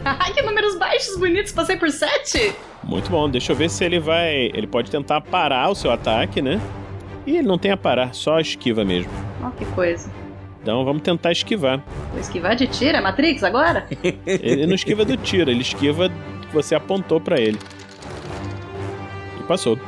Ai, 0.04 0.32
que 0.32 0.42
números 0.42 0.76
baixos, 0.78 1.16
bonitos, 1.18 1.52
passei 1.52 1.76
por 1.76 1.90
7! 1.90 2.54
Muito 2.82 3.10
bom, 3.10 3.28
deixa 3.28 3.52
eu 3.52 3.56
ver 3.56 3.68
se 3.68 3.84
ele 3.84 4.00
vai. 4.00 4.50
Ele 4.54 4.66
pode 4.66 4.90
tentar 4.90 5.20
parar 5.20 5.70
o 5.70 5.74
seu 5.74 5.90
ataque, 5.90 6.40
né? 6.40 6.60
E 7.26 7.36
ele 7.36 7.46
não 7.46 7.58
tem 7.58 7.70
a 7.70 7.76
parar, 7.76 8.14
só 8.14 8.40
esquiva 8.40 8.84
mesmo. 8.84 9.10
Ó, 9.42 9.50
que 9.50 9.64
coisa. 9.66 10.10
Então 10.62 10.84
vamos 10.84 11.02
tentar 11.02 11.32
esquivar. 11.32 11.82
Vou 12.10 12.20
esquivar 12.20 12.56
de 12.56 12.66
tiro, 12.66 12.96
é 12.96 13.00
Matrix 13.00 13.42
agora? 13.42 13.86
Ele 14.26 14.66
não 14.66 14.74
esquiva 14.74 15.04
do 15.04 15.16
tiro, 15.16 15.50
ele 15.50 15.62
esquiva 15.62 16.10
que 16.10 16.52
você 16.52 16.74
apontou 16.74 17.18
pra 17.18 17.40
ele. 17.40 17.58
E 19.38 19.42
passou. 19.44 19.78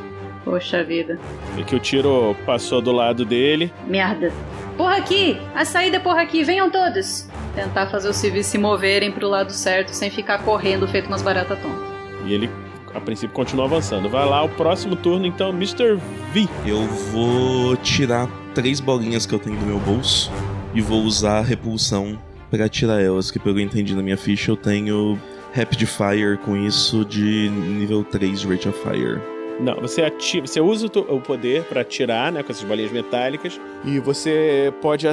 Poxa 0.44 0.82
vida. 0.82 1.18
Vê 1.54 1.62
que 1.62 1.76
o 1.76 1.78
tiro 1.78 2.34
passou 2.46 2.80
do 2.80 2.90
lado 2.90 3.24
dele. 3.24 3.72
Merda. 3.86 4.32
Porra 4.76 4.96
aqui! 4.96 5.36
A 5.54 5.64
saída 5.64 5.98
é 5.98 6.00
porra 6.00 6.22
aqui, 6.22 6.42
venham 6.42 6.70
todos! 6.70 7.28
Tentar 7.54 7.86
fazer 7.88 8.08
os 8.08 8.16
civis 8.16 8.46
se 8.46 8.56
moverem 8.56 9.12
pro 9.12 9.28
lado 9.28 9.52
certo 9.52 9.90
sem 9.90 10.10
ficar 10.10 10.38
correndo 10.38 10.88
feito 10.88 11.06
umas 11.06 11.22
baratas 11.22 11.58
tontas. 11.60 11.92
E 12.24 12.32
ele, 12.32 12.48
a 12.94 13.00
princípio, 13.00 13.34
continua 13.34 13.66
avançando. 13.66 14.08
Vai 14.08 14.26
lá, 14.26 14.42
o 14.42 14.48
próximo 14.48 14.96
turno, 14.96 15.26
então, 15.26 15.50
Mr. 15.50 15.96
V. 16.32 16.48
Eu 16.64 16.86
vou 16.86 17.76
tirar 17.76 18.28
três 18.54 18.80
bolinhas 18.80 19.26
que 19.26 19.34
eu 19.34 19.38
tenho 19.38 19.56
no 19.56 19.66
meu 19.66 19.78
bolso 19.78 20.30
e 20.74 20.80
vou 20.80 21.02
usar 21.02 21.38
a 21.38 21.42
repulsão 21.42 22.18
pra 22.50 22.68
tirar 22.68 23.00
elas, 23.00 23.30
que 23.30 23.38
pelo 23.38 23.54
que 23.54 23.62
eu 23.62 23.64
entendi 23.64 23.94
na 23.94 24.02
minha 24.02 24.16
ficha 24.16 24.50
eu 24.50 24.56
tenho 24.56 25.18
Rapid 25.54 25.86
Fire 25.86 26.36
com 26.44 26.56
isso 26.56 27.04
de 27.04 27.48
nível 27.48 28.04
3 28.04 28.40
de 28.40 28.48
Rate 28.48 28.68
of 28.68 28.78
Fire. 28.82 29.20
Não, 29.60 29.74
você 29.80 30.02
ativa, 30.02 30.46
você 30.46 30.60
usa 30.60 30.86
o, 30.86 31.16
o 31.16 31.20
poder 31.20 31.62
pra 31.64 31.82
atirar, 31.82 32.32
né, 32.32 32.42
com 32.42 32.50
essas 32.50 32.64
bolinhas 32.64 32.90
metálicas, 32.90 33.60
e 33.84 33.98
você 33.98 34.72
pode 34.80 35.06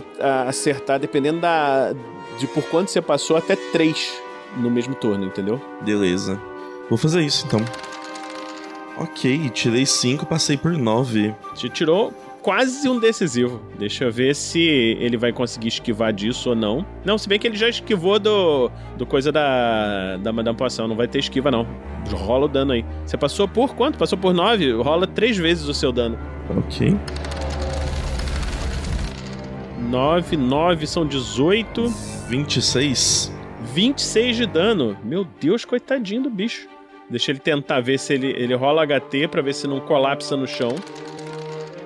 acertar 0.48 1.00
dependendo 1.00 1.40
da 1.40 1.94
de 2.40 2.48
por 2.48 2.64
quanto 2.64 2.90
você 2.90 3.02
passou 3.02 3.36
até 3.36 3.56
três 3.56 4.20
no 4.58 4.72
mesmo 4.72 4.96
turno, 4.96 5.26
entendeu? 5.26 5.62
Beleza. 5.82 6.42
Vou 6.90 6.98
fazer 6.98 7.22
isso 7.22 7.46
então. 7.46 7.60
Ok, 8.98 9.50
tirei 9.50 9.86
5, 9.86 10.26
passei 10.26 10.58
por 10.58 10.72
9. 10.72 11.34
Te 11.54 11.70
tirou 11.70 12.12
quase 12.42 12.88
um 12.90 13.00
decisivo. 13.00 13.62
Deixa 13.78 14.06
eu 14.06 14.12
ver 14.12 14.36
se 14.36 14.60
ele 14.60 15.18
vai 15.18 15.32
conseguir 15.32 15.68
esquivar 15.68 16.12
disso 16.12 16.50
ou 16.50 16.56
não. 16.56 16.86
Não, 17.06 17.18
se 17.18 17.28
bem 17.30 17.40
que 17.40 17.48
ele 17.48 17.56
já 17.56 17.70
esquivou 17.70 18.20
do, 18.20 18.72
do 18.98 19.06
coisa 19.06 19.32
da, 19.32 20.18
da 20.18 20.34
Madame 20.34 20.58
Poisson. 20.58 20.88
Não 20.88 20.96
vai 20.96 21.08
ter 21.08 21.20
esquiva, 21.20 21.52
não. 21.52 21.68
Rola 22.12 22.46
o 22.46 22.50
dano 22.50 22.72
aí. 22.72 22.84
Você 23.06 23.18
passou 23.18 23.48
por 23.48 23.76
quanto? 23.76 23.98
Passou 23.98 24.18
por 24.18 24.34
9? 24.34 24.74
Rola 24.74 25.06
três 25.06 25.38
vezes 25.38 25.68
o 25.68 25.74
seu 25.74 25.92
dano. 25.92 26.18
Ok. 26.50 26.96
9, 29.90 30.38
9 30.38 30.88
são 30.88 31.06
18. 31.06 31.88
26. 32.28 33.32
26 33.74 34.38
de 34.38 34.46
dano. 34.46 34.96
Meu 35.04 35.26
Deus, 35.40 35.66
coitadinho 35.66 36.24
do 36.24 36.30
bicho. 36.30 36.68
Deixa 37.10 37.32
ele 37.32 37.40
tentar 37.40 37.82
ver 37.82 37.98
se 37.98 38.14
ele, 38.14 38.28
ele 38.28 38.54
rola 38.54 38.86
HT 38.86 39.28
pra 39.30 39.42
ver 39.42 39.54
se 39.54 39.66
não 39.68 39.80
colapsa 39.80 40.38
no 40.38 40.46
chão. 40.46 40.70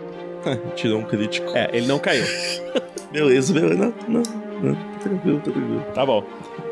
Tirou 0.76 1.00
um 1.00 1.04
crítico. 1.04 1.50
É, 1.56 1.70
ele 1.72 1.88
não 1.88 1.98
caiu. 1.98 2.26
beleza, 3.12 3.54
beleza. 3.54 3.76
Não, 3.76 3.94
não, 4.08 4.24
não. 4.62 4.76
Tranquilo, 5.00 5.40
tranquilo. 5.40 5.86
Tá 5.94 6.06
bom. 6.06 6.24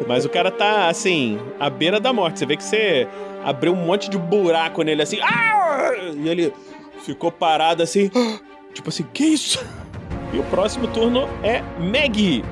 Mas 0.07 0.25
o 0.25 0.29
cara 0.29 0.51
tá, 0.51 0.89
assim, 0.89 1.39
à 1.59 1.69
beira 1.69 1.99
da 1.99 2.11
morte. 2.11 2.39
Você 2.39 2.45
vê 2.45 2.57
que 2.57 2.63
você 2.63 3.07
abriu 3.43 3.71
um 3.71 3.75
monte 3.85 4.09
de 4.09 4.17
buraco 4.17 4.81
nele, 4.83 5.01
assim. 5.01 5.19
"Ah!" 5.21 5.91
E 6.13 6.27
ele 6.27 6.53
ficou 7.03 7.31
parado, 7.31 7.81
assim. 7.81 8.11
Tipo 8.73 8.87
assim, 8.89 9.05
que 9.13 9.25
isso? 9.25 9.59
E 10.33 10.39
o 10.39 10.43
próximo 10.43 10.87
turno 10.87 11.27
é 11.43 11.61
Maggie. 11.77 12.43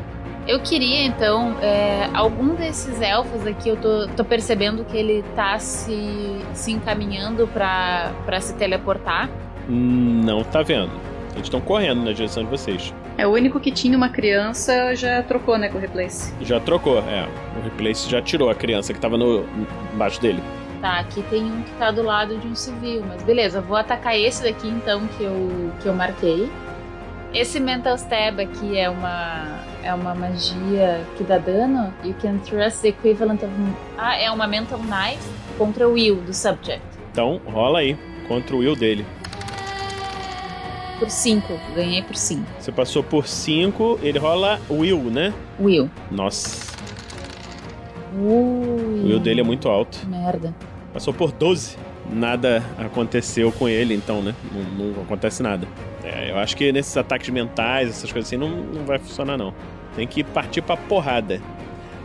Eu 0.48 0.60
queria, 0.60 1.06
então, 1.06 1.56
é, 1.62 2.10
algum 2.14 2.56
desses 2.56 3.00
elfos 3.02 3.46
aqui, 3.46 3.70
eu 3.70 3.78
tô, 3.78 4.08
tô 4.08 4.26
percebendo 4.26 4.84
que 4.84 4.98
ele 4.98 5.24
tá 5.36 5.60
se, 5.60 6.40
se 6.54 6.72
encaminhando 6.72 7.48
pra, 7.48 8.12
pra 8.26 8.42
se 8.42 8.56
teleportar. 8.56 9.30
Não 9.68 10.44
tá 10.44 10.64
vendo. 10.64 10.92
Eles 11.34 11.44
estão 11.44 11.62
correndo 11.62 12.04
na 12.04 12.12
direção 12.12 12.44
de 12.44 12.50
vocês. 12.50 12.94
É 13.18 13.28
o 13.28 13.32
único 13.32 13.60
que 13.60 13.72
tinha 13.72 13.96
uma 13.96 14.10
criança, 14.10 14.96
já 14.96 15.22
trocou, 15.22 15.58
né, 15.58 15.70
com 15.70 15.78
o 15.78 15.82
Replace. 15.82 16.34
Já 16.42 16.60
trocou, 16.60 16.98
é. 17.00 17.28
O 17.58 17.64
Replace 17.64 18.10
já 18.10 18.22
tirou 18.22 18.50
a 18.50 18.56
criança 18.56 18.94
que 18.94 19.00
tava 19.00 19.18
no, 19.18 19.46
embaixo 19.94 20.20
dele. 20.20 20.42
Tá, 20.82 21.00
aqui 21.00 21.22
tem 21.24 21.44
um 21.44 21.62
que 21.62 21.72
tá 21.74 21.92
do 21.92 22.02
lado 22.02 22.38
de 22.38 22.48
um 22.48 22.56
civil, 22.56 23.04
mas 23.08 23.22
beleza, 23.22 23.60
vou 23.60 23.76
atacar 23.76 24.18
esse 24.18 24.42
daqui 24.42 24.68
então 24.68 25.08
que 25.18 25.24
eu, 25.24 25.72
que 25.82 25.86
eu 25.86 25.94
marquei. 25.94 26.50
Esse 27.34 27.60
Mental 27.60 27.96
Stab 27.96 28.40
aqui 28.40 28.76
é 28.76 28.90
uma, 28.90 29.60
é 29.84 29.94
uma 29.94 30.16
magia 30.16 31.06
que 31.16 31.24
dá 31.24 31.38
dano. 31.38 31.94
You 32.04 32.16
can 32.20 32.40
thrust 32.40 32.82
the 32.82 32.88
equivalent 32.88 33.44
of. 33.44 33.52
Ah, 34.00 34.18
é 34.18 34.32
uma 34.32 34.48
Mental 34.48 34.80
Knife 34.80 35.30
contra 35.56 35.88
o 35.88 35.94
Will 35.94 36.16
do 36.22 36.34
subject. 36.34 36.82
Então, 37.12 37.40
rola 37.46 37.80
aí. 37.80 37.96
Contra 38.28 38.56
o 38.56 38.60
will 38.60 38.76
dele. 38.76 39.06
Por 40.98 41.10
5. 41.10 41.60
Ganhei 41.76 42.02
por 42.02 42.16
5. 42.16 42.44
Você 42.60 42.72
passou 42.72 43.04
por 43.04 43.28
5, 43.28 44.00
ele 44.02 44.18
rola 44.18 44.60
will, 44.70 45.04
né? 45.04 45.34
Will. 45.60 45.90
Nossa, 46.12 46.76
Ui. 48.14 49.02
o 49.02 49.06
will 49.06 49.20
dele 49.20 49.42
é 49.42 49.44
muito 49.44 49.70
alto. 49.70 50.00
Merda. 50.08 50.54
Passou 50.94 51.14
por 51.14 51.32
12. 51.32 51.78
Nada 52.12 52.64
aconteceu 52.78 53.52
com 53.52 53.70
ele, 53.70 53.94
então, 53.94 54.22
né? 54.22 54.34
Não, 54.52 54.88
não 54.88 55.02
acontece 55.04 55.44
nada. 55.44 55.68
É, 56.04 56.32
eu 56.32 56.38
acho 56.38 56.56
que 56.56 56.72
nesses 56.72 56.96
ataques 56.96 57.30
mentais, 57.30 57.90
essas 57.90 58.12
coisas 58.12 58.30
assim, 58.30 58.38
não, 58.38 58.50
não 58.50 58.86
vai 58.86 58.98
funcionar, 59.00 59.38
não. 59.38 59.54
Tem 59.96 60.08
que 60.08 60.24
partir 60.24 60.62
pra 60.62 60.78
porrada. 60.78 61.42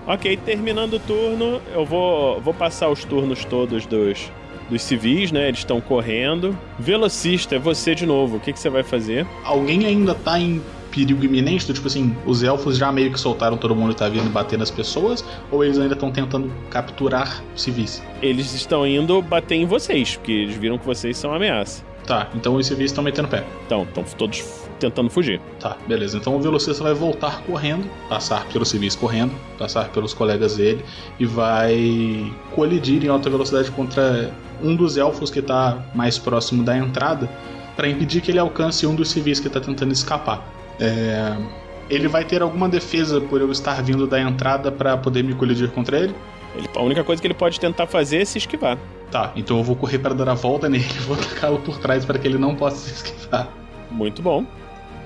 Ok, 0.06 0.36
terminando 0.38 0.94
o 0.94 0.98
turno, 0.98 1.60
eu 1.74 1.84
vou, 1.84 2.40
vou 2.40 2.52
passar 2.52 2.90
os 2.90 3.04
turnos 3.04 3.44
todos 3.44 3.86
dos, 3.86 4.30
dos 4.68 4.82
civis, 4.82 5.32
né? 5.32 5.48
Eles 5.48 5.60
estão 5.60 5.80
correndo. 5.80 6.56
Velocista, 6.78 7.56
é 7.56 7.58
você 7.58 7.94
de 7.94 8.04
novo. 8.04 8.36
O 8.36 8.40
que, 8.40 8.52
que 8.52 8.58
você 8.58 8.68
vai 8.68 8.82
fazer? 8.82 9.26
Alguém 9.44 9.86
ainda 9.86 10.14
tá 10.14 10.38
em 10.38 10.60
perigo 10.90 11.24
iminente? 11.24 11.66
Do 11.66 11.72
tipo 11.72 11.86
assim, 11.86 12.14
os 12.26 12.42
elfos 12.42 12.76
já 12.76 12.92
meio 12.92 13.10
que 13.10 13.18
soltaram 13.18 13.56
todo 13.56 13.74
mundo 13.74 13.92
e 13.92 13.94
tá 13.94 14.08
vindo 14.08 14.28
bater 14.30 14.58
nas 14.58 14.70
pessoas? 14.70 15.24
Ou 15.50 15.64
eles 15.64 15.78
ainda 15.78 15.94
estão 15.94 16.10
tentando 16.10 16.52
capturar 16.70 17.42
civis? 17.56 18.02
Eles 18.20 18.52
estão 18.52 18.86
indo 18.86 19.22
bater 19.22 19.54
em 19.54 19.64
vocês, 19.64 20.16
porque 20.16 20.32
eles 20.32 20.56
viram 20.56 20.76
que 20.76 20.84
vocês 20.84 21.16
são 21.16 21.32
ameaça. 21.34 21.82
Tá, 22.06 22.28
então 22.34 22.54
os 22.54 22.66
civis 22.66 22.86
estão 22.86 23.02
metendo 23.02 23.28
pé. 23.28 23.44
Então, 23.66 23.84
estão 23.84 24.04
todos 24.04 24.64
tentando 24.78 25.08
fugir. 25.08 25.40
Tá, 25.58 25.76
beleza. 25.86 26.16
Então 26.18 26.36
o 26.36 26.40
velocista 26.40 26.82
vai 26.82 26.92
voltar 26.92 27.42
correndo, 27.42 27.88
passar 28.08 28.46
pelos 28.48 28.68
civis 28.68 28.94
correndo, 28.94 29.32
passar 29.58 29.88
pelos 29.88 30.12
colegas 30.12 30.56
dele 30.56 30.84
e 31.18 31.24
vai 31.24 32.30
colidir 32.54 33.04
em 33.04 33.08
alta 33.08 33.30
velocidade 33.30 33.70
contra 33.70 34.32
um 34.62 34.76
dos 34.76 34.96
elfos 34.96 35.30
que 35.30 35.40
tá 35.40 35.82
mais 35.94 36.18
próximo 36.18 36.62
da 36.62 36.76
entrada 36.76 37.30
para 37.76 37.88
impedir 37.88 38.20
que 38.20 38.30
ele 38.30 38.38
alcance 38.38 38.86
um 38.86 38.94
dos 38.94 39.08
civis 39.08 39.40
que 39.40 39.48
tá 39.48 39.60
tentando 39.60 39.92
escapar. 39.92 40.46
É, 40.78 41.36
Ele 41.90 42.08
vai 42.08 42.24
ter 42.24 42.42
alguma 42.42 42.68
defesa 42.68 43.20
por 43.20 43.40
eu 43.40 43.50
estar 43.50 43.82
vindo 43.82 44.06
da 44.06 44.20
entrada 44.20 44.70
para 44.72 44.96
poder 44.96 45.22
me 45.22 45.34
colidir 45.34 45.70
contra 45.70 45.98
ele? 45.98 46.14
Ele- 46.56 46.68
a 46.74 46.82
única 46.82 47.02
coisa 47.04 47.20
que 47.20 47.26
ele 47.26 47.34
pode 47.34 47.58
tentar 47.58 47.86
fazer 47.86 48.22
é 48.22 48.24
se 48.24 48.38
esquivar. 48.38 48.78
Tá, 49.10 49.32
então 49.36 49.58
eu 49.58 49.64
vou 49.64 49.76
correr 49.76 49.98
para 49.98 50.14
dar 50.14 50.28
a 50.28 50.34
volta 50.34 50.68
nele 50.68 50.84
e 50.88 51.00
vou 51.02 51.16
atacá-lo 51.16 51.58
por 51.60 51.78
trás 51.78 52.04
para 52.04 52.18
que 52.18 52.26
ele 52.26 52.38
não 52.38 52.54
possa 52.54 52.76
se 52.76 52.94
esquivar. 52.94 53.48
Muito 53.90 54.22
bom. 54.22 54.44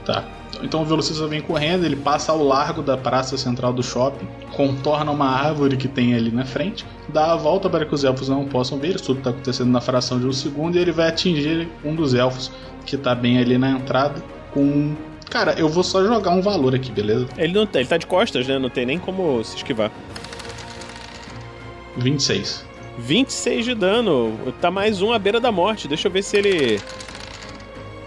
Tá. 0.05 0.25
Então 0.63 0.83
o 0.83 0.85
velocista 0.85 1.27
vem 1.27 1.41
correndo, 1.41 1.85
ele 1.85 1.95
passa 1.97 2.33
ao 2.33 2.43
largo 2.43 2.83
da 2.83 2.97
praça 2.97 3.37
central 3.37 3.73
do 3.73 3.83
shopping, 3.83 4.27
contorna 4.57 5.11
uma 5.13 5.29
árvore 5.29 5.77
que 5.77 5.87
tem 5.87 6.15
ali 6.15 6.31
na 6.31 6.45
frente, 6.45 6.85
dá 7.09 7.33
a 7.33 7.37
volta 7.37 7.69
para 7.69 7.85
que 7.85 7.95
os 7.95 8.03
elfos 8.03 8.29
não 8.29 8.45
possam 8.47 8.79
ver, 8.79 8.97
isso 8.97 9.05
tudo 9.05 9.19
está 9.19 9.31
acontecendo 9.31 9.71
na 9.71 9.81
fração 9.81 10.19
de 10.19 10.27
um 10.27 10.33
segundo, 10.33 10.77
e 10.77 10.81
ele 10.81 10.91
vai 10.91 11.09
atingir 11.09 11.69
um 11.85 11.95
dos 11.95 12.15
elfos 12.15 12.51
que 12.87 12.97
tá 12.97 13.15
bem 13.15 13.39
ali 13.39 13.59
na 13.59 13.71
entrada 13.71 14.23
com. 14.53 14.95
Cara, 15.31 15.53
eu 15.59 15.69
vou 15.69 15.85
só 15.85 16.03
jogar 16.03 16.31
um 16.31 16.41
valor 16.41 16.75
aqui, 16.75 16.91
beleza? 16.91 17.29
Ele 17.37 17.53
não 17.53 17.69
ele 17.75 17.85
tá 17.87 17.99
de 17.99 18.07
costas, 18.07 18.49
né? 18.49 18.59
Não 18.59 18.71
tem 18.71 18.87
nem 18.87 18.99
como 18.99 19.45
se 19.45 19.57
esquivar. 19.59 19.93
26. 21.99 22.65
26 22.99 23.65
de 23.65 23.75
dano. 23.75 24.37
Tá 24.61 24.71
mais 24.71 25.01
um 25.03 25.13
à 25.13 25.19
beira 25.19 25.39
da 25.41 25.53
morte. 25.53 25.87
Deixa 25.89 26.09
eu 26.09 26.13
ver 26.13 26.23
se 26.23 26.37
ele. 26.37 26.81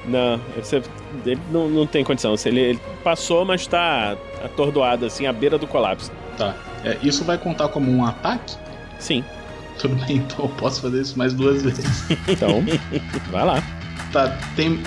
Não, 0.06 0.40
você- 0.58 0.82
ele 1.26 1.40
não, 1.52 1.70
não 1.70 1.86
tem 1.86 2.04
condição. 2.04 2.36
Se 2.36 2.50
ele, 2.50 2.60
ele 2.60 2.80
passou, 3.04 3.46
mas 3.46 3.68
tá 3.68 4.18
atordoado, 4.44 5.06
assim, 5.06 5.26
à 5.28 5.34
beira 5.34 5.58
do 5.58 5.68
colapso. 5.68 6.12
Tá. 6.38 6.56
É, 6.84 6.98
isso 7.04 7.24
vai 7.24 7.38
contar 7.38 7.68
como 7.70 7.92
um 7.92 8.04
ataque? 8.06 8.56
Sim. 9.00 9.24
Tudo 9.80 9.96
bem, 10.06 10.18
então 10.18 10.46
eu 10.46 10.50
posso 10.50 10.82
fazer 10.82 11.02
isso 11.02 11.18
mais 11.18 11.34
duas 11.34 11.62
vezes. 11.64 11.86
Então, 12.28 12.64
vai 13.32 13.46
lá. 13.46 13.64
Tá, 14.12 14.38
tem. 14.56 14.82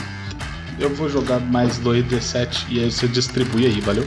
Eu 0.78 0.90
vou 0.94 1.09
jogar 1.09 1.38
mais 1.40 1.78
2d7 1.78 2.66
e 2.68 2.80
aí 2.80 2.90
você 2.90 3.07
distribui 3.09 3.66
aí, 3.66 3.80
valeu? 3.80 4.07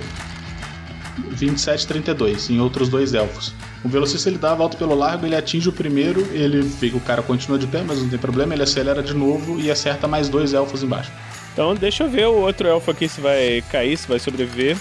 27, 1.30 1.88
32, 1.88 2.50
em 2.50 2.60
outros 2.60 2.89
dois 2.89 3.14
elfos. 3.14 3.54
O 3.84 3.90
velocista 3.90 4.28
ele 4.30 4.38
dá 4.38 4.52
a 4.52 4.56
volta 4.56 4.76
pelo 4.78 4.96
largo, 4.96 5.26
ele 5.26 5.36
atinge 5.36 5.70
o 5.70 5.72
primeiro, 5.72 6.22
ele 6.34 6.68
que 6.80 6.88
o 6.96 7.00
cara 7.00 7.22
continua 7.22 7.58
de 7.60 7.68
pé, 7.68 7.84
mas 7.86 8.00
não 8.02 8.10
tem 8.10 8.18
problema, 8.20 8.54
ele 8.54 8.64
acelera 8.64 9.02
de 9.04 9.14
novo 9.14 9.60
e 9.60 9.70
acerta 9.72 10.08
mais 10.08 10.28
dois 10.28 10.54
elfos 10.54 10.84
embaixo. 10.84 11.12
Então, 11.54 11.74
deixa 11.76 12.04
eu 12.04 12.10
ver 12.10 12.28
o 12.28 12.34
outro 12.34 12.68
elfo 12.68 12.92
aqui 12.92 13.08
se 13.08 13.22
vai 13.22 13.64
cair, 13.72 13.98
se 13.98 14.08
vai 14.08 14.20
sobreviver. 14.20 14.76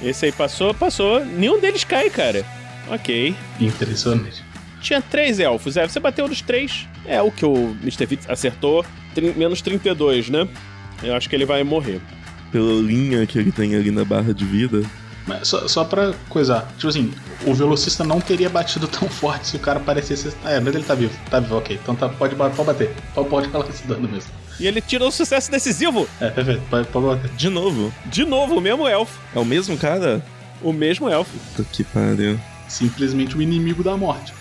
Esse 0.00 0.26
aí 0.26 0.32
passou, 0.32 0.74
passou. 0.74 1.24
Nenhum 1.24 1.60
deles 1.60 1.84
cai, 1.84 2.10
cara. 2.10 2.44
Ok. 2.88 3.34
Impressionante. 3.58 4.44
Tinha 4.80 5.00
três 5.00 5.40
elfos. 5.40 5.76
É, 5.76 5.86
você 5.88 5.98
bateu 5.98 6.28
nos 6.28 6.40
três. 6.42 6.86
É 7.04 7.20
o 7.20 7.30
que 7.30 7.44
o 7.44 7.76
Mr. 7.82 8.06
Fitz 8.06 8.28
acertou. 8.28 8.84
Trin- 9.14 9.32
menos 9.36 9.60
32, 9.62 10.28
né? 10.28 10.46
Eu 11.02 11.14
acho 11.14 11.28
que 11.28 11.34
ele 11.34 11.46
vai 11.46 11.64
morrer. 11.64 12.00
Pela 12.52 12.80
linha 12.80 13.26
que 13.26 13.38
ele 13.38 13.50
tem 13.50 13.74
ali 13.74 13.90
na 13.90 14.04
barra 14.04 14.32
de 14.32 14.44
vida. 14.44 14.82
Mas 15.26 15.48
só, 15.48 15.66
só 15.66 15.84
pra 15.84 16.14
coisar, 16.28 16.72
tipo 16.76 16.86
assim, 16.86 17.12
o 17.44 17.52
velocista 17.52 18.04
não 18.04 18.20
teria 18.20 18.48
batido 18.48 18.86
tão 18.88 19.08
forte 19.08 19.48
se 19.48 19.56
o 19.56 19.60
cara 19.60 19.80
parecesse. 19.80 20.32
Ah, 20.44 20.52
é, 20.52 20.60
mas 20.60 20.74
ele 20.74 20.84
tá 20.84 20.94
vivo, 20.94 21.12
tá 21.28 21.40
vivo, 21.40 21.58
ok. 21.58 21.78
Então 21.82 21.96
tá, 21.96 22.08
pode, 22.08 22.36
pode 22.36 22.54
bater. 22.54 22.94
Pode, 23.14 23.28
pode 23.28 23.48
rolar 23.48 23.68
esse 23.68 23.86
dano 23.86 24.08
mesmo. 24.08 24.30
E 24.58 24.66
ele 24.66 24.80
tirou 24.80 25.08
o 25.08 25.12
sucesso 25.12 25.50
decisivo. 25.50 26.08
É, 26.20 26.30
perfeito, 26.30 26.62
pode, 26.70 26.88
pode 26.88 27.06
bater. 27.06 27.30
De 27.36 27.48
novo. 27.48 27.92
De 28.06 28.24
novo, 28.24 28.56
o 28.56 28.60
mesmo 28.60 28.86
elfo. 28.86 29.20
É 29.34 29.38
o 29.38 29.44
mesmo 29.44 29.76
cara? 29.76 30.24
O 30.62 30.72
mesmo 30.72 31.08
elfo. 31.08 31.36
Puta 31.54 31.68
que 31.70 31.84
pariu. 31.84 32.40
Simplesmente 32.68 33.36
o 33.36 33.42
inimigo 33.42 33.82
da 33.82 33.96
morte. 33.96 34.32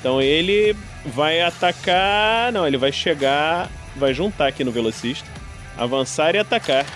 Então 0.00 0.22
ele 0.22 0.74
vai 1.04 1.42
atacar. 1.42 2.52
Não, 2.52 2.66
ele 2.66 2.78
vai 2.78 2.92
chegar. 2.92 3.68
Vai 3.96 4.14
juntar 4.14 4.46
aqui 4.46 4.62
no 4.62 4.70
velocista. 4.70 5.28
Avançar 5.76 6.34
e 6.34 6.38
atacar. 6.38 6.86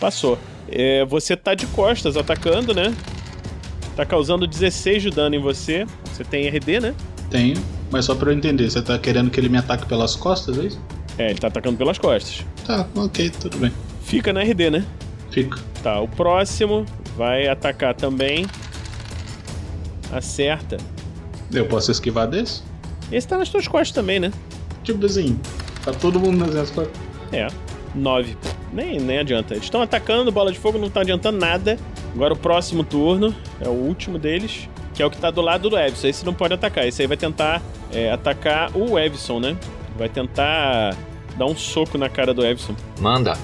Passou. 0.00 0.38
É, 0.70 1.04
você 1.04 1.36
tá 1.36 1.54
de 1.54 1.66
costas 1.68 2.16
atacando, 2.16 2.74
né? 2.74 2.94
Tá 3.96 4.04
causando 4.06 4.46
16 4.46 5.02
de 5.02 5.10
dano 5.10 5.34
em 5.34 5.40
você. 5.40 5.86
Você 6.12 6.22
tem 6.24 6.46
RD, 6.48 6.80
né? 6.80 6.94
Tenho, 7.30 7.56
mas 7.90 8.04
só 8.04 8.14
pra 8.14 8.30
eu 8.30 8.36
entender, 8.36 8.70
você 8.70 8.80
tá 8.80 8.98
querendo 8.98 9.30
que 9.30 9.40
ele 9.40 9.48
me 9.48 9.58
ataque 9.58 9.86
pelas 9.86 10.14
costas, 10.14 10.58
é 10.58 10.66
isso? 10.66 10.80
É, 11.18 11.30
ele 11.30 11.38
tá 11.38 11.48
atacando 11.48 11.76
pelas 11.76 11.98
costas. 11.98 12.46
Tá, 12.64 12.86
ok, 12.94 13.30
tudo 13.30 13.58
bem. 13.58 13.72
Fica 14.02 14.32
na 14.32 14.42
RD, 14.42 14.70
né? 14.70 14.86
Fica. 15.30 15.58
Tá, 15.82 16.00
o 16.00 16.08
próximo 16.08 16.86
vai 17.16 17.48
atacar 17.48 17.94
também. 17.94 18.46
Acerta. 20.12 20.76
Eu 21.52 21.66
posso 21.66 21.90
esquivar 21.90 22.28
desse? 22.28 22.62
Esse 23.10 23.26
tá 23.26 23.36
nas 23.36 23.48
tuas 23.48 23.66
costas 23.66 23.92
também, 23.92 24.20
né? 24.20 24.32
Tipo 24.84 25.04
assim, 25.04 25.38
tá 25.84 25.92
todo 25.92 26.20
mundo 26.20 26.38
nas 26.38 26.50
minhas 26.50 26.70
costas. 26.70 26.96
É, 27.32 27.46
9. 27.94 28.36
Nem, 28.72 28.98
nem 28.98 29.18
adianta. 29.18 29.54
Eles 29.54 29.64
estão 29.64 29.82
atacando, 29.82 30.30
bola 30.30 30.52
de 30.52 30.58
fogo 30.58 30.78
não 30.78 30.90
tá 30.90 31.00
adiantando 31.00 31.38
nada. 31.38 31.78
Agora 32.14 32.34
o 32.34 32.36
próximo 32.36 32.84
turno 32.84 33.34
é 33.60 33.68
o 33.68 33.72
último 33.72 34.18
deles, 34.18 34.68
que 34.94 35.02
é 35.02 35.06
o 35.06 35.10
que 35.10 35.18
tá 35.18 35.30
do 35.30 35.40
lado 35.40 35.70
do 35.70 35.78
Evison. 35.78 36.08
Esse 36.08 36.24
não 36.24 36.34
pode 36.34 36.54
atacar. 36.54 36.86
Esse 36.86 37.02
aí 37.02 37.08
vai 37.08 37.16
tentar 37.16 37.62
é, 37.92 38.10
atacar 38.12 38.76
o 38.76 38.98
Evison, 38.98 39.40
né? 39.40 39.56
Vai 39.96 40.08
tentar 40.08 40.96
dá 41.38 41.46
um 41.46 41.56
soco 41.56 41.96
na 41.96 42.08
cara 42.08 42.34
do 42.34 42.44
Evison. 42.44 42.74
Manda. 43.00 43.34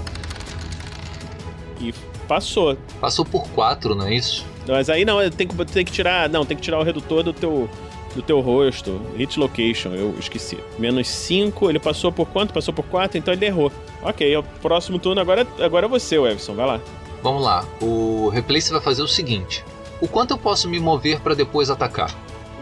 E 1.81 1.95
passou. 2.27 2.77
Passou 3.01 3.25
por 3.25 3.49
4, 3.51 3.95
não 3.95 4.07
é 4.07 4.15
isso? 4.15 4.45
Mas 4.67 4.91
aí 4.91 5.05
não, 5.05 5.19
tem 5.31 5.47
que, 5.47 5.65
tem 5.67 5.85
que 5.85 5.93
tirar. 5.93 6.29
Não, 6.29 6.45
tem 6.45 6.57
que 6.57 6.63
tirar 6.63 6.79
o 6.79 6.83
redutor 6.83 7.23
do 7.23 7.33
teu. 7.33 7.69
Do 8.15 8.23
teu 8.23 8.41
rosto, 8.41 9.01
hit 9.17 9.39
location, 9.39 9.91
eu 9.91 10.15
esqueci. 10.19 10.59
Menos 10.79 11.09
5, 11.09 11.69
ele 11.69 11.81
passou 11.81 12.13
por 12.13 12.27
quanto? 12.29 12.55
Passou 12.55 12.73
por 12.73 12.85
4, 12.85 13.19
então 13.19 13.35
ele 13.35 13.45
errou. 13.45 13.73
Ok, 14.03 14.33
é 14.33 14.39
o 14.39 14.43
próximo 14.43 14.99
turno 14.99 15.21
agora, 15.21 15.47
agora 15.61 15.87
é 15.87 15.89
você, 15.89 16.17
Evson, 16.17 16.55
vai 16.55 16.67
lá. 16.67 16.81
Vamos 17.23 17.43
lá. 17.43 17.65
O 17.81 18.29
Replace 18.29 18.71
vai 18.71 18.81
fazer 18.81 19.03
o 19.03 19.09
seguinte: 19.09 19.65
o 20.01 20.07
quanto 20.07 20.33
eu 20.33 20.39
posso 20.39 20.69
me 20.69 20.79
mover 20.79 21.21
para 21.21 21.35
depois 21.35 21.71
atacar? 21.71 22.15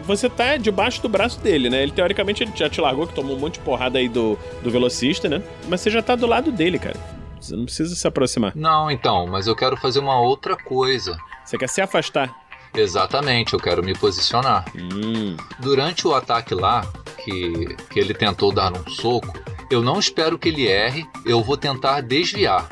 Você 0.05 0.29
tá 0.29 0.57
debaixo 0.57 1.01
do 1.01 1.07
braço 1.07 1.39
dele, 1.39 1.69
né? 1.69 1.83
Ele 1.83 1.91
teoricamente 1.91 2.43
ele 2.43 2.51
já 2.55 2.69
te 2.69 2.81
largou, 2.81 3.07
que 3.07 3.13
tomou 3.13 3.35
um 3.35 3.39
monte 3.39 3.55
de 3.55 3.59
porrada 3.59 3.99
aí 3.99 4.09
do, 4.09 4.37
do 4.61 4.71
velocista, 4.71 5.29
né? 5.29 5.41
Mas 5.67 5.81
você 5.81 5.89
já 5.89 6.01
tá 6.01 6.15
do 6.15 6.25
lado 6.25 6.51
dele, 6.51 6.79
cara. 6.79 6.97
Você 7.39 7.55
não 7.55 7.65
precisa 7.65 7.93
se 7.93 8.07
aproximar. 8.07 8.53
Não, 8.55 8.89
então, 8.89 9.27
mas 9.27 9.47
eu 9.47 9.55
quero 9.55 9.75
fazer 9.75 9.99
uma 9.99 10.19
outra 10.19 10.55
coisa. 10.55 11.17
Você 11.43 11.57
quer 11.57 11.67
se 11.67 11.81
afastar? 11.81 12.33
Exatamente, 12.75 13.53
eu 13.53 13.59
quero 13.59 13.83
me 13.83 13.93
posicionar. 13.93 14.65
Hum. 14.75 15.37
Durante 15.59 16.07
o 16.07 16.13
ataque 16.13 16.55
lá, 16.55 16.81
que, 17.23 17.75
que 17.89 17.99
ele 17.99 18.13
tentou 18.13 18.51
dar 18.51 18.73
um 18.73 18.89
soco, 18.89 19.33
eu 19.69 19.81
não 19.81 19.99
espero 19.99 20.37
que 20.37 20.49
ele 20.49 20.67
erre, 20.67 21.05
eu 21.25 21.41
vou 21.41 21.57
tentar 21.57 22.01
desviar. 22.01 22.67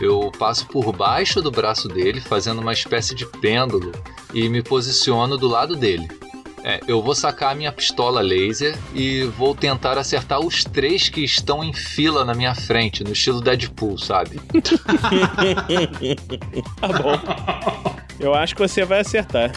Eu 0.00 0.32
passo 0.38 0.66
por 0.66 0.92
baixo 0.92 1.40
do 1.40 1.50
braço 1.50 1.86
dele, 1.86 2.20
fazendo 2.20 2.60
uma 2.60 2.72
espécie 2.72 3.14
de 3.14 3.26
pêndulo, 3.26 3.92
e 4.34 4.48
me 4.48 4.62
posiciono 4.62 5.36
do 5.36 5.46
lado 5.46 5.76
dele. 5.76 6.08
É, 6.64 6.80
eu 6.86 7.02
vou 7.02 7.14
sacar 7.14 7.52
a 7.52 7.54
minha 7.56 7.72
pistola 7.72 8.20
laser 8.20 8.78
e 8.94 9.24
vou 9.24 9.54
tentar 9.54 9.98
acertar 9.98 10.38
os 10.38 10.64
três 10.64 11.08
que 11.08 11.22
estão 11.22 11.62
em 11.62 11.72
fila 11.72 12.24
na 12.24 12.34
minha 12.34 12.54
frente, 12.54 13.02
no 13.02 13.12
estilo 13.12 13.40
Deadpool, 13.40 13.98
sabe? 13.98 14.40
tá 16.80 16.88
bom. 16.88 17.91
Eu 18.22 18.34
acho 18.34 18.54
que 18.54 18.62
você 18.62 18.84
vai 18.84 19.00
acertar. 19.00 19.52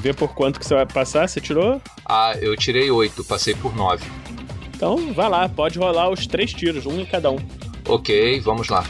Vê 0.00 0.14
por 0.14 0.32
quanto 0.34 0.60
que 0.60 0.64
você 0.64 0.74
vai 0.74 0.86
passar, 0.86 1.28
você 1.28 1.40
tirou? 1.40 1.82
Ah, 2.04 2.34
eu 2.40 2.56
tirei 2.56 2.90
oito, 2.90 3.24
passei 3.24 3.54
por 3.54 3.74
nove. 3.74 4.04
Então, 4.74 5.12
vai 5.12 5.28
lá, 5.28 5.48
pode 5.48 5.78
rolar 5.78 6.08
os 6.08 6.26
três 6.26 6.52
tiros, 6.52 6.86
um 6.86 7.00
em 7.00 7.04
cada 7.04 7.30
um. 7.30 7.38
Ok, 7.88 8.38
vamos 8.40 8.68
lá. 8.68 8.84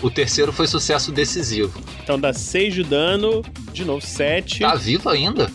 O 0.00 0.10
terceiro 0.10 0.52
foi 0.52 0.66
sucesso 0.66 1.12
decisivo. 1.12 1.78
Então 2.02 2.18
dá 2.18 2.32
6 2.32 2.72
de 2.72 2.84
dano, 2.84 3.42
de 3.72 3.84
novo 3.84 4.00
7. 4.00 4.60
Tá 4.60 4.74
vivo 4.74 5.10
ainda? 5.10 5.50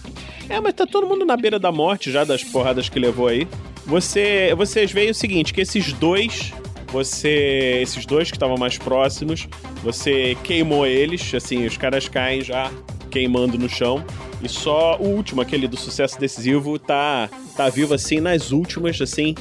É, 0.49 0.59
mas 0.59 0.73
tá 0.73 0.85
todo 0.85 1.07
mundo 1.07 1.25
na 1.25 1.37
beira 1.37 1.57
da 1.57 1.71
morte 1.71 2.11
já 2.11 2.23
das 2.23 2.43
porradas 2.43 2.89
que 2.89 2.99
levou 2.99 3.27
aí. 3.27 3.47
Você, 3.85 4.53
vocês 4.55 4.91
veem 4.91 5.09
o 5.09 5.15
seguinte, 5.15 5.53
que 5.53 5.61
esses 5.61 5.93
dois, 5.93 6.53
você, 6.93 7.79
esses 7.81 8.05
dois 8.05 8.29
que 8.29 8.37
estavam 8.37 8.55
mais 8.55 8.77
próximos, 8.77 9.47
você 9.81 10.37
queimou 10.43 10.85
eles, 10.85 11.33
assim, 11.33 11.65
os 11.65 11.75
caras 11.75 12.07
caem 12.07 12.41
já 12.41 12.71
queimando 13.09 13.57
no 13.57 13.67
chão. 13.67 14.05
E 14.43 14.47
só 14.47 14.97
o 14.99 15.07
último, 15.07 15.41
aquele 15.41 15.67
do 15.67 15.75
sucesso 15.75 16.19
decisivo, 16.19 16.77
tá 16.77 17.27
tá 17.57 17.67
vivo 17.67 17.95
assim 17.95 18.19
nas 18.19 18.51
últimas, 18.51 19.01
assim, 19.01 19.33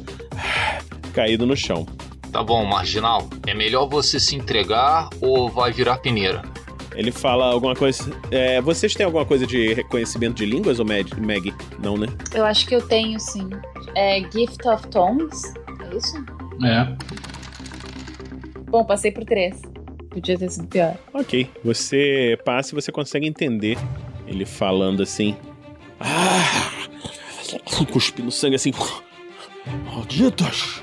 caído 1.14 1.46
no 1.46 1.56
chão. 1.56 1.86
Tá 2.30 2.42
bom, 2.42 2.66
marginal. 2.66 3.26
É 3.46 3.54
melhor 3.54 3.88
você 3.88 4.20
se 4.20 4.36
entregar 4.36 5.08
ou 5.22 5.48
vai 5.48 5.72
virar 5.72 5.96
peneira? 5.96 6.42
Ele 6.94 7.10
fala 7.10 7.46
alguma 7.46 7.74
coisa. 7.74 8.10
É, 8.30 8.60
vocês 8.60 8.94
têm 8.94 9.06
alguma 9.06 9.24
coisa 9.24 9.46
de 9.46 9.72
reconhecimento 9.72 10.36
de 10.36 10.44
línguas 10.44 10.78
ou 10.78 10.84
Mag? 10.84 11.08
Mag? 11.18 11.54
Não, 11.82 11.96
né? 11.96 12.08
Eu 12.34 12.44
acho 12.44 12.66
que 12.66 12.74
eu 12.74 12.86
tenho, 12.86 13.18
sim. 13.18 13.48
É 13.94 14.20
Gift 14.20 14.68
of 14.68 14.86
Tongues? 14.88 15.54
É 15.84 15.96
isso? 15.96 16.22
É. 16.64 16.96
Bom, 18.70 18.84
passei 18.84 19.10
por 19.10 19.24
três. 19.24 19.60
Podia 20.10 20.38
ter 20.38 20.50
sido 20.50 20.66
pior. 20.66 20.96
Ok. 21.12 21.50
Você 21.64 22.38
passa 22.44 22.72
e 22.72 22.74
você 22.74 22.90
consegue 22.90 23.26
entender 23.26 23.78
ele 24.26 24.44
falando 24.44 25.02
assim. 25.02 25.36
Ah! 26.00 26.72
Cuspindo 27.92 28.30
sangue 28.30 28.56
assim. 28.56 28.72
Malditos! 29.86 30.82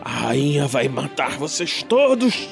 A 0.00 0.08
rainha 0.08 0.66
vai 0.66 0.88
matar 0.88 1.38
vocês 1.38 1.82
todos! 1.82 2.48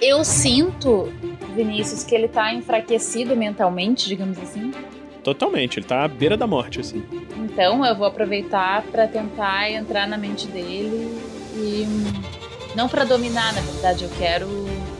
Eu 0.00 0.24
sinto, 0.24 1.12
Vinícius, 1.54 2.04
que 2.04 2.14
ele 2.14 2.28
tá 2.28 2.52
enfraquecido 2.52 3.36
mentalmente, 3.36 4.06
digamos 4.08 4.38
assim. 4.38 4.72
Totalmente, 5.24 5.78
ele 5.78 5.86
tá 5.86 6.04
à 6.04 6.08
beira 6.08 6.36
da 6.36 6.46
morte, 6.46 6.78
assim. 6.80 7.02
Então 7.36 7.84
eu 7.84 7.96
vou 7.96 8.06
aproveitar 8.06 8.82
pra 8.82 9.06
tentar 9.08 9.70
entrar 9.70 10.06
na 10.06 10.18
mente 10.18 10.46
dele 10.46 11.18
e. 11.56 11.86
hum, 11.88 12.22
Não 12.76 12.88
pra 12.88 13.04
dominar, 13.04 13.52
na 13.54 13.60
verdade, 13.62 14.04
eu 14.04 14.10
quero 14.18 14.46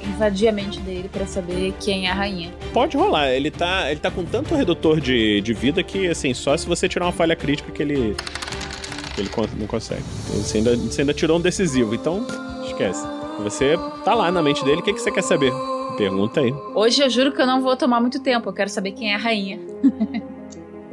invadir 0.02 0.48
a 0.48 0.52
mente 0.52 0.80
dele 0.80 1.08
pra 1.12 1.26
saber 1.26 1.74
quem 1.80 2.06
é 2.06 2.10
a 2.10 2.14
rainha. 2.14 2.52
Pode 2.72 2.96
rolar, 2.96 3.30
ele 3.30 3.50
tá, 3.50 3.90
ele 3.90 4.00
tá 4.00 4.10
com 4.10 4.24
tanto 4.24 4.54
redutor 4.54 5.00
de, 5.00 5.40
de 5.40 5.52
vida 5.52 5.82
que, 5.82 6.08
assim, 6.08 6.32
só 6.32 6.56
se 6.56 6.66
você 6.66 6.88
tirar 6.88 7.06
uma 7.06 7.12
falha 7.12 7.34
crítica 7.36 7.70
que 7.72 7.82
ele. 7.82 8.16
que 9.14 9.20
ele 9.20 9.30
não 9.58 9.66
consegue. 9.66 10.02
Você 10.28 10.58
ainda, 10.58 10.76
você 10.76 11.02
ainda 11.02 11.12
tirou 11.12 11.38
um 11.38 11.40
decisivo, 11.40 11.94
então 11.94 12.26
esquece. 12.64 13.04
Você 13.40 13.76
tá 14.04 14.14
lá 14.14 14.30
na 14.30 14.40
mente 14.42 14.64
dele, 14.64 14.80
o 14.80 14.82
que, 14.82 14.92
que 14.92 15.00
você 15.00 15.10
quer 15.10 15.22
saber? 15.22 15.52
Pergunta 15.96 16.40
aí. 16.40 16.52
Hoje 16.74 17.02
eu 17.02 17.10
juro 17.10 17.32
que 17.32 17.40
eu 17.40 17.46
não 17.46 17.60
vou 17.62 17.76
tomar 17.76 18.00
muito 18.00 18.20
tempo, 18.20 18.48
eu 18.48 18.52
quero 18.52 18.70
saber 18.70 18.92
quem 18.92 19.12
é 19.12 19.14
a 19.14 19.18
rainha. 19.18 19.60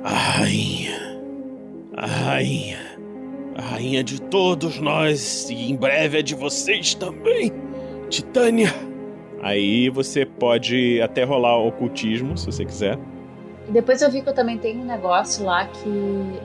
A 0.04 0.10
rainha. 0.10 1.22
A 1.96 2.08
rainha. 2.08 2.80
A 3.56 3.62
rainha 3.62 4.04
de 4.04 4.20
todos 4.20 4.80
nós 4.80 5.48
e 5.50 5.72
em 5.72 5.76
breve 5.76 6.18
é 6.20 6.22
de 6.24 6.34
vocês 6.34 6.96
também. 6.96 7.52
Titânia. 8.10 8.74
Aí 9.44 9.90
você 9.90 10.26
pode 10.26 11.00
até 11.02 11.24
rolar 11.24 11.58
o 11.58 11.68
ocultismo, 11.68 12.36
se 12.38 12.48
você 12.48 12.66
quiser. 12.66 12.98
Depois 13.70 14.02
eu 14.02 14.10
vi 14.10 14.22
que 14.22 14.30
eu 14.30 14.34
também 14.34 14.58
tenho 14.58 14.82
um 14.82 14.86
negócio 14.86 15.46
lá 15.46 15.66
que 15.68 15.90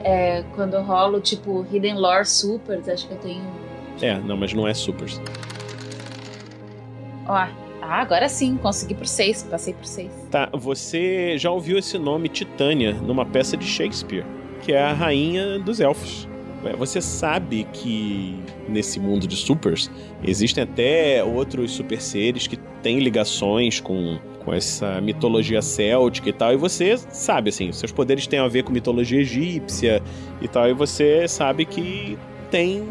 é 0.03 0.43
quando 0.55 0.75
eu 0.75 0.83
rolo, 0.83 1.19
tipo, 1.19 1.65
Hidden 1.71 1.95
Lore 1.95 2.25
Supers, 2.25 2.87
acho 2.87 3.07
que 3.07 3.13
eu 3.13 3.19
tenho. 3.19 3.43
É, 4.01 4.19
não, 4.19 4.37
mas 4.37 4.53
não 4.53 4.67
é 4.67 4.73
supers. 4.73 5.19
Ó, 7.27 7.47
ah, 7.87 8.01
agora 8.01 8.27
sim, 8.27 8.57
consegui 8.57 8.93
por 8.93 9.07
seis, 9.07 9.43
passei 9.43 9.73
por 9.73 9.85
seis. 9.85 10.11
Tá, 10.29 10.49
você 10.53 11.37
já 11.37 11.49
ouviu 11.49 11.77
esse 11.77 11.97
nome 11.97 12.27
Titânia 12.27 12.93
numa 12.93 13.25
peça 13.25 13.55
de 13.55 13.65
Shakespeare, 13.65 14.25
que 14.61 14.73
é 14.73 14.81
a 14.81 14.93
rainha 14.93 15.57
dos 15.59 15.79
elfos. 15.79 16.27
É, 16.65 16.75
Você 16.75 17.01
sabe 17.01 17.65
que 17.71 18.37
nesse 18.67 18.99
mundo 18.99 19.27
de 19.27 19.35
supers 19.35 19.89
existem 20.23 20.63
até 20.63 21.23
outros 21.23 21.71
super 21.71 22.01
seres 22.01 22.47
que 22.47 22.57
têm 22.81 22.99
ligações 22.99 23.79
com, 23.79 24.17
com 24.43 24.53
essa 24.53 24.99
mitologia 24.99 25.61
céltica 25.61 26.29
e 26.29 26.33
tal, 26.33 26.53
e 26.53 26.57
você 26.57 26.97
sabe, 26.97 27.49
assim, 27.49 27.71
seus 27.71 27.91
poderes 27.91 28.27
têm 28.27 28.39
a 28.39 28.47
ver 28.47 28.63
com 28.63 28.71
mitologia 28.71 29.21
egípcia 29.21 30.01
e 30.41 30.47
tal, 30.47 30.67
e 30.67 30.73
você 30.73 31.27
sabe 31.27 31.65
que 31.65 32.17
tem 32.51 32.83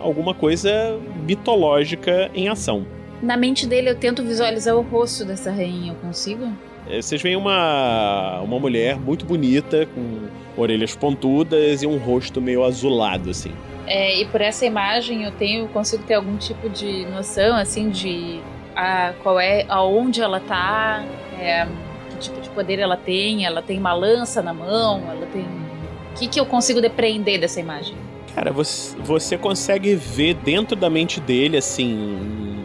alguma 0.00 0.34
coisa 0.34 0.98
mitológica 1.26 2.30
em 2.34 2.48
ação. 2.48 2.86
Na 3.22 3.36
mente 3.36 3.66
dele 3.66 3.90
eu 3.90 3.96
tento 3.96 4.22
visualizar 4.22 4.76
o 4.76 4.82
rosto 4.82 5.24
dessa 5.24 5.50
rainha, 5.50 5.92
eu 5.92 5.96
consigo? 5.96 6.52
É, 6.88 7.02
Vocês 7.02 7.20
veem 7.20 7.36
uma, 7.36 8.40
uma 8.40 8.58
mulher 8.58 8.98
muito 8.98 9.24
bonita, 9.26 9.86
com 9.86 10.28
orelhas 10.56 10.94
pontudas 10.94 11.82
e 11.82 11.86
um 11.86 11.98
rosto 11.98 12.40
meio 12.40 12.64
azulado, 12.64 13.30
assim. 13.30 13.52
É, 13.86 14.20
e 14.20 14.24
por 14.26 14.40
essa 14.40 14.66
imagem 14.66 15.24
eu 15.24 15.32
tenho, 15.32 15.66
consigo 15.68 16.02
ter 16.02 16.14
algum 16.14 16.36
tipo 16.36 16.68
de 16.68 17.06
noção, 17.06 17.56
assim, 17.56 17.88
de 17.90 18.40
a, 18.76 19.12
qual 19.22 19.40
é, 19.40 19.64
aonde 19.68 20.20
ela 20.20 20.40
tá, 20.40 21.04
é, 21.38 21.66
que 22.10 22.16
tipo 22.18 22.40
de 22.40 22.48
poder 22.50 22.78
ela 22.78 22.96
tem, 22.96 23.44
ela 23.44 23.62
tem 23.62 23.78
uma 23.78 23.92
lança 23.92 24.42
na 24.42 24.52
mão, 24.52 25.02
ela 25.10 25.26
tem. 25.26 25.42
O 25.42 26.18
que, 26.18 26.28
que 26.28 26.40
eu 26.40 26.46
consigo 26.46 26.80
depreender 26.80 27.40
dessa 27.40 27.60
imagem? 27.60 27.94
Cara, 28.34 28.52
você, 28.52 28.96
você 28.98 29.38
consegue 29.38 29.94
ver 29.94 30.34
dentro 30.34 30.76
da 30.76 30.90
mente 30.90 31.20
dele, 31.20 31.56
assim, 31.56 32.57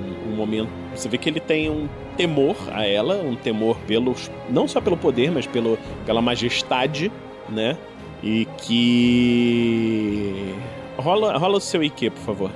momento. 0.45 0.69
Você 0.95 1.07
vê 1.09 1.17
que 1.17 1.29
ele 1.29 1.39
tem 1.39 1.69
um 1.69 1.87
temor 2.15 2.55
a 2.71 2.85
ela, 2.85 3.15
um 3.15 3.35
temor 3.35 3.77
pelos. 3.87 4.29
não 4.49 4.67
só 4.67 4.79
pelo 4.81 4.97
poder, 4.97 5.31
mas 5.31 5.47
pelo, 5.47 5.77
pela 6.05 6.21
majestade, 6.21 7.11
né? 7.49 7.77
E 8.21 8.45
que. 8.59 10.55
Rola, 10.97 11.37
rola 11.37 11.57
o 11.57 11.61
seu 11.61 11.83
IQ, 11.83 12.11
por 12.11 12.21
favor. 12.21 12.51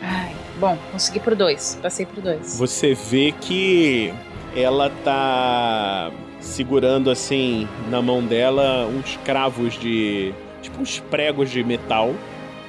Ai, 0.00 0.34
bom, 0.58 0.76
consegui 0.90 1.20
por 1.20 1.34
dois, 1.34 1.78
passei 1.80 2.06
por 2.06 2.20
dois. 2.22 2.58
Você 2.58 2.94
vê 2.94 3.32
que 3.40 4.12
ela 4.56 4.90
tá 5.04 6.10
segurando 6.40 7.10
assim 7.10 7.68
na 7.88 8.02
mão 8.02 8.24
dela 8.24 8.86
uns 8.86 9.16
cravos 9.24 9.78
de. 9.78 10.34
tipo 10.60 10.80
uns 10.80 10.98
pregos 10.98 11.50
de 11.50 11.62
metal, 11.62 12.12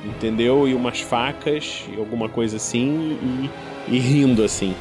entendeu? 0.03 0.67
E 0.67 0.73
umas 0.73 0.99
facas 1.01 1.85
e 1.91 1.97
alguma 1.97 2.27
coisa 2.29 2.57
assim 2.57 3.17
e, 3.87 3.95
e 3.95 3.99
rindo 3.99 4.43
assim. 4.43 4.75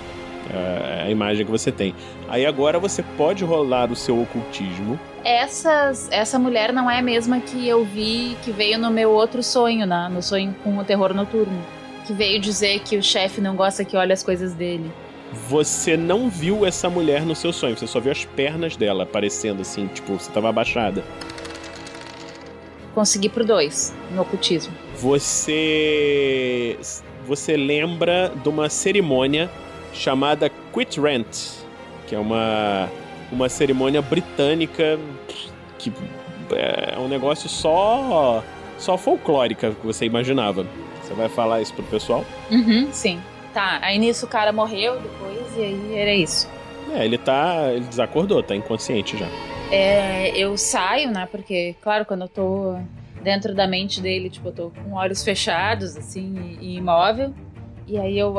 É 0.52 1.04
a 1.06 1.10
imagem 1.10 1.44
que 1.46 1.50
você 1.50 1.70
tem. 1.70 1.94
Aí 2.28 2.44
agora 2.44 2.78
você 2.78 3.02
pode 3.16 3.44
rolar 3.44 3.90
o 3.90 3.96
seu 3.96 4.20
ocultismo 4.20 4.98
Essas, 5.24 6.10
essa 6.10 6.38
mulher 6.38 6.72
não 6.72 6.90
é 6.90 6.98
a 6.98 7.02
mesma 7.02 7.40
que 7.40 7.66
eu 7.66 7.84
vi 7.84 8.36
que 8.42 8.50
veio 8.50 8.78
no 8.78 8.90
meu 8.90 9.10
outro 9.10 9.42
sonho, 9.42 9.86
na, 9.86 10.08
no 10.08 10.20
sonho 10.22 10.54
com 10.64 10.76
o 10.78 10.84
terror 10.84 11.14
noturno. 11.14 11.58
Que 12.06 12.12
veio 12.12 12.40
dizer 12.40 12.80
que 12.80 12.96
o 12.96 13.02
chefe 13.02 13.40
não 13.40 13.54
gosta 13.54 13.84
que 13.84 13.96
olhe 13.96 14.12
as 14.12 14.22
coisas 14.22 14.52
dele. 14.52 14.90
Você 15.48 15.96
não 15.96 16.28
viu 16.28 16.66
essa 16.66 16.90
mulher 16.90 17.24
no 17.24 17.34
seu 17.34 17.52
sonho, 17.52 17.76
você 17.76 17.86
só 17.86 18.00
viu 18.00 18.12
as 18.12 18.24
pernas 18.24 18.76
dela 18.76 19.04
aparecendo 19.04 19.62
assim, 19.62 19.86
tipo, 19.86 20.14
você 20.14 20.30
tava 20.30 20.48
abaixada. 20.48 21.02
Consegui 22.94 23.28
pro 23.28 23.44
dois, 23.44 23.94
no 24.10 24.22
ocultismo. 24.22 24.72
Você. 24.96 26.78
Você 27.26 27.56
lembra 27.56 28.32
de 28.42 28.48
uma 28.48 28.68
cerimônia 28.68 29.48
chamada 29.92 30.50
Quit 30.72 31.00
Rent, 31.00 31.62
que 32.06 32.14
é 32.14 32.18
uma, 32.18 32.90
uma 33.30 33.48
cerimônia 33.48 34.02
britânica 34.02 34.98
que 35.78 35.92
é 36.52 36.98
um 36.98 37.08
negócio 37.08 37.48
só 37.48 38.42
só 38.78 38.98
folclórica 38.98 39.70
que 39.70 39.86
você 39.86 40.04
imaginava. 40.04 40.66
Você 41.02 41.14
vai 41.14 41.28
falar 41.28 41.60
isso 41.60 41.72
pro 41.74 41.84
pessoal? 41.84 42.24
Uhum, 42.50 42.88
sim. 42.92 43.20
Tá, 43.54 43.78
aí 43.82 43.98
nisso 43.98 44.26
o 44.26 44.28
cara 44.28 44.52
morreu 44.52 44.98
depois 44.98 45.56
e 45.56 45.60
aí 45.60 45.94
era 45.94 46.14
isso. 46.14 46.48
É, 46.92 47.04
ele 47.04 47.18
tá. 47.18 47.70
Ele 47.72 47.84
desacordou, 47.84 48.42
tá 48.42 48.56
inconsciente 48.56 49.16
já. 49.16 49.26
É, 49.72 50.36
eu 50.36 50.56
saio, 50.58 51.10
né? 51.10 51.26
Porque, 51.30 51.74
claro, 51.80 52.04
quando 52.04 52.22
eu 52.22 52.28
tô 52.28 52.76
dentro 53.22 53.54
da 53.54 53.66
mente 53.66 54.00
dele, 54.02 54.28
tipo, 54.28 54.48
eu 54.48 54.52
tô 54.52 54.70
com 54.70 54.92
olhos 54.92 55.24
fechados, 55.24 55.96
assim, 55.96 56.58
e, 56.60 56.76
imóvel. 56.76 57.32
E 57.86 57.98
aí 57.98 58.18
eu 58.18 58.34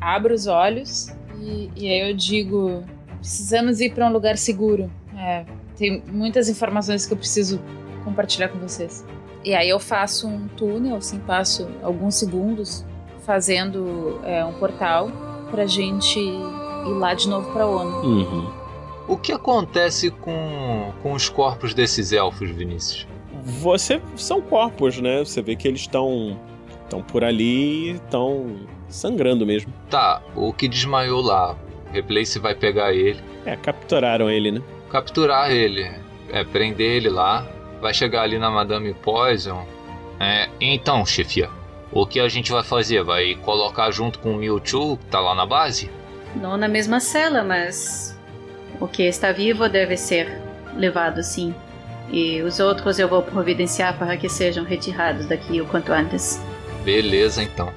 abro 0.00 0.34
os 0.34 0.46
olhos 0.46 1.08
e, 1.40 1.70
e 1.74 1.88
aí 1.88 2.10
eu 2.10 2.14
digo: 2.14 2.84
precisamos 3.18 3.80
ir 3.80 3.94
pra 3.94 4.06
um 4.06 4.12
lugar 4.12 4.36
seguro. 4.36 4.90
É, 5.16 5.44
tem 5.76 6.02
muitas 6.06 6.48
informações 6.48 7.06
que 7.06 7.12
eu 7.12 7.16
preciso 7.16 7.60
compartilhar 8.04 8.48
com 8.48 8.58
vocês. 8.58 9.04
E 9.42 9.54
aí 9.54 9.68
eu 9.68 9.80
faço 9.80 10.28
um 10.28 10.48
túnel, 10.48 10.96
assim, 10.96 11.18
passo 11.18 11.68
alguns 11.82 12.14
segundos 12.16 12.84
fazendo 13.24 14.20
é, 14.24 14.44
um 14.44 14.52
portal 14.54 15.10
pra 15.50 15.66
gente 15.66 16.18
ir 16.18 16.98
lá 16.98 17.14
de 17.14 17.28
novo 17.28 17.50
pra 17.52 17.66
ONU. 17.66 18.02
Uhum. 18.02 18.63
O 19.06 19.16
que 19.16 19.32
acontece 19.32 20.10
com, 20.10 20.92
com 21.02 21.12
os 21.12 21.28
corpos 21.28 21.74
desses 21.74 22.12
elfos, 22.12 22.50
Vinícius? 22.50 23.06
Você. 23.42 24.00
São 24.16 24.40
corpos, 24.40 24.98
né? 25.00 25.18
Você 25.24 25.42
vê 25.42 25.54
que 25.56 25.68
eles 25.68 25.82
estão. 25.82 26.38
estão 26.84 27.02
por 27.02 27.22
ali 27.22 27.90
estão 27.90 28.56
sangrando 28.88 29.44
mesmo. 29.44 29.72
Tá, 29.90 30.22
o 30.34 30.52
que 30.52 30.68
desmaiou 30.68 31.20
lá. 31.20 31.56
O 31.90 31.92
Replace 31.92 32.38
vai 32.38 32.54
pegar 32.54 32.92
ele, 32.92 33.20
É, 33.44 33.56
capturaram 33.56 34.30
ele, 34.30 34.50
né? 34.52 34.62
capturar 34.90 35.50
ele, 35.50 35.90
é, 36.30 36.44
prender 36.44 36.90
ele 36.92 37.08
lá. 37.08 37.46
Vai 37.80 37.92
chegar 37.92 38.22
ali 38.22 38.38
na 38.38 38.50
Madame 38.50 38.94
Poison. 38.94 39.66
É, 40.18 40.48
então, 40.60 41.04
chefia, 41.04 41.50
o 41.92 42.06
que 42.06 42.18
a 42.20 42.28
gente 42.28 42.50
vai 42.50 42.62
fazer? 42.62 43.02
Vai 43.02 43.34
colocar 43.34 43.90
junto 43.90 44.18
com 44.20 44.32
o 44.32 44.36
Mewtwo, 44.36 44.96
que 44.96 45.06
tá 45.06 45.20
lá 45.20 45.34
na 45.34 45.44
base? 45.44 45.90
Não 46.36 46.56
na 46.56 46.68
mesma 46.68 46.98
cela, 47.00 47.42
mas 47.44 48.13
o 48.80 48.88
que 48.88 49.02
está 49.04 49.32
vivo 49.32 49.68
deve 49.68 49.96
ser 49.96 50.40
levado 50.76 51.22
sim. 51.22 51.54
E 52.10 52.42
os 52.42 52.60
outros 52.60 52.98
eu 52.98 53.08
vou 53.08 53.22
providenciar 53.22 53.98
para 53.98 54.16
que 54.16 54.28
sejam 54.28 54.64
retirados 54.64 55.26
daqui 55.26 55.60
o 55.60 55.66
quanto 55.66 55.92
antes. 55.92 56.40
Beleza, 56.84 57.42
então. 57.42 57.72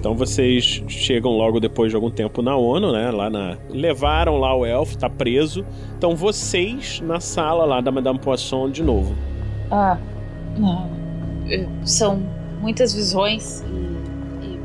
Então 0.00 0.14
vocês 0.14 0.82
chegam 0.88 1.30
logo 1.30 1.60
depois 1.60 1.90
de 1.90 1.94
algum 1.94 2.10
tempo 2.10 2.40
na 2.40 2.56
ONU, 2.56 2.90
né? 2.90 3.10
Lá 3.10 3.28
na. 3.28 3.58
Levaram 3.68 4.38
lá 4.38 4.56
o 4.56 4.64
elfo, 4.64 4.96
tá 4.96 5.10
preso. 5.10 5.64
Então 5.96 6.16
vocês 6.16 7.00
na 7.00 7.20
sala 7.20 7.66
lá 7.66 7.82
da 7.82 7.92
Madame 7.92 8.18
Poisson 8.18 8.70
de 8.70 8.82
novo. 8.82 9.14
Ah, 9.70 9.96
São 11.84 12.22
muitas 12.60 12.92
visões 12.92 13.62
e, 13.62 14.46
e 14.46 14.60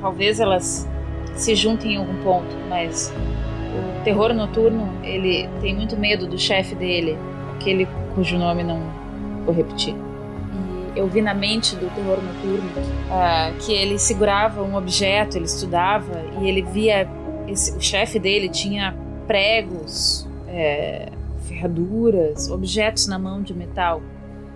talvez 0.00 0.38
elas 0.40 0.88
se 1.34 1.54
juntem 1.54 1.94
em 1.94 1.96
algum 1.96 2.22
ponto, 2.22 2.54
mas 2.68 3.12
o 4.00 4.04
terror 4.04 4.32
noturno, 4.32 4.88
ele 5.02 5.48
tem 5.60 5.74
muito 5.74 5.96
medo 5.96 6.26
do 6.26 6.38
chefe 6.38 6.74
dele, 6.74 7.16
aquele 7.56 7.88
cujo 8.14 8.38
nome 8.38 8.62
não 8.62 8.80
vou 9.44 9.54
repetir. 9.54 9.94
E 10.94 10.98
eu 10.98 11.08
vi 11.08 11.20
na 11.20 11.34
mente 11.34 11.74
do 11.74 11.92
terror 11.94 12.18
noturno 12.22 12.70
ah, 13.10 13.50
que 13.58 13.72
ele 13.72 13.98
segurava 13.98 14.62
um 14.62 14.76
objeto, 14.76 15.36
ele 15.36 15.46
estudava 15.46 16.22
e 16.40 16.48
ele 16.48 16.62
via 16.62 17.08
esse- 17.48 17.76
o 17.76 17.80
chefe 17.80 18.18
dele 18.20 18.48
tinha 18.48 18.94
pregos, 19.26 20.28
eh, 20.46 21.08
ferraduras, 21.48 22.48
objetos 22.50 23.06
na 23.08 23.18
mão 23.18 23.42
de 23.42 23.52
metal. 23.54 24.00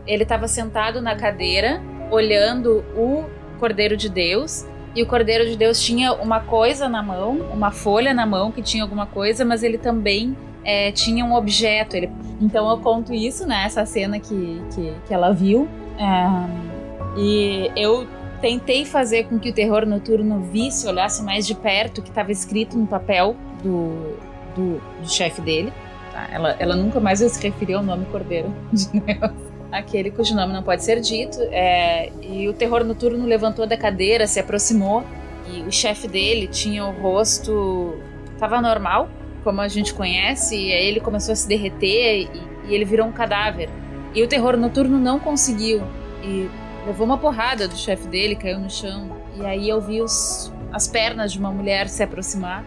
Ele 0.08 0.22
estava 0.22 0.48
sentado 0.48 1.02
na 1.02 1.14
cadeira, 1.14 1.82
olhando 2.10 2.82
o 2.96 3.26
Cordeiro 3.60 3.94
de 3.94 4.08
Deus. 4.08 4.66
E 4.96 5.02
o 5.02 5.06
Cordeiro 5.06 5.46
de 5.46 5.54
Deus 5.54 5.80
tinha 5.80 6.14
uma 6.14 6.40
coisa 6.40 6.88
na 6.88 7.02
mão, 7.02 7.46
uma 7.52 7.70
folha 7.70 8.14
na 8.14 8.24
mão 8.24 8.50
que 8.50 8.62
tinha 8.62 8.82
alguma 8.82 9.06
coisa, 9.06 9.44
mas 9.44 9.62
ele 9.62 9.76
também 9.76 10.34
é, 10.64 10.90
tinha 10.90 11.24
um 11.24 11.34
objeto. 11.34 11.94
Ele... 11.94 12.10
Então 12.40 12.68
eu 12.70 12.78
conto 12.78 13.12
isso, 13.12 13.46
né? 13.46 13.64
Essa 13.66 13.84
cena 13.84 14.18
que, 14.18 14.62
que, 14.74 14.94
que 15.06 15.14
ela 15.14 15.30
viu. 15.32 15.68
É, 15.98 17.18
e 17.18 17.70
eu 17.76 18.08
tentei 18.40 18.86
fazer 18.86 19.24
com 19.24 19.38
que 19.38 19.50
o 19.50 19.52
terror 19.52 19.84
noturno 19.84 20.40
visse, 20.40 20.88
olhasse 20.88 21.22
mais 21.22 21.46
de 21.46 21.54
perto 21.54 21.98
o 21.98 22.02
que 22.02 22.08
estava 22.08 22.32
escrito 22.32 22.78
no 22.78 22.86
papel 22.86 23.36
do, 23.62 24.16
do, 24.56 24.80
do 25.02 25.08
chefe 25.08 25.42
dele. 25.42 25.70
tá? 26.12 26.28
Ela, 26.32 26.56
ela 26.58 26.76
nunca 26.76 26.98
mais 26.98 27.18
se 27.18 27.42
referir 27.42 27.74
ao 27.74 27.82
nome 27.82 28.06
Cordeiro 28.06 28.54
de 28.72 28.88
Deus 29.00 29.47
aquele 29.70 30.10
cujo 30.10 30.34
nome 30.34 30.52
não 30.52 30.62
pode 30.62 30.84
ser 30.84 31.00
dito. 31.00 31.38
é, 31.50 32.10
e 32.22 32.48
o 32.48 32.52
terror 32.52 32.84
noturno 32.84 33.26
levantou 33.26 33.66
da 33.66 33.76
cadeira, 33.76 34.26
se 34.26 34.40
aproximou 34.40 35.04
e 35.50 35.62
o 35.62 35.72
chefe 35.72 36.06
dele 36.06 36.46
tinha 36.46 36.84
o 36.84 36.90
rosto 36.90 37.96
tava 38.38 38.60
normal, 38.60 39.08
como 39.42 39.60
a 39.60 39.68
gente 39.68 39.94
conhece, 39.94 40.56
e 40.56 40.72
aí 40.72 40.86
ele 40.86 41.00
começou 41.00 41.32
a 41.32 41.36
se 41.36 41.48
derreter 41.48 42.22
e, 42.22 42.68
e 42.68 42.74
ele 42.74 42.84
virou 42.84 43.06
um 43.06 43.12
cadáver. 43.12 43.68
E 44.14 44.22
o 44.22 44.28
terror 44.28 44.56
noturno 44.56 44.98
não 44.98 45.18
conseguiu 45.18 45.82
e 46.22 46.48
levou 46.86 47.06
uma 47.06 47.18
porrada 47.18 47.66
do 47.66 47.76
chefe 47.76 48.06
dele, 48.08 48.36
caiu 48.36 48.58
no 48.58 48.70
chão. 48.70 49.10
E 49.36 49.44
aí 49.44 49.68
eu 49.68 49.80
vi 49.80 50.00
os, 50.00 50.52
as 50.72 50.86
pernas 50.86 51.32
de 51.32 51.38
uma 51.38 51.50
mulher 51.50 51.88
se 51.88 52.02
aproximar 52.02 52.64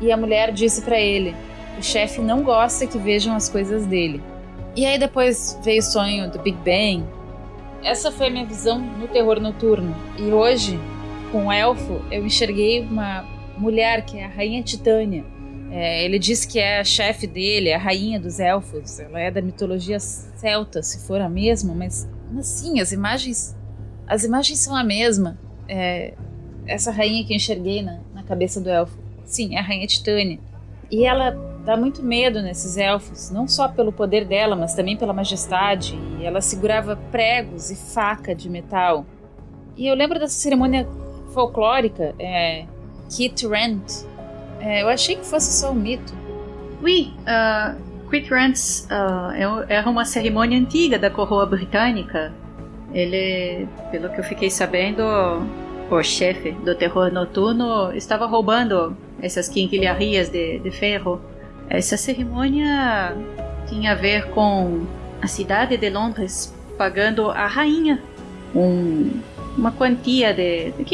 e 0.00 0.12
a 0.12 0.16
mulher 0.16 0.52
disse 0.52 0.82
para 0.82 0.98
ele: 0.98 1.34
"O 1.78 1.82
chefe 1.82 2.20
não 2.20 2.42
gosta 2.42 2.86
que 2.86 2.98
vejam 2.98 3.34
as 3.34 3.48
coisas 3.48 3.86
dele." 3.86 4.22
E 4.76 4.84
aí 4.84 4.98
depois 4.98 5.58
veio 5.64 5.80
o 5.80 5.82
sonho 5.82 6.30
do 6.30 6.38
Big 6.38 6.58
Bang. 6.58 7.02
Essa 7.82 8.12
foi 8.12 8.26
a 8.26 8.30
minha 8.30 8.44
visão 8.44 8.78
no 8.78 9.08
terror 9.08 9.40
noturno. 9.40 9.96
E 10.18 10.24
hoje, 10.24 10.78
com 11.32 11.46
o 11.46 11.52
elfo, 11.52 12.02
eu 12.10 12.26
enxerguei 12.26 12.80
uma 12.80 13.24
mulher 13.56 14.04
que 14.04 14.18
é 14.18 14.26
a 14.26 14.28
Rainha 14.28 14.62
Titânia. 14.62 15.24
É, 15.70 16.04
ele 16.04 16.18
diz 16.18 16.44
que 16.44 16.58
é 16.58 16.80
a 16.80 16.84
chefe 16.84 17.26
dele, 17.26 17.72
a 17.72 17.78
rainha 17.78 18.20
dos 18.20 18.38
elfos. 18.38 19.00
Ela 19.00 19.18
é 19.18 19.30
da 19.30 19.40
mitologia 19.40 19.98
celta, 19.98 20.82
se 20.82 21.06
for 21.06 21.22
a 21.22 21.28
mesma, 21.28 21.74
mas, 21.74 22.06
mas 22.30 22.46
sim, 22.46 22.78
as 22.78 22.92
imagens, 22.92 23.56
as 24.06 24.24
imagens 24.24 24.58
são 24.58 24.76
a 24.76 24.84
mesma. 24.84 25.38
É, 25.66 26.12
essa 26.66 26.90
rainha 26.90 27.24
que 27.24 27.32
eu 27.32 27.36
enxerguei 27.36 27.82
na, 27.82 27.98
na 28.14 28.22
cabeça 28.22 28.60
do 28.60 28.68
elfo, 28.68 28.98
sim, 29.24 29.56
é 29.56 29.58
a 29.58 29.62
Rainha 29.62 29.86
Titânia. 29.86 30.38
E 30.90 31.04
ela 31.04 31.55
dá 31.66 31.76
muito 31.76 32.00
medo 32.00 32.40
nesses 32.40 32.76
elfos, 32.76 33.28
não 33.30 33.48
só 33.48 33.66
pelo 33.66 33.92
poder 33.92 34.24
dela, 34.24 34.54
mas 34.54 34.72
também 34.72 34.96
pela 34.96 35.12
majestade. 35.12 35.98
E 36.20 36.24
ela 36.24 36.40
segurava 36.40 36.96
pregos 37.10 37.72
e 37.72 37.76
faca 37.76 38.34
de 38.34 38.48
metal. 38.48 39.04
E 39.76 39.88
eu 39.88 39.94
lembro 39.96 40.18
dessa 40.18 40.34
cerimônia 40.34 40.88
folclórica, 41.34 42.14
é, 42.20 42.66
Kit 43.10 43.46
Rent. 43.48 44.04
É, 44.60 44.82
eu 44.82 44.88
achei 44.88 45.16
que 45.16 45.26
fosse 45.26 45.52
só 45.60 45.72
um 45.72 45.74
mito. 45.74 46.14
Oui, 46.80 47.12
uh, 47.22 48.08
Quit 48.08 48.30
Rants 48.30 48.86
uh, 48.88 49.64
é- 49.68 49.80
uma 49.82 50.04
cerimônia 50.04 50.58
antiga 50.58 50.98
da 50.98 51.10
coroa 51.10 51.44
britânica. 51.46 52.32
Ele, 52.94 53.66
pelo 53.90 54.08
que 54.10 54.20
eu 54.20 54.24
fiquei 54.24 54.48
sabendo, 54.48 55.02
o 55.90 56.02
chefe 56.02 56.52
do 56.52 56.74
terror 56.76 57.12
noturno 57.12 57.92
estava 57.92 58.24
roubando 58.26 58.96
essas 59.20 59.48
quinquilharias 59.48 60.28
de, 60.28 60.60
de 60.60 60.70
ferro. 60.70 61.20
Essa 61.68 61.96
cerimônia 61.96 63.16
tinha 63.68 63.92
a 63.92 63.94
ver 63.94 64.28
com 64.30 64.86
a 65.20 65.26
cidade 65.26 65.76
de 65.76 65.90
Londres 65.90 66.54
pagando 66.78 67.30
à 67.30 67.46
rainha 67.46 68.00
um- 68.54 69.20
uma 69.56 69.72
quantia 69.72 70.32
de, 70.34 70.70
de 70.72 70.84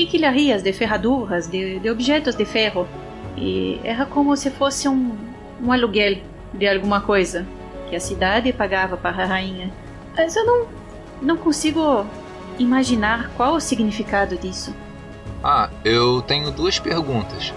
de 0.63 0.73
ferraduras, 0.73 1.49
de, 1.49 1.79
de 1.81 1.91
objetos 1.91 2.35
de 2.37 2.45
ferro. 2.45 2.87
E 3.37 3.81
era 3.83 4.07
como 4.07 4.37
se 4.37 4.51
fosse 4.51 4.89
um, 4.89 5.17
um 5.63 5.73
aluguel 5.73 6.19
de 6.55 6.69
alguma 6.69 7.01
coisa 7.01 7.45
que 7.91 7.97
a 7.97 8.01
cidade 8.01 8.53
pagava 8.53 8.97
para 8.97 9.23
a 9.23 9.27
rainha. 9.27 9.71
Mas 10.17 10.37
eu 10.37 10.45
não, 10.47 10.67
não 11.21 11.37
consigo 11.37 12.07
imaginar 12.59 13.31
qual 13.37 13.55
o 13.55 13.61
significado 13.61 14.37
disso. 14.37 14.75
Ah, 15.43 15.69
eu 15.85 16.23
tenho 16.23 16.51
duas 16.53 16.79
perguntas. 16.79 17.53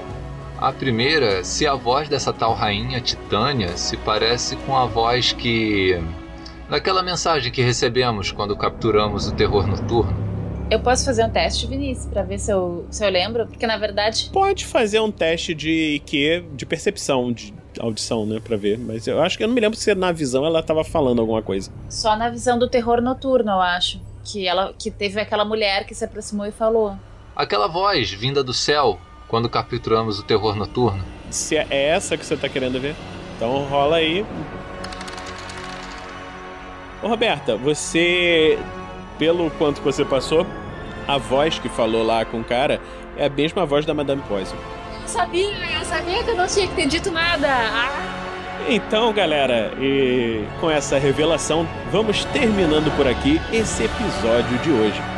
A 0.58 0.72
primeira, 0.72 1.44
se 1.44 1.68
a 1.68 1.76
voz 1.76 2.08
dessa 2.08 2.32
tal 2.32 2.54
rainha 2.54 3.02
Titânia 3.02 3.76
se 3.76 3.98
parece 3.98 4.56
com 4.58 4.76
a 4.76 4.86
voz 4.86 5.34
que. 5.34 6.02
daquela 6.70 7.04
mensagem 7.04 7.52
que 7.52 7.62
recebemos 7.62 8.32
quando 8.32 8.56
capturamos 8.56 9.28
o 9.28 9.34
terror 9.34 9.68
noturno. 9.68 10.16
Eu 10.72 10.80
posso 10.80 11.06
fazer 11.06 11.24
um 11.26 11.30
teste, 11.30 11.68
Vinícius, 11.68 12.08
pra 12.08 12.24
ver 12.24 12.40
se 12.40 12.52
eu, 12.52 12.88
se 12.90 13.06
eu 13.06 13.10
lembro? 13.10 13.46
Porque 13.46 13.68
na 13.68 13.78
verdade. 13.78 14.30
Pode 14.32 14.66
fazer 14.66 15.00
um 15.00 15.12
teste 15.12 15.54
de 15.54 15.96
IQ, 15.96 16.46
de 16.54 16.66
percepção, 16.66 17.32
de 17.32 17.54
audição, 17.80 18.26
né, 18.26 18.40
pra 18.44 18.56
ver. 18.56 18.80
Mas 18.80 19.06
eu 19.06 19.22
acho 19.22 19.38
que 19.38 19.44
eu 19.44 19.48
não 19.48 19.54
me 19.54 19.62
lembro 19.62 19.78
se 19.78 19.94
na 19.94 20.12
visão 20.12 20.46
ela 20.46 20.64
tava 20.64 20.84
falando 20.84 21.20
alguma 21.20 21.42
coisa. 21.42 21.70
Só 21.90 22.16
na 22.16 22.30
visão 22.30 22.58
do 22.58 22.68
terror 22.68 23.02
noturno, 23.02 23.52
eu 23.52 23.62
acho. 23.62 24.02
Que 24.24 24.48
ela 24.48 24.74
que 24.74 24.90
teve 24.90 25.20
aquela 25.20 25.46
mulher 25.46 25.86
que 25.86 25.94
se 25.94 26.04
aproximou 26.04 26.46
e 26.48 26.52
falou. 26.52 26.98
Aquela 27.36 27.68
voz 27.68 28.12
vinda 28.12 28.42
do 28.44 28.54
céu 28.54 28.98
quando 29.28 29.50
capturamos 29.50 30.20
o 30.20 30.24
terror 30.24 30.56
noturno. 30.56 31.04
Se 31.30 31.56
é 31.56 31.68
essa 31.70 32.18
que 32.18 32.26
você 32.26 32.38
tá 32.38 32.48
querendo 32.48 32.80
ver, 32.80 32.96
então 33.36 33.64
rola 33.66 33.98
aí. 33.98 34.26
Ô 37.02 37.08
Roberta, 37.08 37.58
você, 37.58 38.58
pelo 39.20 39.50
quanto 39.52 39.82
você 39.82 40.06
passou, 40.06 40.46
a 41.08 41.18
voz 41.18 41.60
que 41.60 41.70
falou 41.70 42.04
lá 42.04 42.26
com 42.26 42.40
o 42.40 42.44
cara 42.44 42.82
é 43.18 43.26
a 43.26 43.30
mesma 43.30 43.66
voz 43.66 43.86
da 43.86 43.94
Madame 43.94 44.22
Poison. 44.24 44.56
Eu 45.02 45.08
sabia, 45.08 45.78
eu 45.78 45.86
sabia 45.86 46.24
que 46.24 46.32
eu 46.32 46.36
não 46.36 46.48
tinha 46.48 46.68
que 46.68 46.76
ter 46.76 46.88
dito 46.88 47.12
nada. 47.12 47.48
Ah. 47.48 48.26
Então, 48.68 49.14
galera, 49.14 49.74
e 49.80 50.44
com 50.60 50.72
essa 50.72 50.98
revelação, 50.98 51.68
vamos 51.92 52.26
terminando 52.26 52.96
por 52.96 53.08
aqui 53.08 53.40
esse 53.52 53.84
episódio 53.84 54.58
de 54.60 54.72
hoje. 54.72 55.15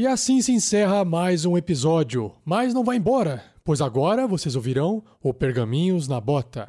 E 0.00 0.06
assim 0.06 0.40
se 0.40 0.50
encerra 0.50 1.04
mais 1.04 1.44
um 1.44 1.58
episódio. 1.58 2.32
Mas 2.42 2.72
não 2.72 2.82
vai 2.82 2.96
embora, 2.96 3.44
pois 3.62 3.82
agora 3.82 4.26
vocês 4.26 4.56
ouvirão 4.56 5.02
o 5.22 5.34
Pergaminhos 5.34 6.08
na 6.08 6.18
Bota. 6.18 6.66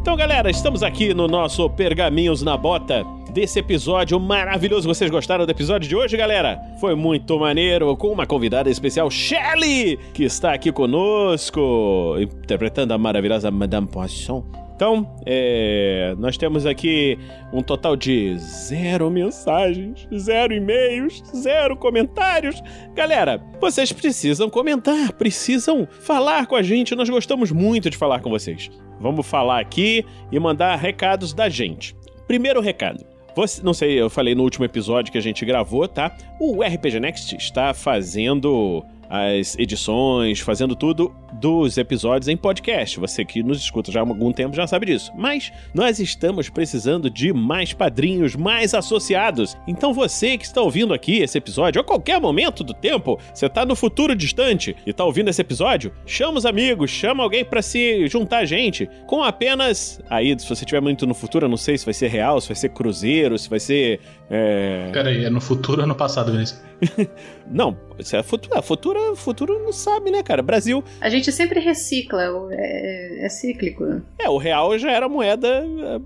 Então, 0.00 0.14
galera, 0.16 0.48
estamos 0.48 0.84
aqui 0.84 1.12
no 1.12 1.26
nosso 1.26 1.68
Pergaminhos 1.70 2.42
na 2.42 2.56
Bota 2.56 3.02
desse 3.32 3.58
episódio 3.58 4.20
maravilhoso. 4.20 4.86
Vocês 4.86 5.10
gostaram 5.10 5.44
do 5.44 5.50
episódio 5.50 5.88
de 5.88 5.96
hoje, 5.96 6.16
galera? 6.16 6.60
Foi 6.80 6.94
muito 6.94 7.36
maneiro, 7.40 7.96
com 7.96 8.12
uma 8.12 8.24
convidada 8.24 8.70
especial, 8.70 9.10
Shelly, 9.10 9.96
que 10.14 10.22
está 10.22 10.52
aqui 10.52 10.70
conosco, 10.70 12.14
interpretando 12.20 12.92
a 12.92 12.98
maravilhosa 12.98 13.50
Madame 13.50 13.88
Poisson. 13.88 14.65
Então, 14.76 15.10
é, 15.24 16.14
nós 16.18 16.36
temos 16.36 16.66
aqui 16.66 17.18
um 17.50 17.62
total 17.62 17.96
de 17.96 18.36
zero 18.36 19.10
mensagens, 19.10 20.06
zero 20.14 20.52
e-mails, 20.52 21.22
zero 21.34 21.74
comentários. 21.78 22.62
Galera, 22.94 23.42
vocês 23.58 23.90
precisam 23.90 24.50
comentar, 24.50 25.14
precisam 25.14 25.88
falar 26.00 26.46
com 26.46 26.54
a 26.54 26.62
gente. 26.62 26.94
Nós 26.94 27.08
gostamos 27.08 27.50
muito 27.50 27.88
de 27.88 27.96
falar 27.96 28.20
com 28.20 28.28
vocês. 28.28 28.70
Vamos 29.00 29.26
falar 29.26 29.60
aqui 29.60 30.04
e 30.30 30.38
mandar 30.38 30.76
recados 30.76 31.32
da 31.32 31.48
gente. 31.48 31.96
Primeiro 32.26 32.60
recado. 32.60 33.02
Você, 33.34 33.62
não 33.62 33.72
sei, 33.72 33.98
eu 33.98 34.10
falei 34.10 34.34
no 34.34 34.42
último 34.42 34.66
episódio 34.66 35.10
que 35.10 35.18
a 35.18 35.22
gente 35.22 35.44
gravou, 35.44 35.88
tá? 35.88 36.14
O 36.38 36.62
RPG 36.62 37.00
Next 37.00 37.34
está 37.34 37.72
fazendo 37.72 38.84
as 39.08 39.56
edições, 39.58 40.40
fazendo 40.40 40.74
tudo 40.74 41.14
dos 41.32 41.76
episódios 41.78 42.28
em 42.28 42.36
podcast. 42.36 42.98
Você 42.98 43.24
que 43.24 43.42
nos 43.42 43.58
escuta 43.60 43.92
já 43.92 44.00
há 44.00 44.02
algum 44.02 44.32
tempo 44.32 44.56
já 44.56 44.66
sabe 44.66 44.86
disso. 44.86 45.12
Mas 45.16 45.52
nós 45.74 45.98
estamos 45.98 46.48
precisando 46.48 47.10
de 47.10 47.32
mais 47.32 47.72
padrinhos, 47.72 48.34
mais 48.34 48.74
associados. 48.74 49.56
Então 49.66 49.92
você 49.92 50.36
que 50.38 50.44
está 50.44 50.60
ouvindo 50.60 50.94
aqui 50.94 51.18
esse 51.18 51.38
episódio, 51.38 51.80
a 51.80 51.84
qualquer 51.84 52.20
momento 52.20 52.64
do 52.64 52.74
tempo, 52.74 53.18
você 53.32 53.46
está 53.46 53.64
no 53.64 53.76
futuro 53.76 54.14
distante 54.14 54.76
e 54.86 54.90
está 54.90 55.04
ouvindo 55.04 55.28
esse 55.28 55.40
episódio, 55.40 55.92
chama 56.04 56.38
os 56.38 56.46
amigos, 56.46 56.90
chama 56.90 57.22
alguém 57.22 57.44
para 57.44 57.62
se 57.62 58.06
juntar 58.08 58.38
a 58.38 58.44
gente. 58.44 58.88
Com 59.06 59.22
apenas. 59.22 60.00
Aí, 60.08 60.38
se 60.38 60.48
você 60.48 60.64
estiver 60.64 60.80
muito 60.80 61.06
no 61.06 61.14
futuro, 61.14 61.46
eu 61.46 61.50
não 61.50 61.56
sei 61.56 61.76
se 61.76 61.84
vai 61.84 61.94
ser 61.94 62.08
real, 62.08 62.40
se 62.40 62.48
vai 62.48 62.56
ser 62.56 62.70
cruzeiro, 62.70 63.38
se 63.38 63.48
vai 63.48 63.60
ser. 63.60 64.00
É... 64.30 64.90
Peraí, 64.92 65.24
é 65.24 65.30
no 65.30 65.40
futuro 65.40 65.82
ou 65.82 65.86
no 65.86 65.94
passado, 65.94 66.32
Vinícius? 66.32 66.60
não, 67.50 67.76
isso 67.98 68.16
é 68.16 68.22
futuro. 68.22 68.62
Futuro, 68.62 69.16
futuro 69.16 69.62
não 69.62 69.72
sabe, 69.72 70.10
né, 70.10 70.22
cara? 70.22 70.42
Brasil. 70.42 70.82
A 71.00 71.08
gente 71.08 71.30
sempre 71.32 71.60
recicla, 71.60 72.22
é, 72.50 73.24
é 73.24 73.28
cíclico. 73.28 74.02
É, 74.18 74.28
o 74.28 74.36
real 74.36 74.78
já 74.78 74.90
era 74.90 75.08
moeda 75.08 75.48
é, 75.48 76.00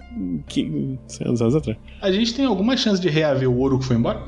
que 0.47 0.99
100 1.07 1.27
anos 1.27 1.55
atrás. 1.55 1.79
A 2.01 2.11
gente 2.11 2.35
tem 2.35 2.45
alguma 2.45 2.77
chance 2.77 3.01
de 3.01 3.09
reaver 3.09 3.51
o 3.51 3.59
ouro 3.59 3.79
que 3.79 3.85
foi 3.85 3.97
embora? 3.97 4.25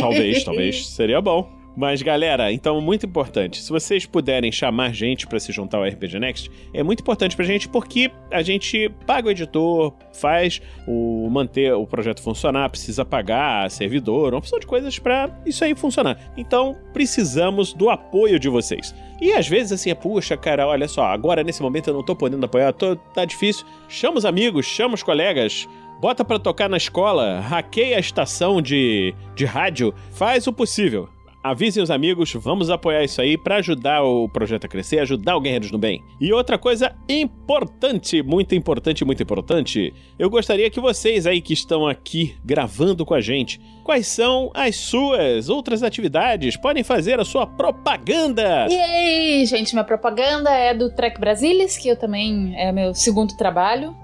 talvez, 0.00 0.44
talvez. 0.44 0.86
Seria 0.88 1.20
bom. 1.20 1.57
Mas 1.78 2.02
galera, 2.02 2.52
então 2.52 2.80
muito 2.80 3.06
importante, 3.06 3.62
se 3.62 3.70
vocês 3.70 4.04
puderem 4.04 4.50
chamar 4.50 4.92
gente 4.92 5.28
para 5.28 5.38
se 5.38 5.52
juntar 5.52 5.78
ao 5.78 5.84
RPG 5.84 6.18
Next, 6.18 6.50
é 6.74 6.82
muito 6.82 7.02
importante 7.02 7.36
pra 7.36 7.44
gente 7.44 7.68
porque 7.68 8.10
a 8.32 8.42
gente 8.42 8.90
paga 9.06 9.28
o 9.28 9.30
editor, 9.30 9.94
faz 10.12 10.60
o 10.88 11.28
manter 11.30 11.72
o 11.72 11.86
projeto 11.86 12.20
funcionar, 12.20 12.68
precisa 12.68 13.04
pagar 13.04 13.70
servidor, 13.70 14.34
uma 14.34 14.40
opção 14.40 14.58
de 14.58 14.66
coisas 14.66 14.98
para 14.98 15.30
isso 15.46 15.62
aí 15.62 15.72
funcionar. 15.76 16.18
Então, 16.36 16.76
precisamos 16.92 17.72
do 17.72 17.88
apoio 17.88 18.40
de 18.40 18.48
vocês. 18.48 18.92
E 19.20 19.32
às 19.32 19.46
vezes 19.46 19.70
assim, 19.70 19.90
é, 19.90 19.94
puxa, 19.94 20.36
cara, 20.36 20.66
olha 20.66 20.88
só, 20.88 21.04
agora 21.04 21.44
nesse 21.44 21.62
momento 21.62 21.90
eu 21.90 21.94
não 21.94 22.02
tô 22.02 22.16
podendo 22.16 22.44
apoiar, 22.44 22.72
tô, 22.72 22.96
tá 22.96 23.24
difícil. 23.24 23.64
Chama 23.88 24.18
os 24.18 24.24
amigos, 24.24 24.66
chama 24.66 24.96
os 24.96 25.04
colegas, 25.04 25.68
bota 26.00 26.24
para 26.24 26.40
tocar 26.40 26.68
na 26.68 26.76
escola, 26.76 27.38
hackeia 27.38 27.98
a 27.98 28.00
estação 28.00 28.60
de, 28.60 29.14
de 29.36 29.44
rádio, 29.44 29.94
faz 30.10 30.48
o 30.48 30.52
possível. 30.52 31.08
Avisem 31.42 31.82
os 31.82 31.90
amigos, 31.90 32.32
vamos 32.34 32.68
apoiar 32.68 33.04
isso 33.04 33.20
aí 33.20 33.38
para 33.38 33.56
ajudar 33.56 34.02
o 34.02 34.28
projeto 34.28 34.64
a 34.64 34.68
crescer, 34.68 34.98
ajudar 34.98 35.36
o 35.36 35.40
Guerreiros 35.40 35.70
do 35.70 35.78
Bem. 35.78 36.02
E 36.20 36.32
outra 36.32 36.58
coisa 36.58 36.94
importante, 37.08 38.22
muito 38.22 38.56
importante, 38.56 39.04
muito 39.04 39.22
importante, 39.22 39.94
eu 40.18 40.28
gostaria 40.28 40.68
que 40.68 40.80
vocês 40.80 41.26
aí 41.26 41.40
que 41.40 41.52
estão 41.52 41.86
aqui 41.86 42.34
gravando 42.44 43.06
com 43.06 43.14
a 43.14 43.20
gente, 43.20 43.60
quais 43.84 44.08
são 44.08 44.50
as 44.52 44.76
suas 44.76 45.48
outras 45.48 45.84
atividades? 45.84 46.56
Podem 46.56 46.82
fazer 46.82 47.20
a 47.20 47.24
sua 47.24 47.46
propaganda. 47.46 48.66
E 48.68 48.76
aí, 48.76 49.46
gente, 49.46 49.74
minha 49.74 49.84
propaganda 49.84 50.50
é 50.50 50.74
do 50.74 50.90
Trek 50.90 51.20
Brasilis, 51.20 51.76
que 51.76 51.88
eu 51.88 51.96
também 51.96 52.54
é 52.56 52.72
meu 52.72 52.92
segundo 52.94 53.36
trabalho. 53.36 53.96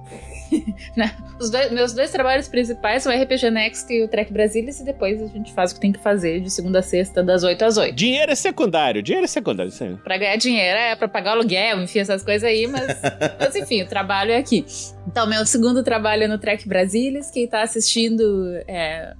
Né? 0.97 1.12
Os 1.40 1.51
dois, 1.51 1.72
meus 1.72 1.92
dois 1.92 2.11
trabalhos 2.11 2.47
principais 2.47 3.03
são 3.03 3.12
o 3.12 3.22
RPG 3.22 3.51
Next 3.51 3.92
e 3.92 4.05
o 4.05 4.09
Trek 4.09 4.32
Brasilis, 4.32 4.80
e 4.80 4.84
depois 4.84 5.20
a 5.20 5.26
gente 5.26 5.53
faz 5.53 5.72
o 5.72 5.74
que 5.74 5.80
tem 5.80 5.92
que 5.92 5.99
fazer 5.99 6.40
de 6.40 6.51
segunda 6.51 6.78
a 6.78 6.82
sexta, 6.82 7.22
das 7.22 7.42
8 7.42 7.64
às 7.64 7.76
8. 7.76 7.95
Dinheiro 7.95 8.30
é 8.30 8.34
secundário, 8.34 9.03
dinheiro 9.03 9.24
é 9.24 9.28
secundário, 9.28 9.72
sim. 9.72 9.99
Pra 10.05 10.16
ganhar 10.16 10.36
dinheiro 10.36 10.78
é 10.78 10.95
pra 10.95 11.09
pagar 11.09 11.32
aluguel, 11.32 11.82
enfim, 11.82 11.99
essas 11.99 12.22
coisas 12.22 12.49
aí, 12.49 12.66
mas, 12.66 12.86
mas 13.38 13.57
enfim, 13.57 13.82
o 13.82 13.86
trabalho 13.86 14.32
é 14.32 14.36
aqui. 14.36 14.64
Então, 15.07 15.26
meu 15.26 15.45
segundo 15.45 15.82
trabalho 15.82 16.24
é 16.24 16.28
no 16.28 16.38
Trek 16.38 16.68
Brasilis, 16.68 17.30
quem 17.30 17.47
tá 17.47 17.62
assistindo 17.62 18.22
é, 18.68 19.14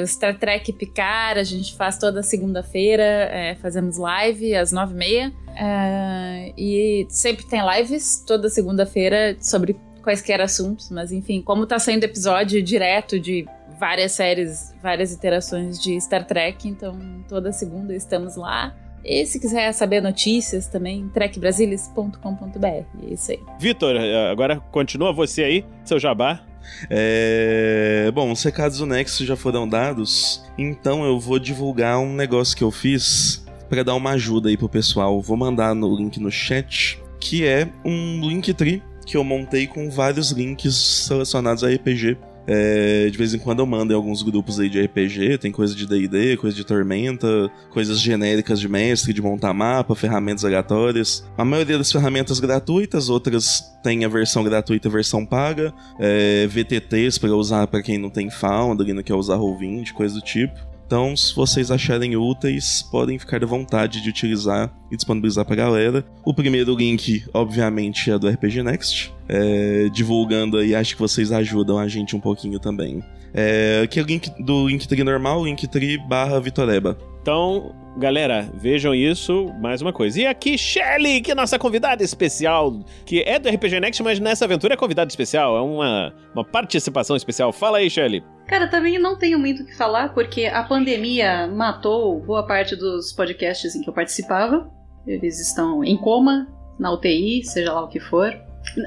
o 0.00 0.06
Star 0.06 0.38
Trek 0.38 0.72
Picard, 0.72 1.38
a 1.38 1.44
gente 1.44 1.74
faz 1.76 1.98
toda 1.98 2.22
segunda-feira, 2.22 3.02
é, 3.02 3.54
fazemos 3.56 3.96
live 3.96 4.54
às 4.54 4.72
nove 4.72 4.94
e 4.94 4.96
meia. 4.96 5.32
É, 5.56 6.52
e 6.56 7.06
sempre 7.10 7.44
tem 7.46 7.60
lives 7.76 8.24
toda 8.26 8.48
segunda-feira 8.48 9.36
sobre 9.40 9.76
quaisquer 10.02 10.40
assuntos, 10.40 10.90
mas 10.90 11.12
enfim, 11.12 11.40
como 11.42 11.66
tá 11.66 11.78
saindo 11.78 12.04
episódio 12.04 12.62
direto 12.62 13.18
de 13.18 13.46
várias 13.78 14.12
séries, 14.12 14.74
várias 14.82 15.12
iterações 15.12 15.80
de 15.80 15.98
Star 16.00 16.26
Trek, 16.26 16.68
então 16.68 16.98
toda 17.28 17.52
segunda 17.52 17.94
estamos 17.94 18.36
lá. 18.36 18.76
E 19.02 19.24
se 19.24 19.40
quiser 19.40 19.72
saber 19.72 20.02
notícias 20.02 20.66
também, 20.66 21.08
trekbrasilis.com.br. 21.08 22.66
É 22.66 22.84
isso 23.10 23.32
aí. 23.32 23.40
Vitor, 23.58 23.96
agora 24.30 24.60
continua 24.70 25.12
você 25.12 25.42
aí, 25.42 25.64
seu 25.84 25.98
jabá. 25.98 26.44
É... 26.90 28.10
Bom, 28.14 28.30
os 28.30 28.42
recados 28.42 28.78
do 28.78 28.86
Nexus 28.86 29.26
já 29.26 29.36
foram 29.36 29.66
dados, 29.66 30.44
então 30.58 31.04
eu 31.04 31.18
vou 31.18 31.38
divulgar 31.38 31.98
um 31.98 32.12
negócio 32.12 32.54
que 32.54 32.62
eu 32.62 32.70
fiz 32.70 33.42
para 33.70 33.82
dar 33.82 33.94
uma 33.94 34.10
ajuda 34.10 34.50
aí 34.50 34.56
pro 34.56 34.68
pessoal. 34.68 35.22
Vou 35.22 35.36
mandar 35.36 35.74
no 35.74 35.96
link 35.96 36.20
no 36.20 36.30
chat, 36.30 37.02
que 37.18 37.46
é 37.46 37.68
um 37.82 38.20
Linktree 38.20 38.82
que 39.06 39.16
eu 39.16 39.24
montei 39.24 39.66
com 39.66 39.90
vários 39.90 40.30
links 40.30 41.06
relacionados 41.08 41.64
a 41.64 41.68
RPG 41.68 42.18
É, 42.46 43.08
de 43.10 43.16
vez 43.16 43.32
em 43.32 43.38
quando 43.38 43.60
eu 43.60 43.66
mando 43.66 43.92
em 43.92 43.96
alguns 43.96 44.22
grupos 44.22 44.58
aí 44.58 44.68
de 44.68 44.80
RPG, 44.80 45.38
tem 45.38 45.52
coisa 45.52 45.74
de 45.74 45.86
D&D, 45.86 46.36
coisa 46.36 46.56
de 46.56 46.64
Tormenta, 46.64 47.50
coisas 47.70 48.00
genéricas 48.00 48.58
de 48.58 48.68
mestre, 48.68 49.12
de 49.12 49.22
montar 49.22 49.52
mapa, 49.52 49.94
ferramentas 49.94 50.44
aleatórias. 50.44 51.24
A 51.36 51.44
maioria 51.44 51.78
das 51.78 51.92
ferramentas 51.92 52.40
gratuitas, 52.40 53.08
outras 53.08 53.62
tem 53.82 54.04
a 54.04 54.08
versão 54.08 54.42
gratuita 54.42 54.88
e 54.88 54.90
a 54.90 54.92
versão 54.92 55.24
paga. 55.24 55.72
É, 56.00 56.46
VTTs 56.48 57.18
para 57.18 57.30
usar 57.30 57.66
para 57.66 57.82
quem 57.82 57.98
não 57.98 58.10
tem 58.10 58.30
Foundry, 58.30 58.92
não 58.92 59.02
quer 59.02 59.14
usar 59.14 59.36
Roll20, 59.36 59.92
coisa 59.92 60.14
do 60.14 60.20
tipo. 60.20 60.69
Então, 60.90 61.16
se 61.16 61.32
vocês 61.36 61.70
acharem 61.70 62.16
úteis, 62.16 62.82
podem 62.82 63.16
ficar 63.16 63.44
à 63.44 63.46
vontade 63.46 64.02
de 64.02 64.08
utilizar 64.08 64.74
e 64.90 64.96
disponibilizar 64.96 65.44
pra 65.44 65.54
galera. 65.54 66.04
O 66.26 66.34
primeiro 66.34 66.74
link, 66.74 67.24
obviamente, 67.32 68.10
é 68.10 68.18
do 68.18 68.28
RPG 68.28 68.64
Next. 68.64 69.14
É, 69.28 69.88
divulgando 69.92 70.56
aí, 70.56 70.74
acho 70.74 70.96
que 70.96 71.00
vocês 71.00 71.30
ajudam 71.30 71.78
a 71.78 71.86
gente 71.86 72.16
um 72.16 72.20
pouquinho 72.20 72.58
também. 72.58 73.04
É, 73.32 73.82
aqui 73.84 74.00
é 74.00 74.02
o 74.02 74.04
link 74.04 74.32
do 74.42 74.66
Linktree 74.66 75.04
normal, 75.04 75.44
Linktree 75.44 75.96
barra 75.96 76.40
Vitoreba. 76.40 76.98
Então, 77.30 77.72
galera, 77.96 78.50
vejam 78.52 78.92
isso. 78.92 79.54
Mais 79.60 79.80
uma 79.80 79.92
coisa. 79.92 80.20
E 80.20 80.26
aqui, 80.26 80.58
Shelly, 80.58 81.20
que 81.20 81.30
é 81.30 81.34
nossa 81.36 81.60
convidada 81.60 82.02
especial, 82.02 82.80
que 83.06 83.22
é 83.22 83.38
do 83.38 83.48
RPG 83.48 83.78
Next, 83.78 84.02
mas 84.02 84.18
nessa 84.18 84.46
aventura 84.46 84.74
é 84.74 84.76
convidada 84.76 85.08
especial. 85.08 85.56
É 85.56 85.60
uma, 85.60 86.12
uma 86.34 86.44
participação 86.44 87.14
especial. 87.14 87.52
Fala 87.52 87.78
aí, 87.78 87.88
Shelly. 87.88 88.24
Cara, 88.48 88.66
também 88.66 88.98
não 88.98 89.16
tenho 89.16 89.38
muito 89.38 89.62
o 89.62 89.64
que 89.64 89.76
falar, 89.76 90.12
porque 90.12 90.46
a 90.46 90.64
pandemia 90.64 91.46
matou 91.46 92.18
boa 92.18 92.44
parte 92.44 92.74
dos 92.74 93.12
podcasts 93.12 93.76
em 93.76 93.80
que 93.80 93.88
eu 93.88 93.94
participava. 93.94 94.68
Eles 95.06 95.38
estão 95.38 95.84
em 95.84 95.96
coma, 95.96 96.48
na 96.80 96.90
UTI, 96.90 97.44
seja 97.44 97.72
lá 97.72 97.84
o 97.84 97.88
que 97.88 98.00
for. 98.00 98.36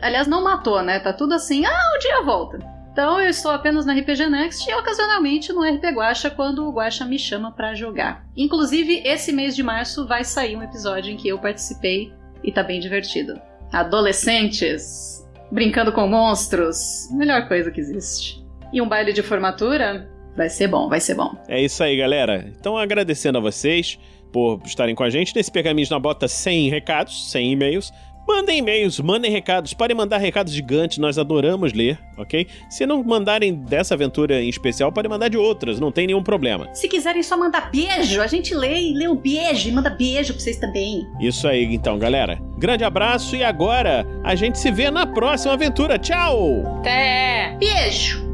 Aliás, 0.01 0.27
não 0.27 0.43
matou, 0.43 0.81
né? 0.81 0.99
Tá 0.99 1.13
tudo 1.13 1.33
assim, 1.33 1.63
ah, 1.65 1.91
um 1.95 1.99
dia 1.99 2.21
volta. 2.23 2.72
Então 2.93 3.19
eu 3.19 3.27
estou 3.27 3.49
apenas 3.49 3.87
na 3.87 3.93
RPG 3.93 4.27
Next 4.27 4.69
e 4.69 4.75
ocasionalmente 4.75 5.51
no 5.51 5.63
RP 5.63 5.83
Guacha 5.95 6.29
quando 6.29 6.63
o 6.63 6.71
Guacha 6.71 7.03
me 7.03 7.17
chama 7.17 7.51
pra 7.51 7.73
jogar. 7.73 8.23
Inclusive, 8.37 9.01
esse 9.03 9.31
mês 9.31 9.55
de 9.55 9.63
março 9.63 10.07
vai 10.07 10.23
sair 10.23 10.55
um 10.55 10.61
episódio 10.61 11.11
em 11.11 11.17
que 11.17 11.27
eu 11.27 11.39
participei 11.39 12.13
e 12.43 12.51
tá 12.51 12.61
bem 12.61 12.79
divertido. 12.79 13.41
Adolescentes 13.71 15.27
brincando 15.51 15.91
com 15.91 16.07
monstros, 16.07 17.09
melhor 17.11 17.47
coisa 17.47 17.71
que 17.71 17.81
existe. 17.81 18.45
E 18.71 18.79
um 18.79 18.87
baile 18.87 19.11
de 19.11 19.23
formatura 19.23 20.07
vai 20.37 20.47
ser 20.49 20.67
bom, 20.67 20.87
vai 20.87 20.99
ser 20.99 21.15
bom. 21.15 21.35
É 21.47 21.59
isso 21.59 21.83
aí, 21.83 21.97
galera. 21.97 22.45
Então, 22.59 22.77
agradecendo 22.77 23.39
a 23.39 23.41
vocês 23.41 23.99
por 24.31 24.61
estarem 24.65 24.93
com 24.93 25.03
a 25.03 25.09
gente 25.09 25.35
nesse 25.35 25.51
Pergaminhos 25.51 25.89
na 25.89 25.97
Bota 25.97 26.27
sem 26.27 26.69
recados, 26.69 27.31
sem 27.31 27.51
e-mails. 27.51 27.91
Mandem 28.27 28.59
e-mails, 28.59 28.99
mandem 28.99 29.29
recados, 29.29 29.73
podem 29.73 29.95
mandar 29.95 30.17
recados 30.17 30.53
gigantes, 30.53 30.97
nós 30.97 31.17
adoramos 31.17 31.73
ler, 31.73 31.99
ok? 32.17 32.47
Se 32.69 32.85
não 32.85 33.03
mandarem 33.03 33.53
dessa 33.53 33.93
aventura 33.93 34.41
em 34.41 34.47
especial, 34.47 34.91
podem 34.91 35.09
mandar 35.09 35.27
de 35.27 35.37
outras, 35.37 35.79
não 35.79 35.91
tem 35.91 36.07
nenhum 36.07 36.23
problema. 36.23 36.73
Se 36.73 36.87
quiserem 36.87 37.21
só 37.21 37.37
mandar 37.37 37.69
beijo, 37.69 38.21
a 38.21 38.27
gente 38.27 38.55
lê 38.55 38.79
e 38.81 38.93
lê 38.93 39.07
o 39.07 39.15
beijo 39.15 39.67
e 39.67 39.71
manda 39.71 39.89
beijo 39.89 40.33
pra 40.33 40.41
vocês 40.41 40.57
também. 40.57 41.05
Isso 41.19 41.47
aí, 41.47 41.65
então, 41.65 41.99
galera. 41.99 42.39
Grande 42.57 42.83
abraço 42.83 43.35
e 43.35 43.43
agora 43.43 44.05
a 44.23 44.35
gente 44.35 44.57
se 44.57 44.71
vê 44.71 44.89
na 44.89 45.05
próxima 45.05 45.53
aventura. 45.53 45.99
Tchau! 45.99 46.63
Até! 46.79 47.57
Beijo! 47.59 48.33